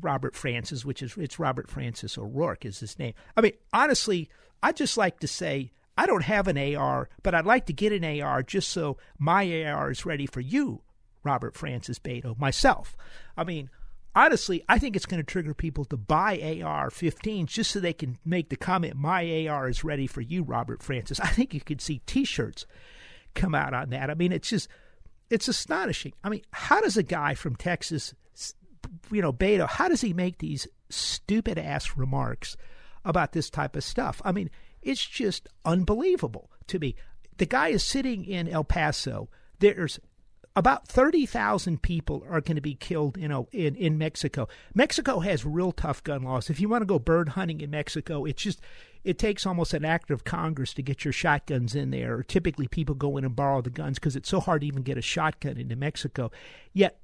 Robert 0.00 0.34
Francis, 0.34 0.84
which 0.84 1.02
is 1.02 1.16
it's 1.16 1.38
Robert 1.38 1.70
Francis 1.70 2.18
O'Rourke 2.18 2.64
is 2.64 2.80
his 2.80 2.98
name. 2.98 3.14
I 3.36 3.40
mean, 3.40 3.52
honestly, 3.72 4.28
I 4.62 4.72
just 4.72 4.96
like 4.96 5.20
to 5.20 5.28
say 5.28 5.72
I 5.96 6.06
don't 6.06 6.24
have 6.24 6.48
an 6.48 6.58
AR, 6.76 7.08
but 7.22 7.34
I'd 7.34 7.46
like 7.46 7.66
to 7.66 7.72
get 7.72 7.92
an 7.92 8.20
AR 8.20 8.42
just 8.42 8.68
so 8.70 8.96
my 9.18 9.64
AR 9.64 9.90
is 9.90 10.06
ready 10.06 10.26
for 10.26 10.40
you, 10.40 10.82
Robert 11.24 11.56
Francis 11.56 11.98
Beto, 11.98 12.38
myself. 12.38 12.96
I 13.36 13.44
mean, 13.44 13.70
honestly, 14.14 14.64
I 14.68 14.78
think 14.78 14.94
it's 14.94 15.06
going 15.06 15.20
to 15.20 15.26
trigger 15.26 15.54
people 15.54 15.84
to 15.86 15.96
buy 15.96 16.38
AR-15s 16.62 17.46
just 17.46 17.70
so 17.70 17.80
they 17.80 17.92
can 17.92 18.18
make 18.24 18.48
the 18.48 18.56
comment, 18.56 18.96
"My 18.96 19.46
AR 19.48 19.68
is 19.68 19.84
ready 19.84 20.06
for 20.06 20.20
you, 20.20 20.42
Robert 20.42 20.82
Francis." 20.82 21.20
I 21.20 21.28
think 21.28 21.54
you 21.54 21.60
could 21.60 21.80
see 21.80 22.02
T-shirts 22.06 22.66
come 23.34 23.54
out 23.54 23.74
on 23.74 23.90
that. 23.90 24.10
I 24.10 24.14
mean, 24.14 24.32
it's 24.32 24.48
just 24.48 24.68
it's 25.30 25.48
astonishing. 25.48 26.12
I 26.24 26.28
mean, 26.28 26.42
how 26.52 26.80
does 26.80 26.96
a 26.96 27.02
guy 27.02 27.34
from 27.34 27.56
Texas 27.56 28.14
you 29.10 29.22
know, 29.22 29.32
Beto, 29.32 29.68
how 29.68 29.88
does 29.88 30.00
he 30.00 30.12
make 30.12 30.38
these 30.38 30.66
stupid 30.90 31.58
ass 31.58 31.96
remarks 31.96 32.56
about 33.04 33.32
this 33.32 33.50
type 33.50 33.76
of 33.76 33.84
stuff? 33.84 34.20
I 34.24 34.32
mean, 34.32 34.50
it's 34.82 35.04
just 35.04 35.48
unbelievable 35.64 36.50
to 36.68 36.78
me. 36.78 36.94
The 37.36 37.46
guy 37.46 37.68
is 37.68 37.84
sitting 37.84 38.24
in 38.24 38.48
El 38.48 38.64
Paso. 38.64 39.28
There's 39.60 39.98
about 40.56 40.88
30,000 40.88 41.82
people 41.82 42.24
are 42.28 42.40
going 42.40 42.56
to 42.56 42.60
be 42.60 42.74
killed 42.74 43.16
you 43.16 43.28
know, 43.28 43.48
in, 43.52 43.76
in 43.76 43.96
Mexico. 43.96 44.48
Mexico 44.74 45.20
has 45.20 45.44
real 45.44 45.70
tough 45.70 46.02
gun 46.02 46.22
laws. 46.22 46.50
If 46.50 46.58
you 46.58 46.68
want 46.68 46.82
to 46.82 46.86
go 46.86 46.98
bird 46.98 47.30
hunting 47.30 47.60
in 47.60 47.70
Mexico, 47.70 48.24
it's 48.24 48.42
just 48.42 48.60
it 49.04 49.18
takes 49.18 49.46
almost 49.46 49.72
an 49.72 49.84
act 49.84 50.10
of 50.10 50.24
Congress 50.24 50.74
to 50.74 50.82
get 50.82 51.04
your 51.04 51.12
shotguns 51.12 51.76
in 51.76 51.90
there. 51.90 52.24
Typically, 52.24 52.66
people 52.66 52.96
go 52.96 53.16
in 53.16 53.24
and 53.24 53.36
borrow 53.36 53.62
the 53.62 53.70
guns 53.70 53.98
because 53.98 54.16
it's 54.16 54.28
so 54.28 54.40
hard 54.40 54.62
to 54.62 54.66
even 54.66 54.82
get 54.82 54.98
a 54.98 55.02
shotgun 55.02 55.56
into 55.58 55.76
Mexico. 55.76 56.32
Yet 56.72 57.00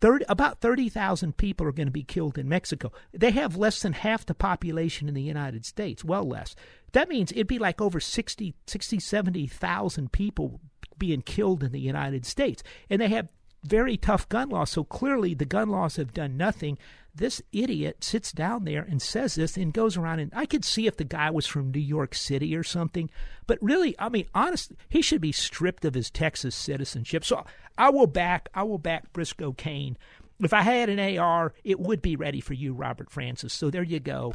30, 0.00 0.24
about 0.28 0.60
30,000 0.60 1.36
people 1.36 1.66
are 1.66 1.72
going 1.72 1.88
to 1.88 1.92
be 1.92 2.02
killed 2.02 2.38
in 2.38 2.48
Mexico. 2.48 2.92
They 3.12 3.32
have 3.32 3.56
less 3.56 3.82
than 3.82 3.92
half 3.92 4.26
the 4.26 4.34
population 4.34 5.08
in 5.08 5.14
the 5.14 5.22
United 5.22 5.64
States, 5.64 6.04
well 6.04 6.24
less. 6.24 6.54
That 6.92 7.08
means 7.08 7.32
it'd 7.32 7.46
be 7.46 7.58
like 7.58 7.80
over 7.80 8.00
60, 8.00 8.54
60 8.66 9.00
70,000 9.00 10.12
people 10.12 10.60
being 10.96 11.22
killed 11.22 11.62
in 11.62 11.72
the 11.72 11.80
United 11.80 12.26
States. 12.26 12.62
And 12.90 13.00
they 13.00 13.08
have 13.08 13.32
very 13.68 13.96
tough 13.96 14.28
gun 14.28 14.48
laws. 14.48 14.70
So 14.70 14.84
clearly 14.84 15.34
the 15.34 15.44
gun 15.44 15.68
laws 15.68 15.96
have 15.96 16.12
done 16.12 16.36
nothing 16.36 16.78
this 17.18 17.42
idiot 17.52 18.02
sits 18.02 18.32
down 18.32 18.64
there 18.64 18.82
and 18.82 19.02
says 19.02 19.34
this 19.34 19.56
and 19.56 19.72
goes 19.72 19.96
around 19.96 20.20
and 20.20 20.32
I 20.34 20.46
could 20.46 20.64
see 20.64 20.86
if 20.86 20.96
the 20.96 21.04
guy 21.04 21.30
was 21.30 21.46
from 21.46 21.70
New 21.70 21.80
York 21.80 22.14
City 22.14 22.56
or 22.56 22.62
something. 22.62 23.10
But 23.46 23.58
really, 23.60 23.94
I 23.98 24.08
mean, 24.08 24.26
honestly, 24.34 24.76
he 24.88 25.02
should 25.02 25.20
be 25.20 25.32
stripped 25.32 25.84
of 25.84 25.94
his 25.94 26.10
Texas 26.10 26.54
citizenship. 26.54 27.24
So 27.24 27.44
I 27.76 27.90
will 27.90 28.06
back 28.06 28.48
I 28.54 28.62
will 28.62 28.78
back 28.78 29.12
Briscoe 29.12 29.52
Cain. 29.52 29.98
If 30.40 30.52
I 30.52 30.62
had 30.62 30.88
an 30.88 31.18
AR, 31.18 31.52
it 31.64 31.80
would 31.80 32.00
be 32.00 32.14
ready 32.14 32.40
for 32.40 32.54
you, 32.54 32.72
Robert 32.72 33.10
Francis. 33.10 33.52
So 33.52 33.70
there 33.70 33.82
you 33.82 33.98
go. 33.98 34.34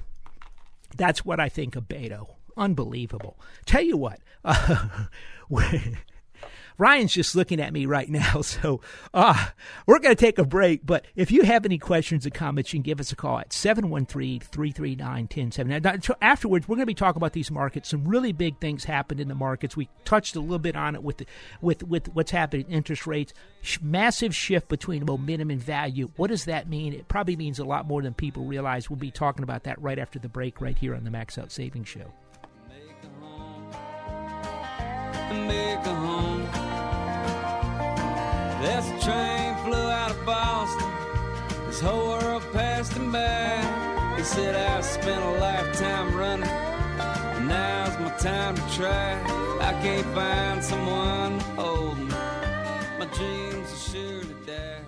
That's 0.96 1.26
what 1.26 1.40
I 1.40 1.50
think 1.50 1.76
of 1.76 1.88
Beto. 1.88 2.36
Unbelievable. 2.58 3.40
Tell 3.66 3.82
you 3.82 3.98
what, 3.98 4.20
uh, 4.46 5.06
Ryan's 6.78 7.14
just 7.14 7.36
looking 7.36 7.60
at 7.60 7.74
me 7.74 7.86
right 7.86 8.10
now. 8.10 8.42
So 8.54 8.82
uh, 9.14 9.48
we're 9.88 10.00
going 10.00 10.16
to 10.16 10.20
take 10.20 10.38
a 10.38 10.44
break. 10.44 10.86
But 10.86 11.06
if 11.16 11.32
you 11.32 11.44
have 11.44 11.66
any 11.66 11.78
questions 11.78 12.26
or 12.26 12.30
comments, 12.30 12.72
you 12.72 12.78
can 12.78 12.84
give 12.84 13.00
us 13.00 13.12
a 13.12 13.16
call 13.16 13.40
at 13.40 13.52
713 13.52 14.42
339 14.42 15.24
1070. 15.24 16.16
Afterwards, 16.22 16.68
we're 16.68 16.76
going 16.76 16.84
to 16.84 16.86
be 16.86 16.94
talking 16.94 17.18
about 17.20 17.34
these 17.34 17.50
markets. 17.50 17.90
Some 17.90 18.08
really 18.08 18.32
big 18.32 18.60
things 18.60 18.84
happened 18.84 19.20
in 19.20 19.30
the 19.30 19.36
markets. 19.36 19.76
We 19.76 19.90
touched 20.06 20.36
a 20.36 20.40
little 20.40 20.60
bit 20.60 20.76
on 20.76 20.94
it 20.94 21.04
with, 21.04 21.18
the, 21.18 21.26
with, 21.62 21.84
with 21.84 22.14
what's 22.14 22.32
happening 22.32 22.68
in 22.68 22.74
interest 22.74 23.08
rates. 23.08 23.34
Massive 23.82 24.36
shift 24.36 24.68
between 24.68 25.06
momentum 25.06 25.50
and 25.50 25.62
value. 25.62 26.12
What 26.16 26.30
does 26.30 26.46
that 26.46 26.70
mean? 26.70 26.94
It 26.94 27.08
probably 27.08 27.36
means 27.36 27.60
a 27.60 27.66
lot 27.66 27.88
more 27.88 28.02
than 28.02 28.14
people 28.14 28.44
realize. 28.44 28.90
We'll 28.90 29.00
be 29.00 29.12
talking 29.12 29.44
about 29.44 29.64
that 29.64 29.82
right 29.82 29.98
after 29.98 30.20
the 30.20 30.30
break, 30.30 30.62
right 30.62 30.78
here 30.78 30.96
on 30.96 31.06
the 31.06 31.12
Max 31.12 31.38
Out 31.38 31.52
Savings 31.52 31.88
Show. 31.88 32.14
Make 35.32 35.86
a 35.86 35.96
home. 35.96 36.33
This 38.64 38.88
train 39.04 39.56
flew 39.66 39.90
out 39.90 40.12
of 40.12 40.26
Boston. 40.26 40.90
This 41.68 41.82
whole 41.82 42.08
world 42.08 42.44
passed 42.54 42.94
him 42.94 43.12
by. 43.12 44.16
He 44.16 44.24
said, 44.24 44.56
I've 44.56 44.86
spent 44.86 45.22
a 45.22 45.32
lifetime 45.32 46.16
running. 46.16 46.48
And 46.48 47.50
now's 47.50 48.00
my 48.00 48.10
time 48.20 48.56
to 48.56 48.62
try. 48.74 49.22
I 49.60 49.74
can't 49.84 50.06
find 50.16 50.64
someone 50.64 51.40
to 51.40 51.46
hold 51.62 51.98
me. 51.98 52.06
My 53.00 53.10
dreams 53.14 53.70
are 53.70 53.92
sure 53.92 54.22
to 54.22 54.34
die. 54.46 54.80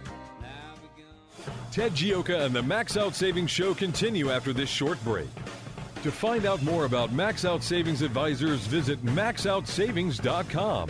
Ted 1.74 1.92
Gioka 1.92 2.46
and 2.46 2.56
the 2.56 2.64
Max 2.64 2.96
Out 2.96 3.14
Savings 3.14 3.52
Show 3.52 3.74
continue 3.74 4.32
after 4.32 4.54
this 4.54 4.70
short 4.70 5.04
break. 5.04 5.28
To 6.04 6.12
find 6.14 6.46
out 6.46 6.64
more 6.64 6.86
about 6.86 7.12
Max 7.12 7.44
Out 7.44 7.62
Savings 7.62 8.02
Advisors, 8.02 8.66
visit 8.68 9.04
maxoutsavings.com. 9.06 10.90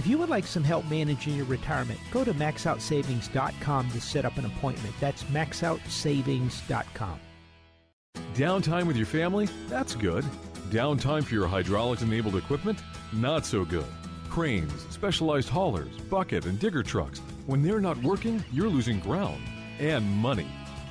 If 0.00 0.06
you 0.06 0.16
would 0.16 0.30
like 0.30 0.46
some 0.46 0.64
help 0.64 0.88
managing 0.88 1.34
your 1.34 1.44
retirement, 1.44 2.00
go 2.10 2.24
to 2.24 2.32
maxoutsavings.com 2.32 3.90
to 3.90 4.00
set 4.00 4.24
up 4.24 4.38
an 4.38 4.46
appointment. 4.46 4.94
That's 4.98 5.24
maxoutsavings.com. 5.24 7.20
Downtime 8.32 8.86
with 8.86 8.96
your 8.96 9.04
family? 9.04 9.50
That's 9.68 9.94
good. 9.94 10.24
Downtime 10.70 11.22
for 11.22 11.34
your 11.34 11.46
hydraulics 11.46 12.00
enabled 12.00 12.36
equipment? 12.36 12.78
Not 13.12 13.44
so 13.44 13.62
good. 13.62 13.84
Cranes, 14.30 14.86
specialized 14.88 15.50
haulers, 15.50 15.94
bucket, 16.08 16.46
and 16.46 16.58
digger 16.58 16.82
trucks. 16.82 17.18
When 17.44 17.62
they're 17.62 17.78
not 17.78 18.02
working, 18.02 18.42
you're 18.50 18.70
losing 18.70 19.00
ground 19.00 19.42
and 19.78 20.06
money. 20.06 20.48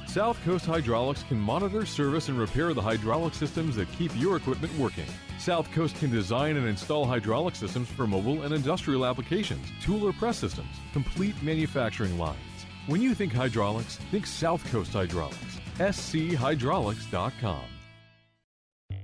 South 0.09 0.43
Coast 0.43 0.65
Hydraulics 0.65 1.21
can 1.21 1.39
monitor, 1.39 1.85
service, 1.85 2.29
and 2.29 2.39
repair 2.39 2.73
the 2.73 2.81
hydraulic 2.81 3.35
systems 3.35 3.75
that 3.75 3.91
keep 3.91 4.11
your 4.19 4.37
equipment 4.37 4.75
working. 4.75 5.05
South 5.37 5.71
Coast 5.71 5.95
can 5.97 6.09
design 6.09 6.57
and 6.57 6.67
install 6.67 7.05
hydraulic 7.05 7.55
systems 7.55 7.87
for 7.89 8.07
mobile 8.07 8.41
and 8.41 8.51
industrial 8.51 9.05
applications, 9.05 9.67
tool 9.83 10.03
or 10.03 10.11
press 10.11 10.39
systems, 10.39 10.75
complete 10.93 11.39
manufacturing 11.43 12.17
lines. 12.17 12.39
When 12.87 13.03
you 13.03 13.13
think 13.13 13.33
hydraulics, 13.33 13.97
think 14.09 14.25
South 14.25 14.65
Coast 14.71 14.93
Hydraulics. 14.93 15.59
schydraulics.com. 15.77 17.61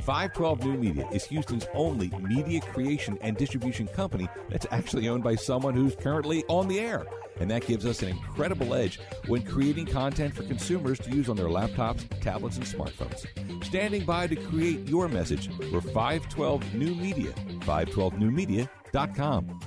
512 0.00 0.64
New 0.64 0.76
Media 0.76 1.08
is 1.12 1.24
Houston's 1.26 1.66
only 1.74 2.10
media 2.20 2.60
creation 2.60 3.18
and 3.20 3.36
distribution 3.36 3.86
company 3.86 4.28
that's 4.48 4.66
actually 4.70 5.08
owned 5.08 5.22
by 5.22 5.34
someone 5.34 5.74
who's 5.74 5.94
currently 5.94 6.44
on 6.48 6.68
the 6.68 6.80
air. 6.80 7.04
And 7.38 7.50
that 7.50 7.66
gives 7.66 7.86
us 7.86 8.02
an 8.02 8.08
incredible 8.08 8.74
edge 8.74 9.00
when 9.26 9.42
creating 9.42 9.86
content 9.86 10.34
for 10.34 10.42
consumers 10.42 10.98
to 11.00 11.10
use 11.10 11.28
on 11.28 11.36
their 11.36 11.46
laptops, 11.46 12.04
tablets, 12.20 12.56
and 12.56 12.66
smartphones. 12.66 13.24
Standing 13.64 14.04
by 14.04 14.26
to 14.26 14.36
create 14.36 14.88
your 14.88 15.08
message, 15.08 15.48
we're 15.72 15.80
512 15.80 16.74
New 16.74 16.94
Media, 16.94 17.32
512newmedia.com. 17.60 19.60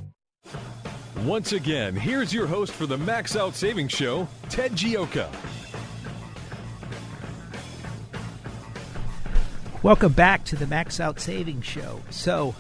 Once 1.25 1.53
again, 1.53 1.95
here's 1.95 2.33
your 2.33 2.47
host 2.47 2.73
for 2.73 2.85
the 2.85 2.97
Max 2.97 3.35
Out 3.35 3.55
Savings 3.55 3.91
Show, 3.91 4.27
Ted 4.49 4.73
Gioka. 4.73 5.29
Welcome 9.83 10.13
back 10.13 10.45
to 10.45 10.55
the 10.55 10.65
Max 10.65 11.01
Out 11.01 11.19
Savings 11.19 11.65
Show. 11.65 11.99
So, 12.09 12.55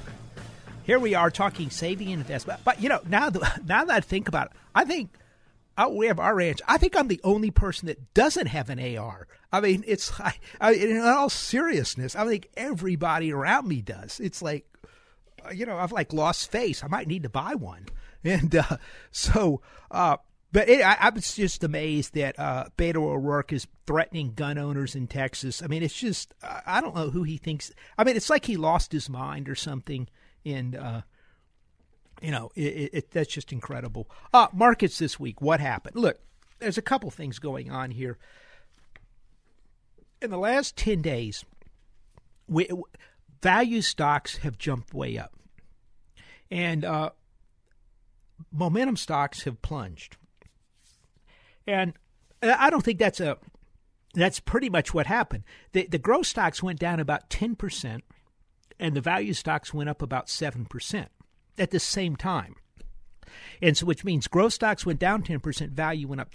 here 0.83 0.99
we 0.99 1.15
are 1.15 1.31
talking 1.31 1.69
saving 1.69 2.11
and 2.11 2.19
investment. 2.19 2.59
But 2.65 2.81
you 2.81 2.89
know, 2.89 2.99
now 3.07 3.29
that 3.29 3.63
now 3.65 3.85
that 3.85 3.95
I 3.95 4.01
think 4.01 4.27
about 4.27 4.47
it, 4.47 4.51
I 4.75 4.83
think 4.83 5.15
out 5.77 5.95
we 5.95 6.07
have 6.07 6.19
our 6.19 6.35
ranch. 6.35 6.59
I 6.67 6.77
think 6.77 6.97
I'm 6.97 7.07
the 7.07 7.21
only 7.23 7.49
person 7.49 7.85
that 7.85 8.13
doesn't 8.13 8.47
have 8.47 8.69
an 8.69 8.97
AR. 8.97 9.29
I 9.53 9.61
mean, 9.61 9.85
it's 9.87 10.19
I, 10.19 10.33
I, 10.59 10.73
in 10.73 10.99
all 10.99 11.29
seriousness. 11.29 12.13
I 12.13 12.27
think 12.27 12.49
everybody 12.57 13.31
around 13.31 13.69
me 13.69 13.81
does. 13.81 14.19
It's 14.19 14.41
like, 14.41 14.65
you 15.53 15.65
know, 15.65 15.77
I've 15.77 15.93
like 15.93 16.11
lost 16.11 16.51
face. 16.51 16.83
I 16.83 16.87
might 16.87 17.07
need 17.07 17.23
to 17.23 17.29
buy 17.29 17.55
one. 17.55 17.85
And 18.25 18.53
uh, 18.53 18.77
so, 19.11 19.61
uh, 19.89 20.17
but 20.53 20.69
it, 20.69 20.81
I, 20.83 20.95
I, 20.99 21.09
was 21.09 21.35
just 21.35 21.63
amazed 21.63 22.13
that 22.13 22.39
uh, 22.39 22.65
Beto 22.77 22.97
O'Rourke 22.97 23.51
is 23.51 23.65
threatening 23.87 24.33
gun 24.35 24.59
owners 24.59 24.93
in 24.95 25.07
Texas. 25.07 25.63
I 25.63 25.67
mean, 25.67 25.81
it's 25.81 25.95
just 25.95 26.35
I 26.43 26.79
don't 26.79 26.95
know 26.95 27.09
who 27.09 27.23
he 27.23 27.37
thinks. 27.37 27.71
I 27.97 28.03
mean, 28.03 28.15
it's 28.15 28.29
like 28.29 28.45
he 28.45 28.55
lost 28.55 28.91
his 28.91 29.09
mind 29.09 29.49
or 29.49 29.55
something. 29.55 30.07
And 30.45 30.75
uh, 30.75 31.01
you 32.21 32.29
know, 32.29 32.51
it, 32.55 32.91
it, 32.93 33.11
that's 33.11 33.31
just 33.31 33.51
incredible. 33.51 34.07
Uh, 34.31 34.47
markets 34.53 34.99
this 34.99 35.19
week. 35.19 35.41
What 35.41 35.59
happened? 35.59 35.95
Look, 35.95 36.19
there's 36.59 36.77
a 36.77 36.83
couple 36.83 37.09
things 37.09 37.39
going 37.39 37.71
on 37.71 37.89
here. 37.89 38.19
In 40.21 40.29
the 40.29 40.37
last 40.37 40.77
ten 40.77 41.01
days, 41.01 41.43
we, 42.47 42.69
value 43.41 43.81
stocks 43.81 44.37
have 44.37 44.59
jumped 44.59 44.93
way 44.93 45.17
up, 45.17 45.33
and 46.51 46.85
uh, 46.85 47.09
momentum 48.51 48.97
stocks 48.97 49.45
have 49.45 49.59
plunged. 49.63 50.17
And 51.67 51.93
uh, 52.41 52.55
I 52.57 52.69
don't 52.69 52.83
think 52.83 52.99
that's 52.99 53.19
a 53.19 53.37
that's 54.13 54.39
pretty 54.39 54.69
much 54.69 54.93
what 54.93 55.07
happened. 55.07 55.43
The 55.71 55.87
the 55.87 55.97
growth 55.97 56.27
stocks 56.27 56.61
went 56.61 56.79
down 56.79 56.99
about 56.99 57.29
10% 57.29 58.01
and 58.79 58.95
the 58.95 59.01
value 59.01 59.33
stocks 59.33 59.73
went 59.73 59.89
up 59.89 60.01
about 60.01 60.27
7% 60.27 61.07
at 61.57 61.71
the 61.71 61.79
same 61.79 62.15
time. 62.15 62.55
And 63.61 63.77
so 63.77 63.85
which 63.85 64.03
means 64.03 64.27
growth 64.27 64.53
stocks 64.53 64.85
went 64.85 64.99
down 64.99 65.23
10%, 65.23 65.69
value 65.69 66.07
went 66.07 66.21
up 66.21 66.33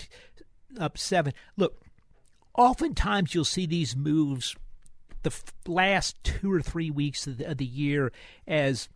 up 0.78 0.98
7. 0.98 1.32
Look, 1.56 1.80
oftentimes 2.56 3.34
you'll 3.34 3.44
see 3.44 3.66
these 3.66 3.96
moves 3.96 4.56
the 5.22 5.34
last 5.66 6.22
2 6.24 6.50
or 6.50 6.62
3 6.62 6.90
weeks 6.90 7.26
of 7.26 7.38
the, 7.38 7.50
of 7.50 7.58
the 7.58 7.64
year 7.64 8.12
as 8.46 8.88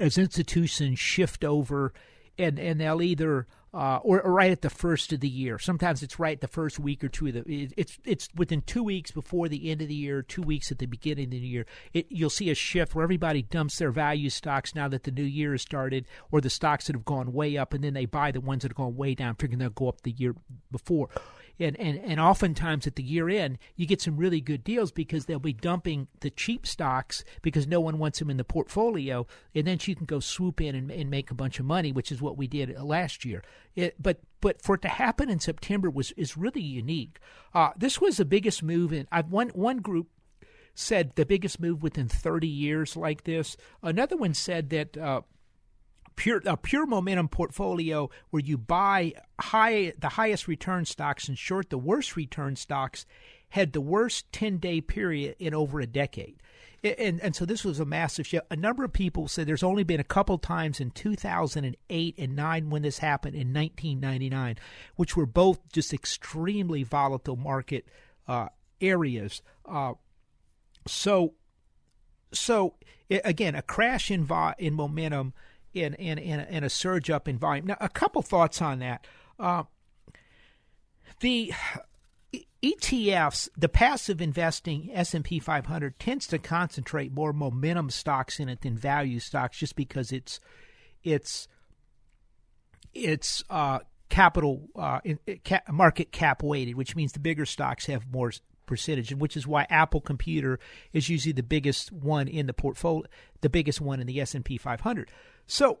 as 0.00 0.18
institutions 0.18 0.98
shift 0.98 1.44
over 1.44 1.92
and 2.38 2.58
and 2.58 2.80
they'll 2.80 3.02
either 3.02 3.46
uh, 3.74 3.98
or, 4.04 4.22
or, 4.22 4.32
right 4.32 4.52
at 4.52 4.62
the 4.62 4.70
first 4.70 5.12
of 5.12 5.18
the 5.18 5.28
year. 5.28 5.58
Sometimes 5.58 6.02
it's 6.02 6.20
right 6.20 6.40
the 6.40 6.46
first 6.46 6.78
week 6.78 7.02
or 7.02 7.08
two 7.08 7.26
of 7.26 7.34
the. 7.34 7.68
it's 7.76 7.98
it's 8.04 8.28
within 8.36 8.62
two 8.62 8.84
weeks 8.84 9.10
before 9.10 9.48
the 9.48 9.68
end 9.68 9.82
of 9.82 9.88
the 9.88 9.94
year, 9.94 10.22
two 10.22 10.42
weeks 10.42 10.70
at 10.70 10.78
the 10.78 10.86
beginning 10.86 11.26
of 11.26 11.30
the 11.32 11.38
year. 11.38 11.66
It, 11.92 12.06
you'll 12.08 12.30
see 12.30 12.50
a 12.50 12.54
shift 12.54 12.94
where 12.94 13.02
everybody 13.02 13.42
dumps 13.42 13.78
their 13.78 13.90
value 13.90 14.30
stocks 14.30 14.76
now 14.76 14.86
that 14.88 15.02
the 15.02 15.10
new 15.10 15.24
year 15.24 15.52
has 15.52 15.62
started, 15.62 16.06
or 16.30 16.40
the 16.40 16.50
stocks 16.50 16.86
that 16.86 16.94
have 16.94 17.04
gone 17.04 17.32
way 17.32 17.56
up, 17.56 17.74
and 17.74 17.82
then 17.82 17.94
they 17.94 18.06
buy 18.06 18.30
the 18.30 18.40
ones 18.40 18.62
that 18.62 18.70
have 18.70 18.76
gone 18.76 18.96
way 18.96 19.14
down, 19.14 19.34
figuring 19.34 19.58
they'll 19.58 19.70
go 19.70 19.88
up 19.88 20.02
the 20.02 20.12
year 20.12 20.36
before 20.70 21.08
and, 21.58 21.78
and, 21.78 21.98
and 21.98 22.20
oftentimes 22.20 22.86
at 22.86 22.96
the 22.96 23.02
year 23.02 23.28
end, 23.28 23.58
you 23.76 23.86
get 23.86 24.00
some 24.00 24.16
really 24.16 24.40
good 24.40 24.64
deals 24.64 24.90
because 24.90 25.26
they'll 25.26 25.38
be 25.38 25.52
dumping 25.52 26.08
the 26.20 26.30
cheap 26.30 26.66
stocks 26.66 27.22
because 27.42 27.66
no 27.66 27.80
one 27.80 27.98
wants 27.98 28.18
them 28.18 28.30
in 28.30 28.36
the 28.36 28.44
portfolio, 28.44 29.26
and 29.54 29.66
then 29.66 29.78
you 29.82 29.94
can 29.94 30.06
go 30.06 30.20
swoop 30.20 30.60
in 30.60 30.74
and, 30.74 30.90
and 30.90 31.10
make 31.10 31.30
a 31.30 31.34
bunch 31.34 31.60
of 31.60 31.66
money, 31.66 31.92
which 31.92 32.10
is 32.10 32.20
what 32.20 32.36
we 32.36 32.46
did 32.46 32.76
last 32.80 33.24
year. 33.24 33.42
It, 33.74 34.00
but 34.00 34.20
but 34.40 34.62
for 34.62 34.76
it 34.76 34.82
to 34.82 34.88
happen 34.88 35.28
in 35.28 35.40
September 35.40 35.90
was 35.90 36.12
is 36.12 36.36
really 36.36 36.62
unique. 36.62 37.18
Uh, 37.52 37.70
this 37.76 38.00
was 38.00 38.18
the 38.18 38.24
biggest 38.24 38.62
move 38.62 38.92
in. 38.92 39.08
I've 39.10 39.30
one 39.30 39.48
one 39.50 39.78
group 39.78 40.08
said 40.74 41.12
the 41.14 41.26
biggest 41.26 41.60
move 41.60 41.82
within 41.82 42.08
30 42.08 42.48
years 42.48 42.96
like 42.96 43.24
this. 43.24 43.56
Another 43.82 44.16
one 44.16 44.34
said 44.34 44.70
that 44.70 44.96
uh, 44.96 45.22
pure 46.16 46.42
a 46.44 46.56
pure 46.56 46.86
momentum 46.86 47.28
portfolio 47.28 48.10
where 48.30 48.42
you 48.42 48.58
buy 48.58 49.12
high 49.40 49.92
the 49.98 50.10
highest 50.10 50.48
return 50.48 50.84
stocks 50.84 51.28
and 51.28 51.38
short 51.38 51.70
the 51.70 51.78
worst 51.78 52.16
return 52.16 52.56
stocks 52.56 53.06
had 53.54 53.72
the 53.72 53.80
worst 53.80 54.32
10 54.32 54.58
day 54.58 54.80
period 54.80 55.36
in 55.38 55.54
over 55.54 55.78
a 55.78 55.86
decade. 55.86 56.34
And, 56.82 57.20
and 57.20 57.36
so 57.36 57.44
this 57.44 57.64
was 57.64 57.78
a 57.78 57.84
massive 57.84 58.26
shift. 58.26 58.46
A 58.50 58.56
number 58.56 58.82
of 58.82 58.92
people 58.92 59.28
said 59.28 59.46
there's 59.46 59.62
only 59.62 59.84
been 59.84 60.00
a 60.00 60.04
couple 60.04 60.38
times 60.38 60.80
in 60.80 60.90
2008 60.90 62.14
and 62.18 62.36
9 62.36 62.70
when 62.70 62.82
this 62.82 62.98
happened 62.98 63.36
in 63.36 63.54
1999, 63.54 64.56
which 64.96 65.16
were 65.16 65.24
both 65.24 65.60
just 65.72 65.94
extremely 65.94 66.82
volatile 66.82 67.36
market 67.36 67.86
uh, 68.26 68.48
areas. 68.80 69.40
Uh, 69.64 69.92
so, 70.88 71.34
so 72.32 72.74
again, 73.08 73.54
a 73.54 73.62
crash 73.62 74.10
in 74.10 74.24
vo- 74.24 74.54
in 74.58 74.74
momentum 74.74 75.32
in 75.72 75.94
in 75.94 76.18
in, 76.18 76.40
in 76.40 76.64
a 76.64 76.68
surge 76.68 77.08
up 77.08 77.28
in 77.28 77.38
volume. 77.38 77.66
Now, 77.66 77.76
a 77.80 77.88
couple 77.88 78.20
thoughts 78.20 78.60
on 78.60 78.80
that. 78.80 79.06
Uh, 79.38 79.62
the 81.20 81.52
ETFs, 82.64 83.50
the 83.58 83.68
passive 83.68 84.22
investing 84.22 84.88
S&P 84.90 85.38
500 85.38 85.98
tends 85.98 86.26
to 86.28 86.38
concentrate 86.38 87.12
more 87.12 87.34
momentum 87.34 87.90
stocks 87.90 88.40
in 88.40 88.48
it 88.48 88.62
than 88.62 88.78
value 88.78 89.20
stocks, 89.20 89.58
just 89.58 89.76
because 89.76 90.12
it's 90.12 90.40
it's 91.02 91.46
it's 92.94 93.44
uh, 93.50 93.80
capital 94.08 94.70
uh, 94.76 95.00
market 95.70 96.10
cap 96.10 96.42
weighted, 96.42 96.74
which 96.74 96.96
means 96.96 97.12
the 97.12 97.18
bigger 97.18 97.44
stocks 97.44 97.84
have 97.84 98.10
more 98.10 98.32
percentage, 98.64 99.14
which 99.14 99.36
is 99.36 99.46
why 99.46 99.66
Apple 99.68 100.00
Computer 100.00 100.58
is 100.94 101.10
usually 101.10 101.32
the 101.32 101.42
biggest 101.42 101.92
one 101.92 102.28
in 102.28 102.46
the 102.46 102.54
portfolio, 102.54 103.04
the 103.42 103.50
biggest 103.50 103.82
one 103.82 104.00
in 104.00 104.06
the 104.06 104.18
S&P 104.22 104.56
500. 104.56 105.10
So, 105.46 105.80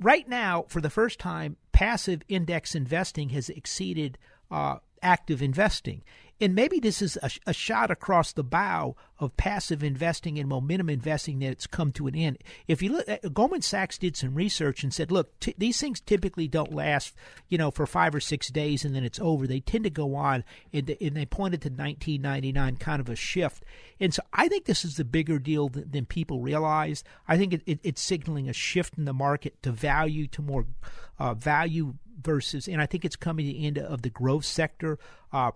right 0.00 0.28
now, 0.28 0.64
for 0.66 0.80
the 0.80 0.90
first 0.90 1.20
time, 1.20 1.56
passive 1.70 2.22
index 2.26 2.74
investing 2.74 3.28
has 3.28 3.48
exceeded 3.48 4.18
uh, 4.50 4.78
active 5.02 5.42
investing. 5.42 6.02
And 6.38 6.54
maybe 6.54 6.80
this 6.80 7.00
is 7.00 7.16
a, 7.22 7.30
a, 7.46 7.52
shot 7.54 7.90
across 7.90 8.32
the 8.32 8.44
bow 8.44 8.94
of 9.18 9.36
passive 9.38 9.82
investing 9.82 10.38
and 10.38 10.46
momentum 10.46 10.90
investing 10.90 11.38
that's 11.38 11.66
come 11.66 11.92
to 11.92 12.06
an 12.08 12.14
end. 12.14 12.38
If 12.68 12.82
you 12.82 12.92
look, 12.92 13.08
uh, 13.08 13.28
Goldman 13.32 13.62
Sachs 13.62 13.96
did 13.96 14.18
some 14.18 14.34
research 14.34 14.82
and 14.82 14.92
said, 14.92 15.10
look, 15.10 15.40
t- 15.40 15.54
these 15.56 15.80
things 15.80 15.98
typically 15.98 16.46
don't 16.46 16.74
last, 16.74 17.14
you 17.48 17.56
know, 17.56 17.70
for 17.70 17.86
five 17.86 18.14
or 18.14 18.20
six 18.20 18.48
days 18.48 18.84
and 18.84 18.94
then 18.94 19.02
it's 19.02 19.18
over. 19.18 19.46
They 19.46 19.60
tend 19.60 19.84
to 19.84 19.90
go 19.90 20.14
on, 20.14 20.44
and, 20.74 20.94
and 21.00 21.16
they 21.16 21.24
pointed 21.24 21.62
to 21.62 21.68
1999, 21.70 22.76
kind 22.76 23.00
of 23.00 23.08
a 23.08 23.16
shift. 23.16 23.64
And 23.98 24.12
so 24.12 24.22
I 24.34 24.48
think 24.48 24.66
this 24.66 24.84
is 24.84 24.96
the 24.96 25.04
bigger 25.04 25.38
deal 25.38 25.70
than, 25.70 25.90
than 25.90 26.04
people 26.04 26.40
realize. 26.40 27.02
I 27.26 27.38
think 27.38 27.54
it, 27.54 27.62
it, 27.64 27.80
it's 27.82 28.02
signaling 28.02 28.46
a 28.50 28.52
shift 28.52 28.98
in 28.98 29.06
the 29.06 29.14
market 29.14 29.62
to 29.62 29.72
value, 29.72 30.26
to 30.28 30.42
more 30.42 30.66
uh, 31.18 31.32
value 31.32 31.94
versus, 32.26 32.68
and 32.68 32.82
I 32.82 32.86
think 32.86 33.06
it's 33.06 33.16
coming 33.16 33.46
to 33.46 33.52
the 33.52 33.66
end 33.66 33.78
of 33.78 34.02
the 34.02 34.10
growth 34.10 34.44
sector. 34.44 34.98
Uh, 35.32 35.52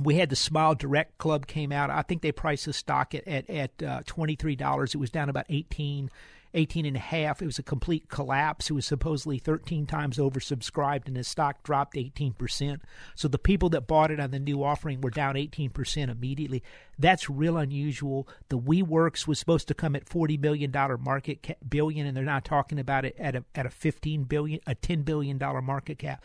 we 0.00 0.16
had 0.16 0.28
the 0.28 0.36
Smile 0.36 0.74
Direct 0.74 1.16
Club 1.18 1.46
came 1.46 1.70
out. 1.70 1.88
I 1.88 2.02
think 2.02 2.20
they 2.22 2.32
priced 2.32 2.66
the 2.66 2.72
stock 2.72 3.14
at 3.14 3.26
at, 3.26 3.48
at 3.48 3.82
uh, 3.82 4.02
twenty 4.04 4.36
three 4.36 4.56
dollars. 4.56 4.94
It 4.94 4.98
was 4.98 5.10
down 5.10 5.28
about 5.28 5.46
18, 5.48 6.10
18 6.54 6.86
and 6.86 6.96
a 6.96 7.00
half. 7.00 7.40
It 7.40 7.46
was 7.46 7.58
a 7.58 7.62
complete 7.62 8.08
collapse. 8.08 8.70
It 8.70 8.74
was 8.74 8.86
supposedly 8.86 9.38
thirteen 9.38 9.86
times 9.86 10.18
oversubscribed, 10.18 11.06
and 11.06 11.16
the 11.16 11.24
stock 11.24 11.62
dropped 11.62 11.96
eighteen 11.96 12.32
percent. 12.32 12.82
So 13.14 13.28
the 13.28 13.38
people 13.38 13.70
that 13.70 13.86
bought 13.86 14.10
it 14.10 14.20
on 14.20 14.30
the 14.30 14.38
new 14.38 14.62
offering 14.62 15.00
were 15.00 15.10
down 15.10 15.36
eighteen 15.36 15.70
percent 15.70 16.10
immediately. 16.10 16.62
That's 16.98 17.30
real 17.30 17.56
unusual. 17.56 18.28
The 18.48 18.58
WeWorks 18.58 19.26
was 19.26 19.38
supposed 19.38 19.68
to 19.68 19.74
come 19.74 19.96
at 19.96 20.08
forty 20.08 20.36
billion 20.36 20.70
dollar 20.70 20.98
market 20.98 21.42
cap, 21.42 21.58
billion, 21.66 22.06
and 22.06 22.16
they're 22.16 22.24
not 22.24 22.44
talking 22.44 22.78
about 22.78 23.04
it 23.04 23.16
at 23.18 23.34
a 23.34 23.44
at 23.54 23.66
a 23.66 23.70
fifteen 23.70 24.24
billion, 24.24 24.60
a 24.66 24.74
ten 24.74 25.02
billion 25.02 25.38
dollar 25.38 25.62
market 25.62 25.98
cap. 25.98 26.22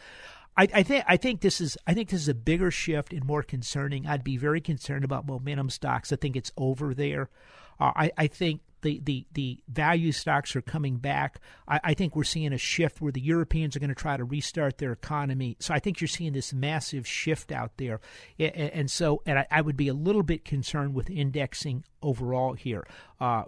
I, 0.57 0.67
I, 0.73 0.83
think 0.83 1.05
I 1.07 1.17
think 1.17 1.41
this 1.41 1.61
is 1.61 1.77
I 1.85 1.93
think 1.93 2.09
this 2.09 2.21
is 2.21 2.27
a 2.27 2.33
bigger 2.33 2.71
shift 2.71 3.13
and 3.13 3.23
more 3.23 3.43
concerning. 3.43 4.07
I'd 4.07 4.23
be 4.23 4.37
very 4.37 4.59
concerned 4.59 5.05
about 5.05 5.27
momentum 5.27 5.69
stocks. 5.69 6.11
I 6.11 6.15
think 6.15 6.35
it's 6.35 6.51
over 6.57 6.95
there. 6.95 7.29
Uh, 7.79 7.91
I, 7.95 8.11
I 8.17 8.27
think 8.27 8.61
the, 8.87 9.01
the, 9.03 9.25
the 9.33 9.59
value 9.67 10.11
stocks 10.11 10.55
are 10.55 10.61
coming 10.61 10.97
back. 10.97 11.41
I, 11.67 11.79
I 11.83 11.93
think 11.93 12.15
we're 12.15 12.23
seeing 12.23 12.53
a 12.53 12.57
shift 12.57 13.01
where 13.01 13.11
the 13.11 13.21
Europeans 13.21 13.75
are 13.75 13.79
going 13.79 13.89
to 13.89 13.95
try 13.95 14.15
to 14.15 14.23
restart 14.23 14.77
their 14.77 14.93
economy. 14.93 15.57
So 15.59 15.73
I 15.73 15.79
think 15.79 15.99
you're 15.99 16.07
seeing 16.07 16.33
this 16.33 16.53
massive 16.53 17.05
shift 17.05 17.51
out 17.51 17.71
there. 17.77 17.99
And, 18.39 18.89
so, 18.89 19.21
and 19.25 19.39
I, 19.39 19.47
I, 19.51 19.61
would 19.61 19.75
be 19.75 19.89
a 19.89 19.93
little 19.93 20.23
bit 20.23 20.45
concerned 20.45 20.93
with 20.93 21.09
indexing 21.09 21.83
overall 22.01 22.53
here. 22.53 22.87
Uh, 23.19 23.43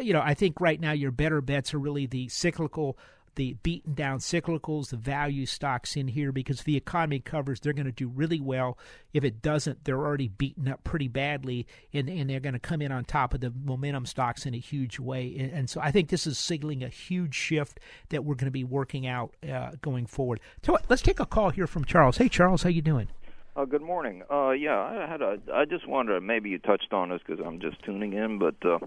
you 0.00 0.12
know, 0.12 0.22
I 0.22 0.34
think 0.34 0.60
right 0.60 0.80
now 0.80 0.92
your 0.92 1.12
better 1.12 1.40
bets 1.40 1.72
are 1.72 1.78
really 1.78 2.06
the 2.06 2.28
cyclical 2.28 2.98
the 3.34 3.54
beaten 3.62 3.94
down 3.94 4.18
cyclicals, 4.18 4.90
the 4.90 4.96
value 4.96 5.46
stocks 5.46 5.96
in 5.96 6.08
here 6.08 6.32
because 6.32 6.60
if 6.60 6.64
the 6.64 6.76
economy 6.76 7.20
covers, 7.20 7.60
they're 7.60 7.72
going 7.72 7.86
to 7.86 7.92
do 7.92 8.08
really 8.08 8.40
well. 8.40 8.78
If 9.12 9.24
it 9.24 9.42
doesn't, 9.42 9.84
they're 9.84 9.98
already 9.98 10.28
beaten 10.28 10.68
up 10.68 10.84
pretty 10.84 11.08
badly, 11.08 11.66
and, 11.92 12.08
and 12.08 12.30
they're 12.30 12.40
going 12.40 12.54
to 12.54 12.60
come 12.60 12.82
in 12.82 12.92
on 12.92 13.04
top 13.04 13.34
of 13.34 13.40
the 13.40 13.52
momentum 13.64 14.06
stocks 14.06 14.46
in 14.46 14.54
a 14.54 14.58
huge 14.58 14.98
way. 14.98 15.34
And, 15.38 15.52
and 15.52 15.70
so 15.70 15.80
I 15.80 15.90
think 15.90 16.08
this 16.08 16.26
is 16.26 16.38
signaling 16.38 16.82
a 16.82 16.88
huge 16.88 17.34
shift 17.34 17.80
that 18.10 18.24
we're 18.24 18.34
going 18.34 18.46
to 18.46 18.50
be 18.50 18.64
working 18.64 19.06
out 19.06 19.34
uh, 19.50 19.72
going 19.80 20.06
forward. 20.06 20.40
So 20.64 20.78
let's 20.88 21.02
take 21.02 21.20
a 21.20 21.26
call 21.26 21.50
here 21.50 21.66
from 21.66 21.84
Charles. 21.84 22.18
Hey, 22.18 22.28
Charles, 22.28 22.62
how 22.62 22.70
you 22.70 22.82
doing? 22.82 23.08
Uh, 23.56 23.64
good 23.64 23.82
morning. 23.82 24.22
Uh, 24.30 24.50
yeah, 24.50 24.78
I 24.78 25.10
had 25.10 25.22
a. 25.22 25.38
I 25.52 25.64
just 25.64 25.86
wanted 25.86 26.22
maybe 26.22 26.50
you 26.50 26.58
touched 26.58 26.92
on 26.92 27.08
this 27.08 27.20
because 27.26 27.44
I'm 27.44 27.60
just 27.60 27.82
tuning 27.82 28.12
in, 28.12 28.38
but 28.38 28.54
uh, 28.64 28.78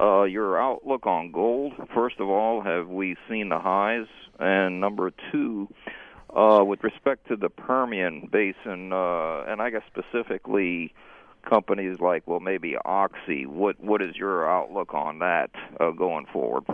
uh, 0.00 0.22
your 0.22 0.60
outlook 0.60 1.04
on 1.04 1.32
gold. 1.32 1.72
First 1.92 2.20
of 2.20 2.28
all, 2.28 2.62
have 2.62 2.86
we 2.86 3.16
seen 3.28 3.48
the 3.48 3.58
highs? 3.58 4.06
And 4.38 4.80
number 4.80 5.10
two, 5.32 5.68
uh, 6.30 6.62
with 6.64 6.84
respect 6.84 7.26
to 7.28 7.36
the 7.36 7.48
Permian 7.48 8.28
Basin, 8.30 8.92
uh, 8.92 9.44
and 9.48 9.60
I 9.60 9.70
guess 9.70 9.82
specifically 9.88 10.94
companies 11.44 12.00
like 12.00 12.26
well 12.26 12.40
maybe 12.40 12.76
Oxy. 12.84 13.46
What 13.46 13.80
what 13.80 14.02
is 14.02 14.16
your 14.16 14.50
outlook 14.50 14.94
on 14.94 15.20
that 15.20 15.50
uh, 15.80 15.90
going 15.90 16.26
forward? 16.32 16.64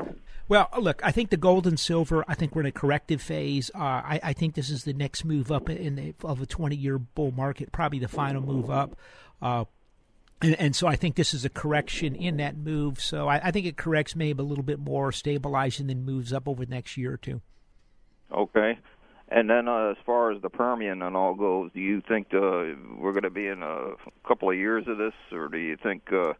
Well, 0.48 0.68
look, 0.80 1.00
I 1.04 1.12
think 1.12 1.30
the 1.30 1.36
gold 1.36 1.66
and 1.68 1.78
silver. 1.78 2.24
I 2.26 2.34
think 2.34 2.56
we're 2.56 2.62
in 2.62 2.66
a 2.66 2.72
corrective 2.72 3.22
phase. 3.22 3.70
Uh, 3.72 3.78
I, 3.78 4.20
I, 4.20 4.32
think 4.32 4.56
this 4.56 4.68
is 4.68 4.82
the 4.82 4.92
next 4.92 5.24
move 5.24 5.52
up 5.52 5.70
in 5.70 5.94
the, 5.94 6.14
of 6.24 6.42
a 6.42 6.46
twenty-year 6.46 6.98
bull 6.98 7.30
market, 7.30 7.70
probably 7.70 8.00
the 8.00 8.08
final 8.08 8.42
move 8.42 8.68
up. 8.68 8.96
Uh, 9.40 9.66
and, 10.42 10.56
and, 10.58 10.76
so 10.76 10.88
I 10.88 10.96
think 10.96 11.14
this 11.14 11.34
is 11.34 11.44
a 11.44 11.50
correction 11.50 12.16
in 12.16 12.38
that 12.38 12.56
move. 12.56 13.00
So 13.00 13.28
I, 13.28 13.40
I 13.44 13.50
think 13.52 13.66
it 13.66 13.76
corrects 13.76 14.16
maybe 14.16 14.40
a 14.40 14.44
little 14.44 14.64
bit 14.64 14.80
more, 14.80 15.12
stabilizing, 15.12 15.86
then 15.86 16.04
moves 16.04 16.32
up 16.32 16.48
over 16.48 16.64
the 16.64 16.70
next 16.70 16.96
year 16.96 17.12
or 17.12 17.16
two. 17.16 17.42
Okay. 18.32 18.78
And 19.31 19.49
then, 19.49 19.68
uh, 19.68 19.91
as 19.91 19.97
far 20.05 20.33
as 20.33 20.43
the 20.43 20.51
Permian 20.51 21.03
and 21.03 21.16
all 21.16 21.35
goes, 21.35 21.70
do 21.72 21.81
you 21.81 22.01
think 22.01 22.28
uh, 22.35 22.74
we're 22.99 23.12
going 23.12 23.22
to 23.22 23.31
be 23.31 23.47
in 23.47 23.62
a 23.62 23.93
couple 24.26 24.51
of 24.51 24.57
years 24.57 24.89
of 24.89 24.99
this, 24.99 25.14
or 25.31 25.49
do 25.49 25.59
you 25.59 25.76
think 25.76 26.12
uh, 26.12 26.33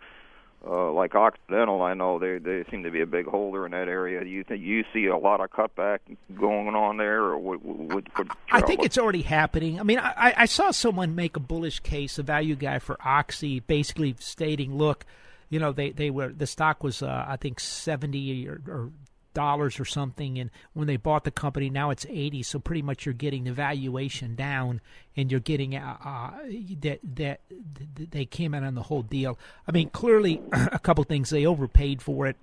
uh, 0.67 0.93
like 0.93 1.15
Occidental, 1.15 1.81
I 1.81 1.95
know 1.95 2.19
they 2.19 2.39
they 2.39 2.65
seem 2.71 2.83
to 2.83 2.91
be 2.91 3.01
a 3.01 3.07
big 3.07 3.27
holder 3.27 3.65
in 3.65 3.73
that 3.73 3.89
area. 3.89 4.23
Do 4.23 4.29
you 4.29 4.45
think 4.45 4.63
you 4.63 4.85
see 4.93 5.07
a 5.07 5.17
lot 5.17 5.41
of 5.41 5.51
cutback 5.51 6.01
going 6.39 6.75
on 6.75 6.99
there, 6.99 7.23
or 7.23 7.39
what? 7.39 7.65
what, 7.65 8.05
what 8.17 8.29
I 8.53 8.61
think 8.61 8.85
it's 8.85 8.99
already 8.99 9.23
happening. 9.23 9.81
I 9.81 9.85
mean, 9.85 9.99
I, 9.99 10.35
I 10.37 10.45
saw 10.45 10.71
someone 10.71 11.15
make 11.15 11.37
a 11.37 11.41
bullish 11.41 11.81
case, 11.81 12.19
a 12.19 12.23
value 12.23 12.57
guy 12.57 12.79
for 12.79 12.99
Oxy, 13.03 13.61
basically 13.61 14.15
stating, 14.19 14.77
"Look, 14.77 15.07
you 15.49 15.59
know, 15.59 15.73
they 15.73 15.93
they 15.93 16.11
were 16.11 16.29
the 16.29 16.47
stock 16.47 16.85
was 16.85 17.03
uh, 17.03 17.25
I 17.27 17.37
think 17.37 17.59
seventy 17.59 18.47
or, 18.47 18.61
or 18.69 18.91
dollars 19.35 19.79
or 19.79 19.85
something 19.85 20.39
and 20.39 20.51
when 20.73 20.87
they 20.87 20.97
bought 20.97 21.25
the 21.25 21.31
company 21.31 21.71
now 21.71 21.91
it's 21.91 22.07
80 22.09 22.43
so 22.43 22.59
pretty 22.59 22.83
much 22.83 23.07
you're 23.07 23.13
getting 23.13 23.45
the 23.45 23.53
valuation 23.53 24.35
down 24.35 24.81
and 25.17 25.31
you're 25.31 25.41
getting 25.41 25.77
uh, 25.77 25.97
uh, 26.05 26.31
that 26.81 27.01
that 27.03 27.41
they 28.11 28.25
came 28.25 28.55
in 28.55 28.65
on 28.65 28.75
the 28.75 28.83
whole 28.83 29.03
deal 29.03 29.39
i 29.69 29.73
mean 29.73 29.91
clearly 29.91 30.41
a 30.53 30.79
couple 30.79 31.05
things 31.05 31.31
they 31.31 31.47
overpaid 31.47 32.03
for 32.03 32.27
it 32.27 32.37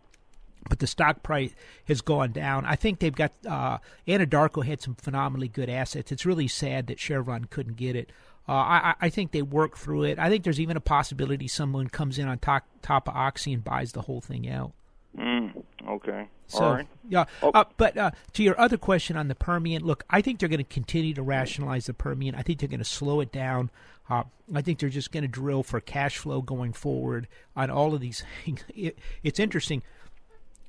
but 0.70 0.80
the 0.80 0.88
stock 0.88 1.24
price 1.24 1.54
has 1.88 2.02
gone 2.02 2.32
down. 2.32 2.66
I 2.66 2.76
think 2.76 3.00
they've 3.00 3.16
got 3.16 3.32
uh, 3.48 3.78
Anadarko 4.08 4.66
had 4.66 4.82
some 4.82 4.96
phenomenally 4.96 5.48
good 5.48 5.70
assets. 5.70 6.12
It's 6.12 6.26
really 6.26 6.48
sad 6.48 6.88
that 6.88 7.00
Chevron 7.00 7.46
couldn't 7.46 7.78
get 7.78 7.96
it. 7.96 8.12
Uh, 8.50 8.54
I, 8.54 8.96
I 9.02 9.10
think 9.10 9.32
they 9.32 9.42
work 9.42 9.78
through 9.78 10.04
it. 10.04 10.20
I 10.20 10.30
think 10.30 10.44
there's 10.44 10.60
even 10.60 10.78
a 10.78 10.82
possibility 10.82 11.48
someone 11.48 11.88
comes 11.88 12.18
in 12.18 12.28
on 12.28 12.40
top, 12.40 12.66
top 12.82 13.10
of 13.10 13.16
Oxy 13.16 13.54
and 13.54 13.64
buys 13.64 13.92
the 13.92 14.04
whole 14.04 14.22
thing 14.22 14.50
out. 14.50 14.72
Mm, 15.18 15.64
okay. 15.88 16.28
So, 16.48 16.64
All 16.64 16.74
right. 16.74 16.88
Yeah. 17.10 17.26
Oh. 17.42 17.52
Uh, 17.54 17.66
but 17.78 17.98
uh, 17.98 18.12
to 18.34 18.44
your 18.44 18.60
other 18.60 18.78
question 18.78 19.18
on 19.18 19.28
the 19.28 19.36
Permian, 19.36 19.84
look, 19.84 20.06
I 20.10 20.22
think 20.22 20.40
they're 20.40 20.50
going 20.50 20.60
to 20.60 20.64
continue 20.64 21.14
to 21.14 21.24
rationalize 21.24 21.88
the 21.88 21.94
Permian. 21.94 22.36
I 22.36 22.42
think 22.42 22.60
they're 22.60 22.70
going 22.70 22.80
to 22.80 22.86
slow 22.86 23.20
it 23.20 23.32
down. 23.32 23.70
Uh, 24.10 24.24
I 24.54 24.62
think 24.62 24.80
they're 24.80 24.90
just 24.90 25.12
going 25.12 25.24
to 25.24 25.28
drill 25.28 25.64
for 25.64 25.82
cash 25.82 26.18
flow 26.18 26.42
going 26.42 26.72
forward 26.74 27.28
on 27.56 27.70
all 27.70 27.94
of 27.94 28.02
these 28.02 28.24
things. 28.46 28.64
It, 28.76 28.98
it's 29.24 29.40
interesting. 29.40 29.82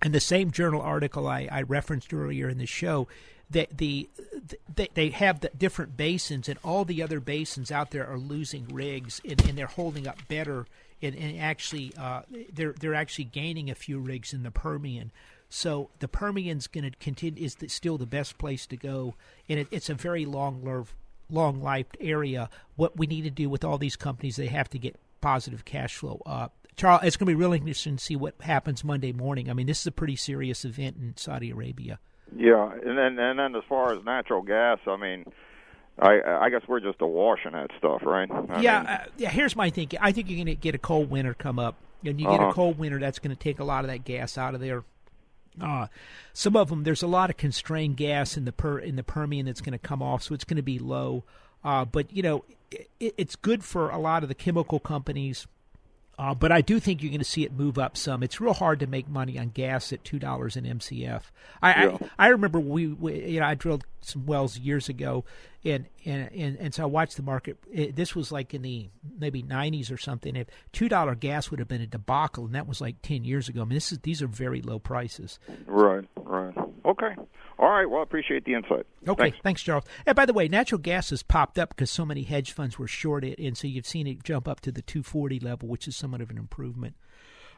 In 0.04 0.12
the 0.12 0.20
same 0.20 0.50
journal 0.50 0.80
article 0.80 1.26
I, 1.26 1.48
I 1.50 1.62
referenced 1.62 2.14
earlier 2.14 2.48
in 2.48 2.58
the 2.58 2.66
show, 2.66 3.08
that 3.50 3.78
the, 3.78 4.08
the 4.74 4.90
they 4.94 5.10
have 5.10 5.40
the 5.40 5.50
different 5.56 5.96
basins, 5.96 6.48
and 6.48 6.58
all 6.62 6.84
the 6.84 7.02
other 7.02 7.20
basins 7.20 7.70
out 7.70 7.90
there 7.90 8.06
are 8.06 8.18
losing 8.18 8.68
rigs, 8.68 9.20
and, 9.28 9.40
and 9.48 9.58
they're 9.58 9.66
holding 9.66 10.06
up 10.06 10.18
better 10.28 10.66
and, 11.02 11.14
and 11.14 11.38
actually 11.40 11.92
uh, 11.98 12.22
they're 12.52 12.72
they're 12.72 12.94
actually 12.94 13.24
gaining 13.24 13.70
a 13.70 13.74
few 13.74 13.98
rigs 13.98 14.32
in 14.32 14.42
the 14.42 14.50
Permian. 14.50 15.12
So 15.50 15.90
the 16.00 16.08
Permian's 16.08 16.66
going 16.66 16.84
to 16.84 16.96
continue 16.98 17.42
is 17.42 17.54
the, 17.56 17.68
still 17.68 17.96
the 17.96 18.06
best 18.06 18.36
place 18.36 18.66
to 18.66 18.76
go, 18.76 19.14
and 19.48 19.60
it, 19.60 19.68
it's 19.70 19.88
a 19.88 19.94
very 19.94 20.26
long 20.26 20.62
life 20.64 20.94
long 21.30 21.62
lived 21.62 21.96
area. 22.00 22.48
What 22.76 22.96
we 22.96 23.06
need 23.06 23.22
to 23.22 23.30
do 23.30 23.48
with 23.48 23.64
all 23.64 23.78
these 23.78 23.96
companies, 23.96 24.36
they 24.36 24.46
have 24.46 24.68
to 24.70 24.78
get 24.78 24.96
positive 25.20 25.64
cash 25.64 25.96
flow 25.96 26.22
up. 26.26 26.54
Charles, 26.76 27.02
it's 27.02 27.16
going 27.16 27.26
to 27.26 27.36
be 27.36 27.40
really 27.40 27.58
interesting 27.58 27.96
to 27.96 28.04
see 28.04 28.16
what 28.16 28.34
happens 28.40 28.84
Monday 28.84 29.12
morning. 29.12 29.50
I 29.50 29.52
mean, 29.52 29.66
this 29.66 29.80
is 29.80 29.86
a 29.88 29.92
pretty 29.92 30.16
serious 30.16 30.64
event 30.64 30.96
in 30.96 31.16
Saudi 31.16 31.50
Arabia. 31.50 31.98
Yeah, 32.36 32.70
and 32.72 32.96
then 32.96 33.18
and 33.18 33.38
then 33.38 33.56
as 33.56 33.64
far 33.68 33.92
as 33.92 34.04
natural 34.04 34.42
gas, 34.42 34.78
I 34.86 34.96
mean, 34.96 35.24
I 36.00 36.20
I 36.22 36.50
guess 36.50 36.62
we're 36.68 36.80
just 36.80 37.00
awash 37.00 37.44
in 37.44 37.52
that 37.52 37.70
stuff, 37.78 38.02
right? 38.04 38.30
I 38.30 38.60
yeah, 38.60 38.78
mean, 38.78 38.86
uh, 38.88 39.04
yeah. 39.16 39.30
Here's 39.30 39.56
my 39.56 39.70
thinking. 39.70 39.98
I 40.02 40.12
think 40.12 40.28
you're 40.28 40.36
going 40.36 40.46
to 40.46 40.54
get 40.54 40.74
a 40.74 40.78
cold 40.78 41.10
winter 41.10 41.34
come 41.34 41.58
up, 41.58 41.76
and 42.04 42.20
you 42.20 42.26
get 42.26 42.40
uh-huh. 42.40 42.50
a 42.50 42.52
cold 42.54 42.78
winter 42.78 42.98
that's 42.98 43.18
going 43.18 43.34
to 43.34 43.40
take 43.40 43.58
a 43.58 43.64
lot 43.64 43.84
of 43.84 43.90
that 43.90 44.04
gas 44.04 44.38
out 44.38 44.54
of 44.54 44.60
there. 44.60 44.84
Uh, 45.60 45.88
some 46.32 46.54
of 46.54 46.68
them, 46.68 46.84
there's 46.84 47.02
a 47.02 47.08
lot 47.08 47.30
of 47.30 47.36
constrained 47.36 47.96
gas 47.96 48.36
in 48.36 48.44
the 48.44 48.52
per 48.52 48.78
in 48.78 48.96
the 48.96 49.02
Permian 49.02 49.46
that's 49.46 49.60
going 49.60 49.72
to 49.72 49.78
come 49.78 50.02
off, 50.02 50.22
so 50.22 50.34
it's 50.34 50.44
going 50.44 50.56
to 50.56 50.62
be 50.62 50.78
low. 50.78 51.24
Uh, 51.64 51.84
but 51.84 52.12
you 52.12 52.22
know, 52.22 52.44
it, 52.70 53.14
it's 53.16 53.36
good 53.36 53.64
for 53.64 53.90
a 53.90 53.98
lot 53.98 54.22
of 54.22 54.28
the 54.28 54.34
chemical 54.34 54.78
companies 54.78 55.46
uh, 56.18 56.34
but 56.34 56.50
I 56.50 56.60
do 56.60 56.80
think 56.80 57.00
you're 57.00 57.10
going 57.10 57.20
to 57.20 57.24
see 57.24 57.44
it 57.44 57.52
move 57.52 57.78
up 57.78 57.96
some. 57.96 58.24
It's 58.24 58.40
real 58.40 58.52
hard 58.52 58.80
to 58.80 58.88
make 58.88 59.08
money 59.08 59.38
on 59.38 59.50
gas 59.50 59.92
at 59.92 60.02
two 60.02 60.18
dollars 60.18 60.56
an 60.56 60.64
MCF. 60.64 61.22
I, 61.62 61.84
Yeah. 61.84 61.98
I 62.18 62.26
I 62.26 62.28
remember 62.28 62.58
we, 62.58 62.88
we 62.88 63.24
you 63.24 63.40
know 63.40 63.46
I 63.46 63.54
drilled 63.54 63.84
some 64.00 64.26
wells 64.26 64.58
years 64.58 64.88
ago, 64.88 65.24
and 65.64 65.86
and 66.04 66.30
and, 66.32 66.56
and 66.58 66.74
so 66.74 66.84
I 66.84 66.86
watched 66.86 67.16
the 67.16 67.22
market. 67.22 67.58
It, 67.70 67.96
this 67.96 68.14
was 68.14 68.30
like 68.32 68.54
in 68.54 68.62
the 68.62 68.88
maybe 69.18 69.42
90s 69.42 69.92
or 69.92 69.96
something. 69.96 70.36
If 70.36 70.48
two 70.72 70.88
dollar 70.88 71.14
gas 71.14 71.50
would 71.50 71.58
have 71.60 71.68
been 71.68 71.80
a 71.80 71.86
debacle, 71.86 72.46
and 72.46 72.54
that 72.54 72.66
was 72.68 72.80
like 72.80 72.96
10 73.02 73.24
years 73.24 73.48
ago. 73.48 73.62
I 73.62 73.64
mean, 73.64 73.74
this 73.74 73.92
is 73.92 73.98
these 74.00 74.22
are 74.22 74.26
very 74.28 74.62
low 74.62 74.78
prices. 74.78 75.38
right. 75.66 76.04
Right. 76.16 76.54
Okay. 76.84 77.14
All 77.58 77.70
right. 77.70 77.88
Well, 77.88 78.00
I 78.00 78.02
appreciate 78.02 78.44
the 78.44 78.54
insight. 78.54 78.86
Okay, 79.06 79.24
Thanks. 79.30 79.38
thanks. 79.42 79.62
Charles. 79.62 79.84
And 80.06 80.14
by 80.14 80.26
the 80.26 80.32
way, 80.32 80.46
natural 80.46 80.78
gas 80.80 81.10
has 81.10 81.22
popped 81.22 81.58
up 81.58 81.70
because 81.70 81.90
so 81.90 82.04
many 82.04 82.22
hedge 82.22 82.52
funds 82.52 82.78
were 82.78 82.86
short 82.86 83.24
it, 83.24 83.38
and 83.38 83.56
so 83.56 83.66
you've 83.66 83.86
seen 83.86 84.06
it 84.06 84.22
jump 84.22 84.46
up 84.46 84.60
to 84.60 84.70
the 84.70 84.82
240 84.82 85.40
level, 85.40 85.68
which 85.68 85.88
is 85.88 85.96
somewhat 85.96 86.20
of 86.20 86.30
an 86.30 86.38
improvement. 86.38 86.94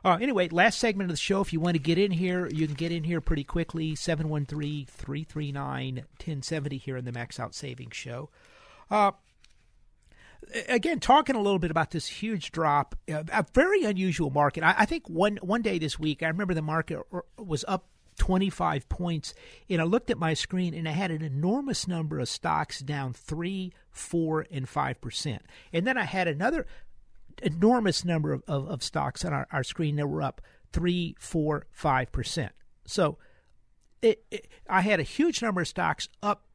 Uh, 0.04 0.16
anyway, 0.20 0.48
last 0.48 0.78
segment 0.78 1.10
of 1.10 1.14
the 1.14 1.20
show. 1.20 1.40
If 1.40 1.52
you 1.52 1.60
want 1.60 1.74
to 1.74 1.82
get 1.82 1.98
in 1.98 2.10
here, 2.10 2.48
you 2.48 2.66
can 2.66 2.74
get 2.74 2.92
in 2.92 3.04
here 3.04 3.20
pretty 3.20 3.44
quickly. 3.44 3.94
713 3.94 4.86
339 4.86 5.94
1070 5.96 6.78
here 6.78 6.96
in 6.96 7.04
the 7.04 7.12
Max 7.12 7.38
Out 7.38 7.54
Savings 7.54 7.96
Show. 7.96 8.30
Uh, 8.90 9.12
again, 10.68 11.00
talking 11.00 11.36
a 11.36 11.40
little 11.40 11.58
bit 11.58 11.70
about 11.70 11.90
this 11.90 12.06
huge 12.06 12.50
drop, 12.50 12.96
uh, 13.12 13.24
a 13.32 13.44
very 13.54 13.84
unusual 13.84 14.30
market. 14.30 14.64
I, 14.64 14.74
I 14.78 14.86
think 14.86 15.08
one 15.08 15.36
one 15.42 15.62
day 15.62 15.78
this 15.78 15.98
week, 15.98 16.22
I 16.22 16.28
remember 16.28 16.54
the 16.54 16.62
market 16.62 17.00
was 17.36 17.64
up 17.68 17.86
25 18.18 18.88
points, 18.88 19.34
and 19.68 19.80
I 19.80 19.84
looked 19.84 20.10
at 20.10 20.18
my 20.18 20.34
screen 20.34 20.74
and 20.74 20.88
I 20.88 20.92
had 20.92 21.10
an 21.10 21.22
enormous 21.22 21.86
number 21.86 22.18
of 22.18 22.28
stocks 22.28 22.80
down 22.80 23.12
three, 23.12 23.72
four, 23.90 24.46
and 24.50 24.68
five 24.68 25.00
percent, 25.00 25.42
and 25.72 25.86
then 25.86 25.98
I 25.98 26.04
had 26.04 26.26
another 26.26 26.66
enormous 27.42 28.04
number 28.04 28.32
of, 28.32 28.42
of, 28.46 28.68
of 28.68 28.82
stocks 28.82 29.24
on 29.24 29.32
our, 29.32 29.46
our 29.52 29.64
screen 29.64 29.96
that 29.96 30.06
were 30.06 30.22
up 30.22 30.40
three, 30.72 31.16
four, 31.18 31.66
five 31.72 32.12
percent. 32.12 32.52
So. 32.86 33.18
It, 34.02 34.24
it, 34.30 34.48
I 34.66 34.80
had 34.80 34.98
a 34.98 35.02
huge 35.02 35.42
number 35.42 35.60
of 35.60 35.68
stocks 35.68 36.08
up 36.22 36.46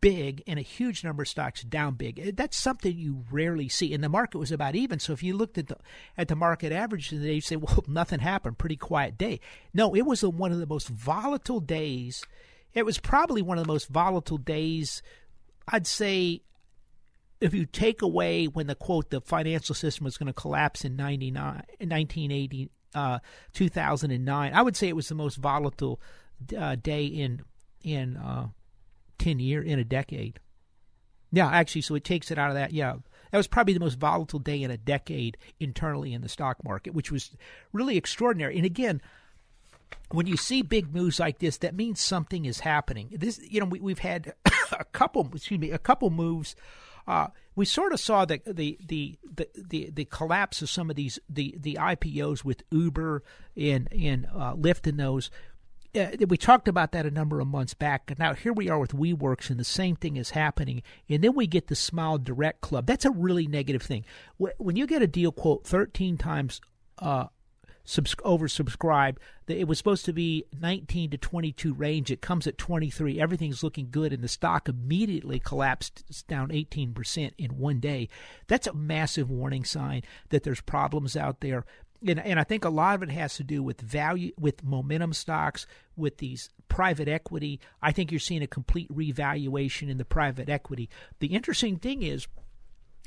big 0.00 0.42
and 0.46 0.58
a 0.58 0.62
huge 0.62 1.04
number 1.04 1.22
of 1.22 1.28
stocks 1.28 1.62
down 1.62 1.94
big. 1.94 2.36
That's 2.36 2.56
something 2.56 2.96
you 2.96 3.24
rarely 3.30 3.68
see. 3.68 3.92
And 3.92 4.02
the 4.02 4.08
market 4.08 4.38
was 4.38 4.52
about 4.52 4.74
even. 4.74 4.98
So 4.98 5.12
if 5.12 5.22
you 5.22 5.36
looked 5.36 5.58
at 5.58 5.68
the 5.68 5.76
at 6.16 6.28
the 6.28 6.36
market 6.36 6.72
average 6.72 7.08
today, 7.08 7.34
you 7.34 7.40
say, 7.40 7.56
well, 7.56 7.84
nothing 7.86 8.20
happened. 8.20 8.58
Pretty 8.58 8.76
quiet 8.76 9.18
day. 9.18 9.40
No, 9.74 9.94
it 9.94 10.02
was 10.02 10.22
one 10.22 10.52
of 10.52 10.58
the 10.58 10.66
most 10.66 10.88
volatile 10.88 11.60
days. 11.60 12.24
It 12.72 12.86
was 12.86 12.98
probably 12.98 13.42
one 13.42 13.58
of 13.58 13.64
the 13.64 13.72
most 13.72 13.88
volatile 13.88 14.38
days. 14.38 15.02
I'd 15.68 15.86
say 15.86 16.42
if 17.40 17.54
you 17.54 17.64
take 17.64 18.02
away 18.02 18.46
when 18.46 18.66
the 18.66 18.74
quote 18.74 19.10
the 19.10 19.20
financial 19.20 19.74
system 19.74 20.04
was 20.04 20.18
going 20.18 20.26
to 20.26 20.32
collapse 20.32 20.84
in 20.84 20.96
99 20.96 21.62
1980 21.78 22.70
uh, 22.94 23.18
2009 23.52 24.52
i 24.52 24.62
would 24.62 24.76
say 24.76 24.88
it 24.88 24.96
was 24.96 25.08
the 25.08 25.14
most 25.14 25.36
volatile 25.36 26.00
uh, 26.56 26.74
day 26.76 27.04
in 27.04 27.42
in 27.82 28.16
uh, 28.16 28.48
10 29.20 29.38
year 29.38 29.62
in 29.62 29.78
a 29.78 29.84
decade. 29.84 30.40
Yeah, 31.32 31.48
actually, 31.48 31.82
so 31.82 31.94
it 31.94 32.02
takes 32.02 32.30
it 32.30 32.38
out 32.38 32.50
of 32.50 32.56
that. 32.56 32.72
Yeah, 32.72 32.96
that 33.30 33.36
was 33.36 33.46
probably 33.46 33.74
the 33.74 33.80
most 33.80 33.98
volatile 33.98 34.40
day 34.40 34.62
in 34.62 34.70
a 34.70 34.76
decade 34.76 35.36
internally 35.60 36.12
in 36.12 36.22
the 36.22 36.28
stock 36.28 36.64
market, 36.64 36.92
which 36.92 37.12
was 37.12 37.30
really 37.72 37.96
extraordinary. 37.96 38.56
And 38.56 38.66
again, 38.66 39.00
when 40.10 40.26
you 40.26 40.36
see 40.36 40.62
big 40.62 40.92
moves 40.92 41.20
like 41.20 41.38
this, 41.38 41.58
that 41.58 41.76
means 41.76 42.00
something 42.00 42.46
is 42.46 42.60
happening. 42.60 43.10
This, 43.12 43.38
you 43.48 43.60
know, 43.60 43.66
we, 43.66 43.78
we've 43.78 44.00
had 44.00 44.34
a 44.72 44.84
couple, 44.86 45.28
excuse 45.32 45.60
me, 45.60 45.70
a 45.70 45.78
couple 45.78 46.10
moves. 46.10 46.56
Uh, 47.10 47.26
we 47.56 47.64
sort 47.64 47.92
of 47.92 47.98
saw 47.98 48.24
the, 48.24 48.40
the 48.46 48.78
the, 48.86 49.18
the 49.24 49.48
the 49.56 49.90
the 49.90 50.04
collapse 50.04 50.62
of 50.62 50.70
some 50.70 50.90
of 50.90 50.94
these 50.94 51.18
the 51.28 51.56
the 51.58 51.74
IPOs 51.74 52.44
with 52.44 52.62
Uber 52.70 53.24
and 53.56 53.88
and 53.92 54.28
uh, 54.32 54.54
Lyft 54.54 54.86
and 54.86 55.00
those 55.00 55.28
uh, 55.98 56.06
we 56.28 56.36
talked 56.36 56.68
about 56.68 56.92
that 56.92 57.06
a 57.06 57.10
number 57.10 57.40
of 57.40 57.48
months 57.48 57.74
back. 57.74 58.16
Now 58.16 58.34
here 58.34 58.52
we 58.52 58.68
are 58.68 58.78
with 58.78 58.92
WeWorks, 58.92 59.50
and 59.50 59.58
the 59.58 59.64
same 59.64 59.96
thing 59.96 60.16
is 60.16 60.30
happening. 60.30 60.84
And 61.08 61.24
then 61.24 61.34
we 61.34 61.48
get 61.48 61.66
the 61.66 61.74
Smile 61.74 62.18
Direct 62.18 62.60
Club. 62.60 62.86
That's 62.86 63.04
a 63.04 63.10
really 63.10 63.48
negative 63.48 63.82
thing. 63.82 64.04
When 64.38 64.76
you 64.76 64.86
get 64.86 65.02
a 65.02 65.08
deal 65.08 65.32
quote 65.32 65.66
thirteen 65.66 66.16
times 66.16 66.60
uh, 67.00 67.26
subs- 67.90 68.14
oversubscribed, 68.16 69.16
it 69.48 69.66
was 69.66 69.78
supposed 69.78 70.04
to 70.04 70.12
be 70.12 70.44
nineteen 70.60 71.10
to 71.10 71.18
twenty-two 71.18 71.74
range. 71.74 72.10
It 72.10 72.20
comes 72.20 72.46
at 72.46 72.58
twenty-three. 72.58 73.20
Everything's 73.20 73.64
looking 73.64 73.88
good, 73.90 74.12
and 74.12 74.22
the 74.22 74.28
stock 74.28 74.68
immediately 74.68 75.40
collapsed 75.40 76.26
down 76.28 76.52
eighteen 76.52 76.94
percent 76.94 77.34
in 77.36 77.58
one 77.58 77.80
day. 77.80 78.08
That's 78.46 78.66
a 78.66 78.72
massive 78.72 79.30
warning 79.30 79.64
sign 79.64 80.02
that 80.28 80.44
there's 80.44 80.60
problems 80.60 81.16
out 81.16 81.40
there 81.40 81.64
and, 82.06 82.18
and 82.20 82.40
I 82.40 82.44
think 82.44 82.64
a 82.64 82.70
lot 82.70 82.94
of 82.94 83.02
it 83.02 83.10
has 83.10 83.36
to 83.36 83.44
do 83.44 83.62
with 83.62 83.80
value, 83.80 84.32
with 84.38 84.64
momentum 84.64 85.12
stocks, 85.12 85.66
with 85.96 86.18
these 86.18 86.48
private 86.68 87.08
equity. 87.08 87.60
I 87.82 87.92
think 87.92 88.10
you're 88.10 88.20
seeing 88.20 88.42
a 88.42 88.46
complete 88.46 88.88
revaluation 88.90 89.88
in 89.88 89.98
the 89.98 90.04
private 90.04 90.48
equity. 90.48 90.88
The 91.18 91.28
interesting 91.28 91.76
thing 91.76 92.02
is, 92.02 92.26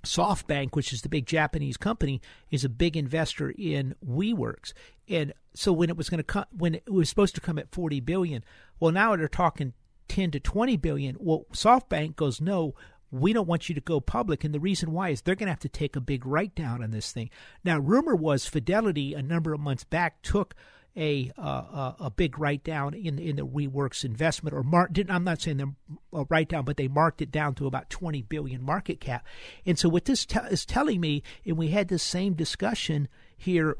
SoftBank, 0.06 0.76
which 0.76 0.92
is 0.92 1.02
the 1.02 1.10
big 1.10 1.26
Japanese 1.26 1.78
company, 1.78 2.22
is 2.52 2.66
a 2.66 2.70
big 2.70 2.98
investor 2.98 3.54
in 3.58 3.96
WeWorks, 4.06 4.74
and 5.08 5.34
so 5.54 5.72
when 5.72 5.90
it 5.90 5.98
was 5.98 6.10
going 6.10 6.20
to 6.20 6.24
come, 6.24 6.46
when 6.52 6.76
it 6.76 6.92
was 6.92 7.10
supposed 7.10 7.36
to 7.36 7.42
come 7.42 7.60
at 7.60 7.72
40 7.72 8.00
billion, 8.00 8.44
well 8.80 8.92
now 8.92 9.16
they're 9.16 9.28
talking 9.28 9.74
10 10.08 10.32
to 10.32 10.40
20 10.40 10.78
billion. 10.78 11.16
Well, 11.20 11.46
SoftBank 11.54 12.16
goes, 12.16 12.42
no, 12.42 12.74
we 13.12 13.34
don't 13.34 13.48
want 13.48 13.70
you 13.70 13.76
to 13.76 13.82
go 13.82 14.00
public. 14.00 14.44
And 14.44 14.54
the 14.54 14.60
reason 14.60 14.92
why 14.92 15.10
is 15.10 15.22
they're 15.22 15.36
going 15.36 15.48
to 15.48 15.52
have 15.52 15.60
to 15.60 15.70
take 15.70 15.96
a 15.96 16.02
big 16.02 16.26
write 16.26 16.56
down 16.56 16.84
on 16.84 16.92
this 16.92 17.12
thing. 17.12 17.30
Now, 17.64 17.80
rumor 17.80 18.16
was 18.16 18.46
Fidelity 18.46 19.14
a 19.14 19.22
number 19.22 19.54
of 19.54 19.60
months 19.60 19.84
back 19.84 20.22
took 20.22 20.56
a 20.96 21.32
uh, 21.38 21.94
a 22.00 22.12
big 22.12 22.38
write 22.38 22.64
down 22.64 22.94
in 22.94 23.18
in 23.18 23.38
the 23.38 23.46
WeWorks 23.46 24.06
investment, 24.06 24.56
or 24.56 24.64
mar- 24.64 24.90
didn't, 24.92 25.14
I'm 25.14 25.24
not 25.24 25.42
saying 25.42 25.58
the 25.58 25.74
uh, 26.14 26.26
write 26.30 26.50
down, 26.50 26.66
but 26.66 26.78
they 26.78 26.88
marked 26.88 27.22
it 27.22 27.32
down 27.32 27.56
to 27.56 27.68
about 27.68 27.90
20 27.90 28.22
billion 28.24 28.64
market 28.64 29.00
cap. 29.00 29.26
And 29.66 29.78
so 29.78 29.90
what 29.90 30.06
this 30.06 30.26
te- 30.26 30.40
is 30.52 30.66
telling 30.66 31.02
me, 31.02 31.24
and 31.46 31.58
we 31.58 31.70
had 31.70 31.88
this 31.88 32.04
same 32.04 32.34
discussion 32.34 33.08
here 33.36 33.78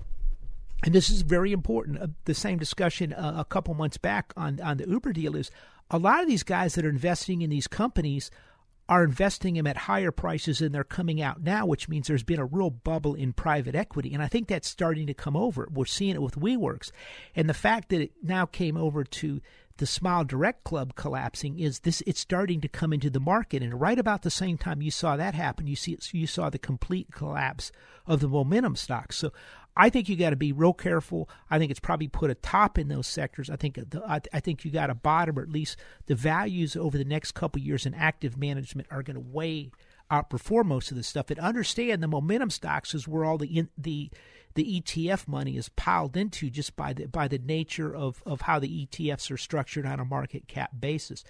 and 0.84 0.94
this 0.94 1.10
is 1.10 1.22
very 1.22 1.54
important. 1.54 2.00
Uh, 2.00 2.08
the 2.26 2.34
same 2.34 2.58
discussion 2.58 3.14
uh, 3.14 3.36
a 3.38 3.46
couple 3.46 3.74
months 3.74 3.98
back 3.98 4.34
on 4.36 4.60
on 4.60 4.78
the 4.78 4.88
Uber 4.88 5.14
deal 5.14 5.36
is 5.36 5.50
a 5.90 5.98
lot 5.98 6.22
of 6.22 6.28
these 6.28 6.44
guys 6.44 6.76
that 6.76 6.86
are 6.86 6.90
investing 6.90 7.42
in 7.42 7.50
these 7.50 7.68
companies 7.68 8.32
are 8.90 9.04
investing 9.04 9.54
them 9.56 9.68
at 9.68 9.78
higher 9.78 10.12
prices 10.12 10.60
than 10.60 10.72
they're 10.72 10.84
coming 10.84 11.22
out 11.22 11.42
now, 11.42 11.66
which 11.66 11.88
means 11.88 12.08
there's 12.08 12.24
been 12.24 12.40
a 12.40 12.46
real 12.46 12.70
bubble 12.70 13.16
in 13.16 13.32
private 13.32 13.76
equity. 13.76 14.14
And 14.14 14.22
I 14.22 14.28
think 14.28 14.48
that's 14.48 14.68
starting 14.68 15.08
to 15.08 15.14
come 15.14 15.38
over. 15.38 15.70
We're 15.72 15.86
seeing 15.86 16.16
it 16.16 16.22
with 16.22 16.36
WeWorks. 16.36 16.92
And 17.36 17.50
the 17.50 17.54
fact 17.54 17.90
that 17.90 18.02
it 18.02 18.12
now 18.22 18.46
came 18.46 18.76
over 18.76 19.04
to 19.04 19.42
the 19.78 19.86
Smile 19.86 20.24
Direct 20.24 20.64
Club 20.64 20.96
collapsing 20.96 21.60
is 21.60 21.80
this 21.80 22.04
it's 22.06 22.20
starting 22.20 22.62
to 22.62 22.68
come 22.68 22.94
into 22.94 23.10
the 23.10 23.20
market. 23.20 23.64
And 23.64 23.80
right 23.80 23.98
about 23.98 24.22
the 24.22 24.30
same 24.30 24.58
time 24.58 24.82
you 24.82 24.92
saw 24.92 25.18
that 25.18 25.34
happen, 25.34 25.66
you 25.66 25.76
see 25.76 25.98
you 26.12 26.28
saw 26.28 26.50
the 26.50 26.60
complete 26.60 27.08
collapse 27.12 27.72
of 28.06 28.20
the 28.20 28.28
momentum 28.28 28.76
stocks. 28.76 29.18
So 29.18 29.32
I 29.76 29.90
think 29.90 30.08
you 30.08 30.16
got 30.16 30.30
to 30.32 30.36
be 30.36 30.52
real 30.52 30.74
careful. 30.74 31.30
I 31.50 31.58
think 31.58 31.72
it's 31.72 31.80
probably 31.80 32.08
put 32.08 32.30
a 32.30 32.36
top 32.36 32.78
in 32.78 32.90
those 32.90 33.08
sectors. 33.08 33.50
I 33.50 33.56
think 33.56 33.78
uh, 33.78 33.84
the, 33.90 34.04
I, 34.06 34.22
I 34.32 34.40
think 34.40 34.64
you 34.64 34.72
got 34.72 34.90
a 34.90 34.96
bottom, 34.96 35.40
or 35.40 35.42
at 35.42 35.50
least 35.50 35.78
the 36.06 36.16
values 36.16 36.76
over 36.76 36.98
the 36.98 37.06
next 37.06 37.32
couple 37.32 37.62
years 37.62 37.86
in 37.86 37.94
active 37.94 38.38
management 38.38 38.88
are 38.92 39.04
going 39.04 39.16
to 39.16 39.20
way 39.20 39.72
outperform 40.12 40.66
most 40.66 40.92
of 40.92 40.98
this 40.98 41.08
stuff. 41.08 41.30
And 41.32 41.40
understand 41.40 42.04
the 42.04 42.08
momentum 42.08 42.52
stocks 42.52 42.94
is 42.94 43.08
where 43.08 43.26
all 43.26 43.38
the 43.38 43.48
in, 43.48 43.70
the 43.78 44.10
the 44.56 44.82
ETF 44.82 45.28
money 45.28 45.58
is 45.58 45.70
piled 45.70 46.16
into 46.16 46.50
just 46.50 46.76
by 46.76 46.94
the 46.94 47.08
by 47.08 47.28
the 47.28 47.40
nature 47.40 47.96
of 47.96 48.22
of 48.26 48.42
how 48.42 48.60
the 48.60 48.86
ETFs 48.86 49.32
are 49.32 49.38
structured 49.38 49.86
on 49.86 50.00
a 50.00 50.06
market 50.06 50.48
cap 50.48 50.72
basis. 50.80 51.24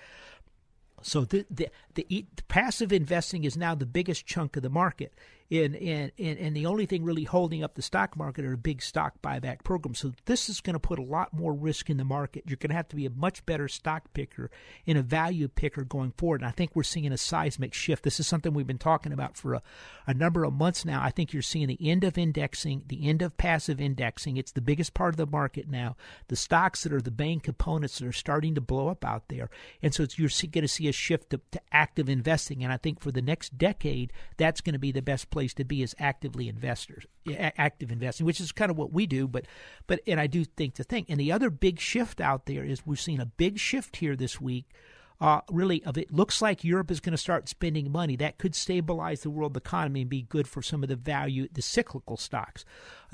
So 1.02 1.26
the, 1.26 1.46
the 1.50 1.70
the, 1.96 2.06
the 2.10 2.44
passive 2.48 2.92
investing 2.92 3.44
is 3.44 3.56
now 3.56 3.76
the 3.76 3.86
biggest 3.86 4.26
chunk 4.26 4.58
of 4.58 4.64
the 4.64 4.70
market, 4.70 5.14
and, 5.54 5.76
and 5.76 6.12
and 6.18 6.40
and 6.40 6.56
the 6.56 6.66
only 6.66 6.86
thing 6.86 7.04
really 7.04 7.26
holding 7.26 7.64
up 7.64 7.76
the 7.76 7.82
stock 7.82 8.18
market 8.18 8.44
are 8.44 8.58
big 8.58 8.82
stock 8.82 9.22
buyback 9.22 9.64
programs. 9.64 10.00
So 10.00 10.14
this 10.26 10.50
is 10.50 10.62
going 10.62 10.74
to 10.74 10.80
put 10.80 10.98
a 10.98 11.04
lot 11.04 11.34
more 11.34 11.54
risk 11.54 11.90
in 11.90 11.98
the 11.98 12.04
market. 12.04 12.44
You're 12.48 12.58
going 12.58 12.72
to 12.72 12.76
have 12.76 12.88
to 12.90 12.96
be 12.96 13.06
a 13.06 13.12
much 13.12 13.46
better 13.46 13.68
stock 13.68 14.14
picker 14.14 14.50
and 14.88 14.98
a 14.98 15.04
value 15.04 15.48
picker 15.48 15.84
going 15.84 16.14
forward. 16.18 16.42
And 16.42 16.48
I 16.48 16.52
think 16.52 16.72
we're 16.74 16.84
seeing 16.84 17.12
a 17.12 17.18
seismic 17.18 17.74
shift. 17.74 18.04
This 18.04 18.20
is 18.20 18.26
something 18.28 18.54
we've 18.54 18.66
been 18.66 18.78
talking 18.78 19.14
about 19.14 19.38
for 19.38 19.54
a, 19.54 19.62
a 20.08 20.14
number 20.14 20.44
of 20.44 20.54
months 20.54 20.86
now. 20.86 21.02
I 21.04 21.12
think 21.12 21.34
you're 21.34 21.42
seeing 21.42 21.68
the 21.68 21.90
end 21.90 22.04
of 22.04 22.18
indexing, 22.18 22.84
the 22.88 23.08
end 23.08 23.22
of 23.22 23.38
passive 23.38 23.80
indexing. 23.80 24.38
It's 24.38 24.52
the 24.52 24.62
biggest 24.62 24.94
part 24.94 25.14
of 25.14 25.18
the 25.18 25.28
market 25.28 25.70
now. 25.70 25.96
The 26.30 26.36
stocks 26.36 26.84
that 26.84 26.94
are 26.94 27.02
the 27.02 27.14
main 27.16 27.40
components 27.40 28.00
that 28.00 28.08
are 28.08 28.14
starting 28.14 28.56
to 28.56 28.62
blow 28.62 28.88
up 28.88 29.06
out 29.06 29.28
there, 29.28 29.50
and 29.82 29.94
so 29.94 30.06
you're 30.16 30.30
going 30.52 30.64
to 30.64 30.68
see 30.68 30.88
a 30.88 30.92
shift 30.92 31.30
to, 31.32 31.42
to 31.52 31.62
active 31.72 32.10
investing. 32.10 32.64
And 32.64 32.74
I 32.74 32.78
think 32.78 33.00
for 33.00 33.12
the 33.12 33.22
next 33.22 33.58
decade, 33.58 34.12
that's 34.38 34.62
going 34.62 34.74
to 34.74 34.80
be 34.80 34.92
the 34.92 35.02
best 35.02 35.30
place 35.30 35.43
to 35.56 35.64
be 35.64 35.82
as 35.84 35.96
actively 35.98 36.48
investors, 36.48 37.06
active 37.58 37.92
investing, 37.92 38.26
which 38.26 38.40
is 38.40 38.52
kind 38.52 38.70
of 38.70 38.78
what 38.78 38.94
we 38.94 39.08
do. 39.08 39.28
But, 39.28 39.46
but, 39.88 40.00
and 40.06 40.20
I 40.20 40.28
do 40.28 40.46
think 40.46 40.76
to 40.76 40.84
think. 40.84 41.10
And 41.10 41.20
the 41.20 41.32
other 41.32 41.50
big 41.50 41.80
shift 41.80 42.22
out 42.22 42.46
there 42.46 42.64
is 42.64 42.86
we've 42.86 43.02
seen 43.02 43.20
a 43.20 43.26
big 43.26 43.58
shift 43.58 43.98
here 43.98 44.16
this 44.16 44.40
week. 44.40 44.66
Uh, 45.20 45.42
really, 45.50 45.84
of 45.86 45.98
it 45.98 46.12
looks 46.12 46.42
like 46.42 46.64
Europe 46.64 46.92
is 46.92 47.00
going 47.00 47.12
to 47.12 47.18
start 47.18 47.48
spending 47.48 47.92
money. 47.92 48.16
That 48.16 48.38
could 48.38 48.56
stabilize 48.56 49.22
the 49.22 49.30
world 49.30 49.56
economy 49.56 50.02
and 50.02 50.10
be 50.10 50.24
good 50.24 50.48
for 50.48 50.62
some 50.62 50.84
of 50.84 50.90
the 50.90 50.98
value, 50.98 51.48
the 51.52 51.62
cyclical 51.62 52.18
stocks. 52.18 52.66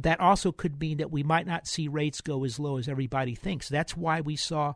That 0.02 0.20
also 0.20 0.52
could 0.52 0.80
mean 0.80 0.98
that 0.98 1.12
we 1.12 1.24
might 1.24 1.46
not 1.46 1.68
see 1.68 1.88
rates 1.88 2.22
go 2.22 2.44
as 2.46 2.60
low 2.60 2.78
as 2.78 2.90
everybody 2.90 3.36
thinks. 3.36 3.70
That's 3.70 3.96
why 3.96 4.22
we 4.22 4.36
saw 4.36 4.74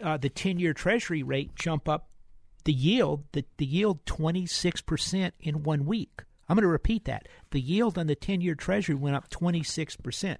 uh, 0.00 0.16
the 0.16 0.30
10 0.30 0.58
year 0.58 0.72
Treasury 0.72 1.22
rate 1.22 1.54
jump 1.54 1.88
up 1.88 2.08
the 2.64 2.72
yield, 2.72 3.24
the, 3.32 3.44
the 3.58 3.66
yield 3.66 4.04
26% 4.06 5.32
in 5.40 5.62
one 5.62 5.84
week. 5.84 6.22
I'm 6.48 6.56
going 6.56 6.62
to 6.62 6.68
repeat 6.68 7.04
that. 7.06 7.28
The 7.50 7.60
yield 7.60 7.98
on 7.98 8.06
the 8.06 8.14
10 8.14 8.40
year 8.40 8.54
Treasury 8.54 8.94
went 8.94 9.16
up 9.16 9.30
26%. 9.30 10.36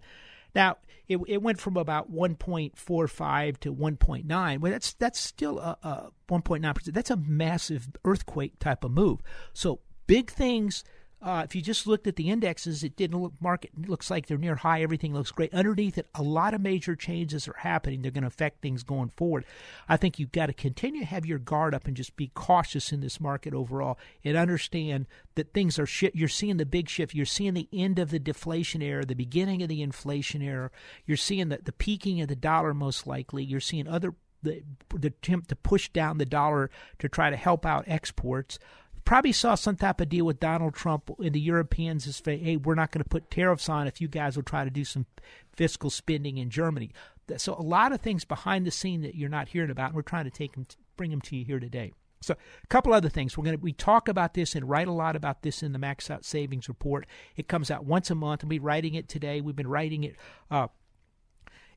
Now, 0.55 0.77
it, 1.09 1.19
it 1.27 1.43
went 1.43 1.61
from 1.61 1.77
about 1.77 2.13
1.45 2.13 3.61
to 3.61 3.75
1.9. 3.75 4.59
Well, 4.61 4.73
that's 4.73 4.95
that's 4.95 5.21
still 5.21 5.59
a, 5.59 5.77
a 5.83 6.11
1.9 6.29 6.75
percent. 6.75 6.95
That's 6.95 7.11
a 7.11 7.17
massive 7.17 7.89
earthquake 8.05 8.59
type 8.59 8.85
of 8.85 8.93
move. 8.93 9.21
So 9.53 9.81
big 10.07 10.31
things 10.31 10.85
uh, 11.23 11.43
if 11.43 11.55
you 11.55 11.62
just 11.62 11.87
looked 11.87 12.07
at 12.07 12.17
the 12.17 12.29
indexes, 12.29 12.85
it 12.85 12.97
didn't 12.97 13.21
look 13.21 13.33
market 13.41 13.71
looks 13.89 14.11
like 14.11 14.27
they're 14.27 14.37
near 14.37 14.57
high. 14.57 14.83
Everything 14.83 15.15
looks 15.15 15.31
great. 15.31 15.55
Underneath 15.55 15.97
it, 15.97 16.07
a 16.15 16.23
lot 16.23 16.53
of 16.53 16.61
major 16.61 16.95
changes 16.95 17.49
are 17.49 17.57
happening. 17.59 18.03
They're 18.03 18.11
going 18.11 18.23
to 18.23 18.29
affect 18.29 18.61
things 18.61 18.83
going 18.83 19.09
forward. 19.09 19.47
I 19.89 19.97
think 19.97 20.19
you've 20.19 20.33
got 20.33 20.47
to 20.47 20.53
continue 20.53 21.01
to 21.01 21.07
have 21.07 21.25
your 21.25 21.39
guard 21.39 21.75
up 21.75 21.87
and 21.87 21.97
just 21.97 22.17
be 22.17 22.31
cautious 22.35 22.93
in 22.93 23.01
this 23.01 23.21
market 23.21 23.55
overall 23.55 23.99
and 24.23 24.37
understand 24.37 25.07
that 25.35 25.55
things 25.55 25.79
are. 25.79 25.89
You're 26.12 26.29
seeing 26.29 26.59
the 26.59 26.67
big 26.67 26.91
shift. 26.91 27.15
You're 27.15 27.27
seeing 27.27 27.55
the 27.55 27.69
end 27.73 27.99
of 27.99 28.11
the 28.11 28.19
deflation 28.19 28.83
era, 28.83 29.07
the 29.07 29.15
beginning 29.15 29.62
of 29.62 29.69
the 29.69 29.83
inflation 29.83 30.43
era. 30.43 30.71
You're 31.07 31.17
seeing 31.17 31.49
the, 31.49 31.59
the 31.62 31.73
peaking 31.73 32.21
of 32.21 32.29
the 32.29 32.37
dollar 32.37 32.75
most 32.75 33.07
likely. 33.07 33.45
You're 33.45 33.61
seeing 33.61 33.89
other 33.89 34.15
the, 34.43 34.62
the 34.95 35.09
attempt 35.09 35.49
to 35.49 35.57
push 35.57 35.89
down 35.89 36.19
the 36.19 36.27
dollar 36.27 36.71
to 36.99 37.09
try 37.09 37.31
to 37.31 37.37
help 37.37 37.65
out 37.67 37.85
exports 37.87 38.59
probably 39.05 39.33
saw 39.33 39.55
some 39.55 39.77
type 39.77 40.01
of 40.01 40.09
deal 40.09 40.25
with 40.25 40.41
Donald 40.41 40.75
Trump 40.75 41.11
and 41.19 41.33
the 41.33 41.41
Europeans 41.41 42.07
is 42.07 42.21
as 42.21 42.27
hey, 42.27 42.57
we're 42.57 42.75
not 42.75 42.91
going 42.91 43.03
to 43.03 43.09
put 43.09 43.31
tariffs 43.31 43.69
on 43.69 43.87
if 43.87 44.01
you 44.01 44.09
guys 44.09 44.37
will 44.37 44.43
try 44.43 44.65
to 44.65 44.71
do 44.71 44.85
some 44.85 45.07
fiscal 45.55 45.91
spending 45.91 46.39
in 46.39 46.51
Germany. 46.51 46.91
So 47.37 47.55
a 47.55 47.63
lot 47.63 47.93
of 47.93 48.01
things 48.01 48.25
behind 48.25 48.67
the 48.67 48.71
scene 48.71 49.03
that 49.03 49.15
you're 49.15 49.31
not 49.31 49.49
hearing 49.49 49.71
about, 49.71 49.89
and 49.89 49.95
we're 49.95 50.03
trying 50.03 50.25
to 50.25 50.31
take 50.31 50.55
them, 50.55 50.67
bring 50.97 51.11
them 51.11 51.23
to 51.23 51.37
you 51.37 51.45
here 51.45 51.59
today. 51.59 51.93
So 52.21 52.35
a 52.35 52.67
couple 52.69 52.93
other 52.93 53.09
things. 53.09 53.37
We're 53.37 53.45
going 53.45 53.59
to 53.59 53.63
we 53.63 53.73
talk 53.73 54.09
about 54.09 54.35
this 54.35 54.55
and 54.55 54.69
write 54.69 54.89
a 54.89 54.93
lot 54.93 55.15
about 55.15 55.43
this 55.43 55.63
in 55.63 55.73
the 55.73 55.79
Max 55.79 56.11
Out 56.11 56.25
Savings 56.25 56.69
Report. 56.69 57.07
It 57.37 57.49
comes 57.49 57.71
out 57.71 57.85
once 57.85 58.11
a 58.11 58.15
month. 58.15 58.43
We'll 58.43 58.49
be 58.49 58.59
writing 58.59 58.95
it 58.95 59.09
today. 59.09 59.41
We've 59.41 59.57
been 59.57 59.69
writing 59.69 60.05
it. 60.05 60.17
Uh, 60.51 60.69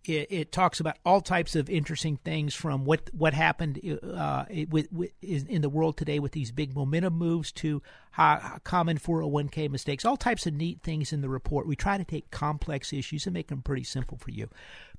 it, 0.06 0.28
it, 0.30 0.52
talks 0.52 0.80
about 0.80 0.98
all 1.06 1.22
types 1.22 1.56
of 1.56 1.70
interesting 1.70 2.18
things 2.18 2.54
from 2.54 2.86
what 2.86 3.10
what 3.14 3.34
happened 3.34 3.80
uh, 4.04 4.46
with, 4.70 4.92
with, 4.92 5.12
in 5.22 5.62
the 5.62 5.70
world 5.70 5.98
today 5.98 6.20
with 6.20 6.32
these 6.32 6.52
big 6.52 6.76
momentum 6.76 7.14
moves 7.14 7.52
to 7.54 7.82
how, 8.18 8.60
common 8.64 8.98
401k 8.98 9.70
mistakes, 9.70 10.04
all 10.04 10.18
types 10.18 10.48
of 10.48 10.54
neat 10.54 10.82
things 10.82 11.14
in 11.14 11.22
the 11.22 11.30
report. 11.30 11.68
We 11.68 11.76
try 11.76 12.00
to 12.00 12.04
take 12.04 12.32
complex 12.32 12.92
issues 12.92 13.28
and 13.28 13.34
make 13.34 13.48
them 13.48 13.62
pretty 13.62 13.84
simple 13.84 14.18
for 14.18 14.32
you. 14.32 14.50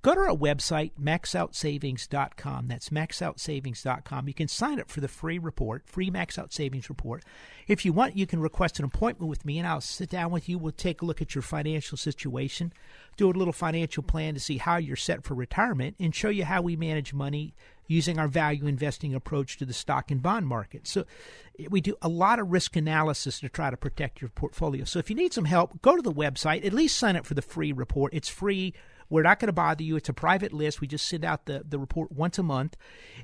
Go 0.03 0.14
to 0.14 0.20
our 0.20 0.36
website, 0.36 0.92
maxoutsavings.com. 1.03 2.68
That's 2.68 2.90
maxoutsavings.com. 2.90 4.28
You 4.28 4.34
can 4.34 4.46
sign 4.46 4.78
up 4.78 4.88
for 4.88 5.01
the 5.01 5.09
free 5.09 5.40
report, 5.40 5.88
free 5.88 6.11
Max 6.11 6.38
Out 6.38 6.53
Savings 6.53 6.88
report. 6.88 7.24
If 7.66 7.84
you 7.84 7.92
want, 7.92 8.16
you 8.16 8.24
can 8.24 8.38
request 8.38 8.78
an 8.78 8.84
appointment 8.84 9.28
with 9.28 9.44
me, 9.44 9.59
and 9.59 9.66
I'll 9.66 9.80
sit 9.80 10.11
down 10.11 10.30
with 10.30 10.49
you. 10.49 10.57
We'll 10.57 10.70
take 10.70 11.03
a 11.03 11.05
look 11.05 11.20
at 11.20 11.34
your 11.34 11.42
financial 11.42 11.99
situation, 11.99 12.72
do 13.18 13.28
a 13.28 13.32
little 13.32 13.52
financial 13.52 14.02
plan 14.02 14.32
to 14.32 14.40
see 14.40 14.56
how 14.56 14.76
you're 14.78 14.96
set 14.96 15.24
for 15.24 15.34
retirement, 15.34 15.96
and 16.00 16.14
show 16.14 16.30
you 16.30 16.44
how 16.44 16.62
we 16.62 16.76
manage 16.76 17.12
money 17.12 17.54
using 17.86 18.18
our 18.18 18.28
value 18.28 18.66
investing 18.66 19.14
approach 19.14 19.56
to 19.58 19.66
the 19.66 19.72
stock 19.72 20.10
and 20.10 20.22
bond 20.22 20.46
market. 20.46 20.86
So 20.86 21.04
we 21.68 21.80
do 21.80 21.96
a 22.00 22.08
lot 22.08 22.38
of 22.38 22.50
risk 22.50 22.76
analysis 22.76 23.40
to 23.40 23.48
try 23.48 23.70
to 23.70 23.76
protect 23.76 24.20
your 24.20 24.30
portfolio. 24.30 24.84
So 24.84 24.98
if 24.98 25.10
you 25.10 25.16
need 25.16 25.32
some 25.32 25.46
help, 25.46 25.82
go 25.82 25.96
to 25.96 26.02
the 26.02 26.12
website, 26.12 26.64
at 26.64 26.72
least 26.72 26.96
sign 26.98 27.16
up 27.16 27.26
for 27.26 27.34
the 27.34 27.42
free 27.42 27.72
report. 27.72 28.14
It's 28.14 28.28
free. 28.28 28.74
We're 29.10 29.22
not 29.22 29.40
going 29.40 29.48
to 29.48 29.54
bother 29.54 29.82
you. 29.82 29.96
It's 29.96 30.10
a 30.10 30.14
private 30.14 30.52
list. 30.52 30.80
We 30.80 30.86
just 30.86 31.08
send 31.08 31.24
out 31.24 31.46
the, 31.46 31.64
the 31.66 31.78
report 31.78 32.12
once 32.12 32.38
a 32.38 32.42
month. 32.42 32.76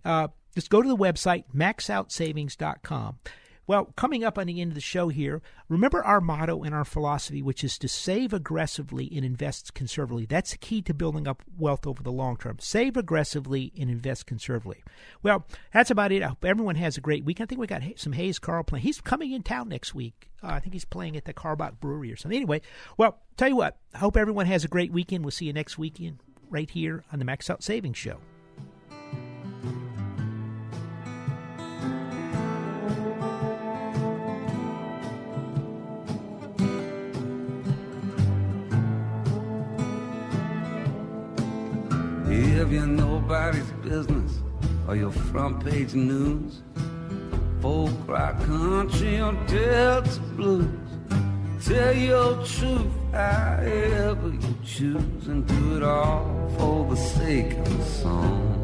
Uh, 0.04 0.28
just 0.54 0.70
go 0.70 0.80
to 0.80 0.88
the 0.88 0.96
website, 0.96 1.44
maxoutsavings.com. 1.54 3.18
Well, 3.66 3.86
coming 3.96 4.24
up 4.24 4.38
on 4.38 4.46
the 4.46 4.60
end 4.60 4.72
of 4.72 4.74
the 4.74 4.80
show 4.80 5.08
here, 5.08 5.40
remember 5.68 6.04
our 6.04 6.20
motto 6.20 6.62
and 6.62 6.74
our 6.74 6.84
philosophy, 6.84 7.40
which 7.42 7.64
is 7.64 7.78
to 7.78 7.88
save 7.88 8.32
aggressively 8.32 9.10
and 9.14 9.24
invest 9.24 9.72
conservatively. 9.74 10.26
That's 10.26 10.52
the 10.52 10.58
key 10.58 10.82
to 10.82 10.92
building 10.92 11.26
up 11.26 11.42
wealth 11.58 11.86
over 11.86 12.02
the 12.02 12.12
long 12.12 12.36
term. 12.36 12.58
Save 12.60 12.96
aggressively 12.96 13.72
and 13.78 13.90
invest 13.90 14.26
conservatively. 14.26 14.82
Well, 15.22 15.46
that's 15.72 15.90
about 15.90 16.12
it. 16.12 16.22
I 16.22 16.28
hope 16.28 16.44
everyone 16.44 16.76
has 16.76 16.98
a 16.98 17.00
great 17.00 17.24
week. 17.24 17.40
I 17.40 17.46
think 17.46 17.60
we 17.60 17.66
got 17.66 17.82
some 17.96 18.12
Hayes 18.12 18.38
Carll 18.38 18.64
playing. 18.64 18.82
He's 18.82 19.00
coming 19.00 19.32
in 19.32 19.42
town 19.42 19.70
next 19.70 19.94
week. 19.94 20.30
Uh, 20.42 20.48
I 20.48 20.60
think 20.60 20.74
he's 20.74 20.84
playing 20.84 21.16
at 21.16 21.24
the 21.24 21.32
Karbach 21.32 21.80
Brewery 21.80 22.12
or 22.12 22.16
something. 22.16 22.36
Anyway, 22.36 22.60
well, 22.98 23.18
tell 23.36 23.48
you 23.48 23.56
what, 23.56 23.78
I 23.94 23.98
hope 23.98 24.16
everyone 24.16 24.46
has 24.46 24.64
a 24.64 24.68
great 24.68 24.92
weekend. 24.92 25.24
We'll 25.24 25.30
see 25.30 25.46
you 25.46 25.54
next 25.54 25.78
weekend 25.78 26.18
right 26.50 26.68
here 26.68 27.04
on 27.12 27.18
the 27.18 27.24
Max 27.24 27.48
Out 27.48 27.62
Savings 27.62 27.96
Show. 27.96 28.18
If 42.64 42.72
you're 42.72 42.86
nobody's 42.86 43.70
business 43.82 44.40
or 44.88 44.96
your 44.96 45.10
front 45.10 45.62
page 45.62 45.92
news, 45.92 46.62
folk 47.60 47.90
rock 48.08 48.38
country 48.40 49.20
or 49.20 49.34
Delta 49.46 50.18
blues, 50.34 50.66
tell 51.62 51.94
your 51.94 52.42
truth 52.46 52.90
however 53.12 54.28
you 54.28 54.54
choose 54.64 55.26
and 55.26 55.46
do 55.46 55.76
it 55.76 55.82
all 55.82 56.50
for 56.56 56.88
the 56.88 56.96
sake 56.96 57.52
of 57.52 57.76
the 57.76 57.84
song. 57.84 58.63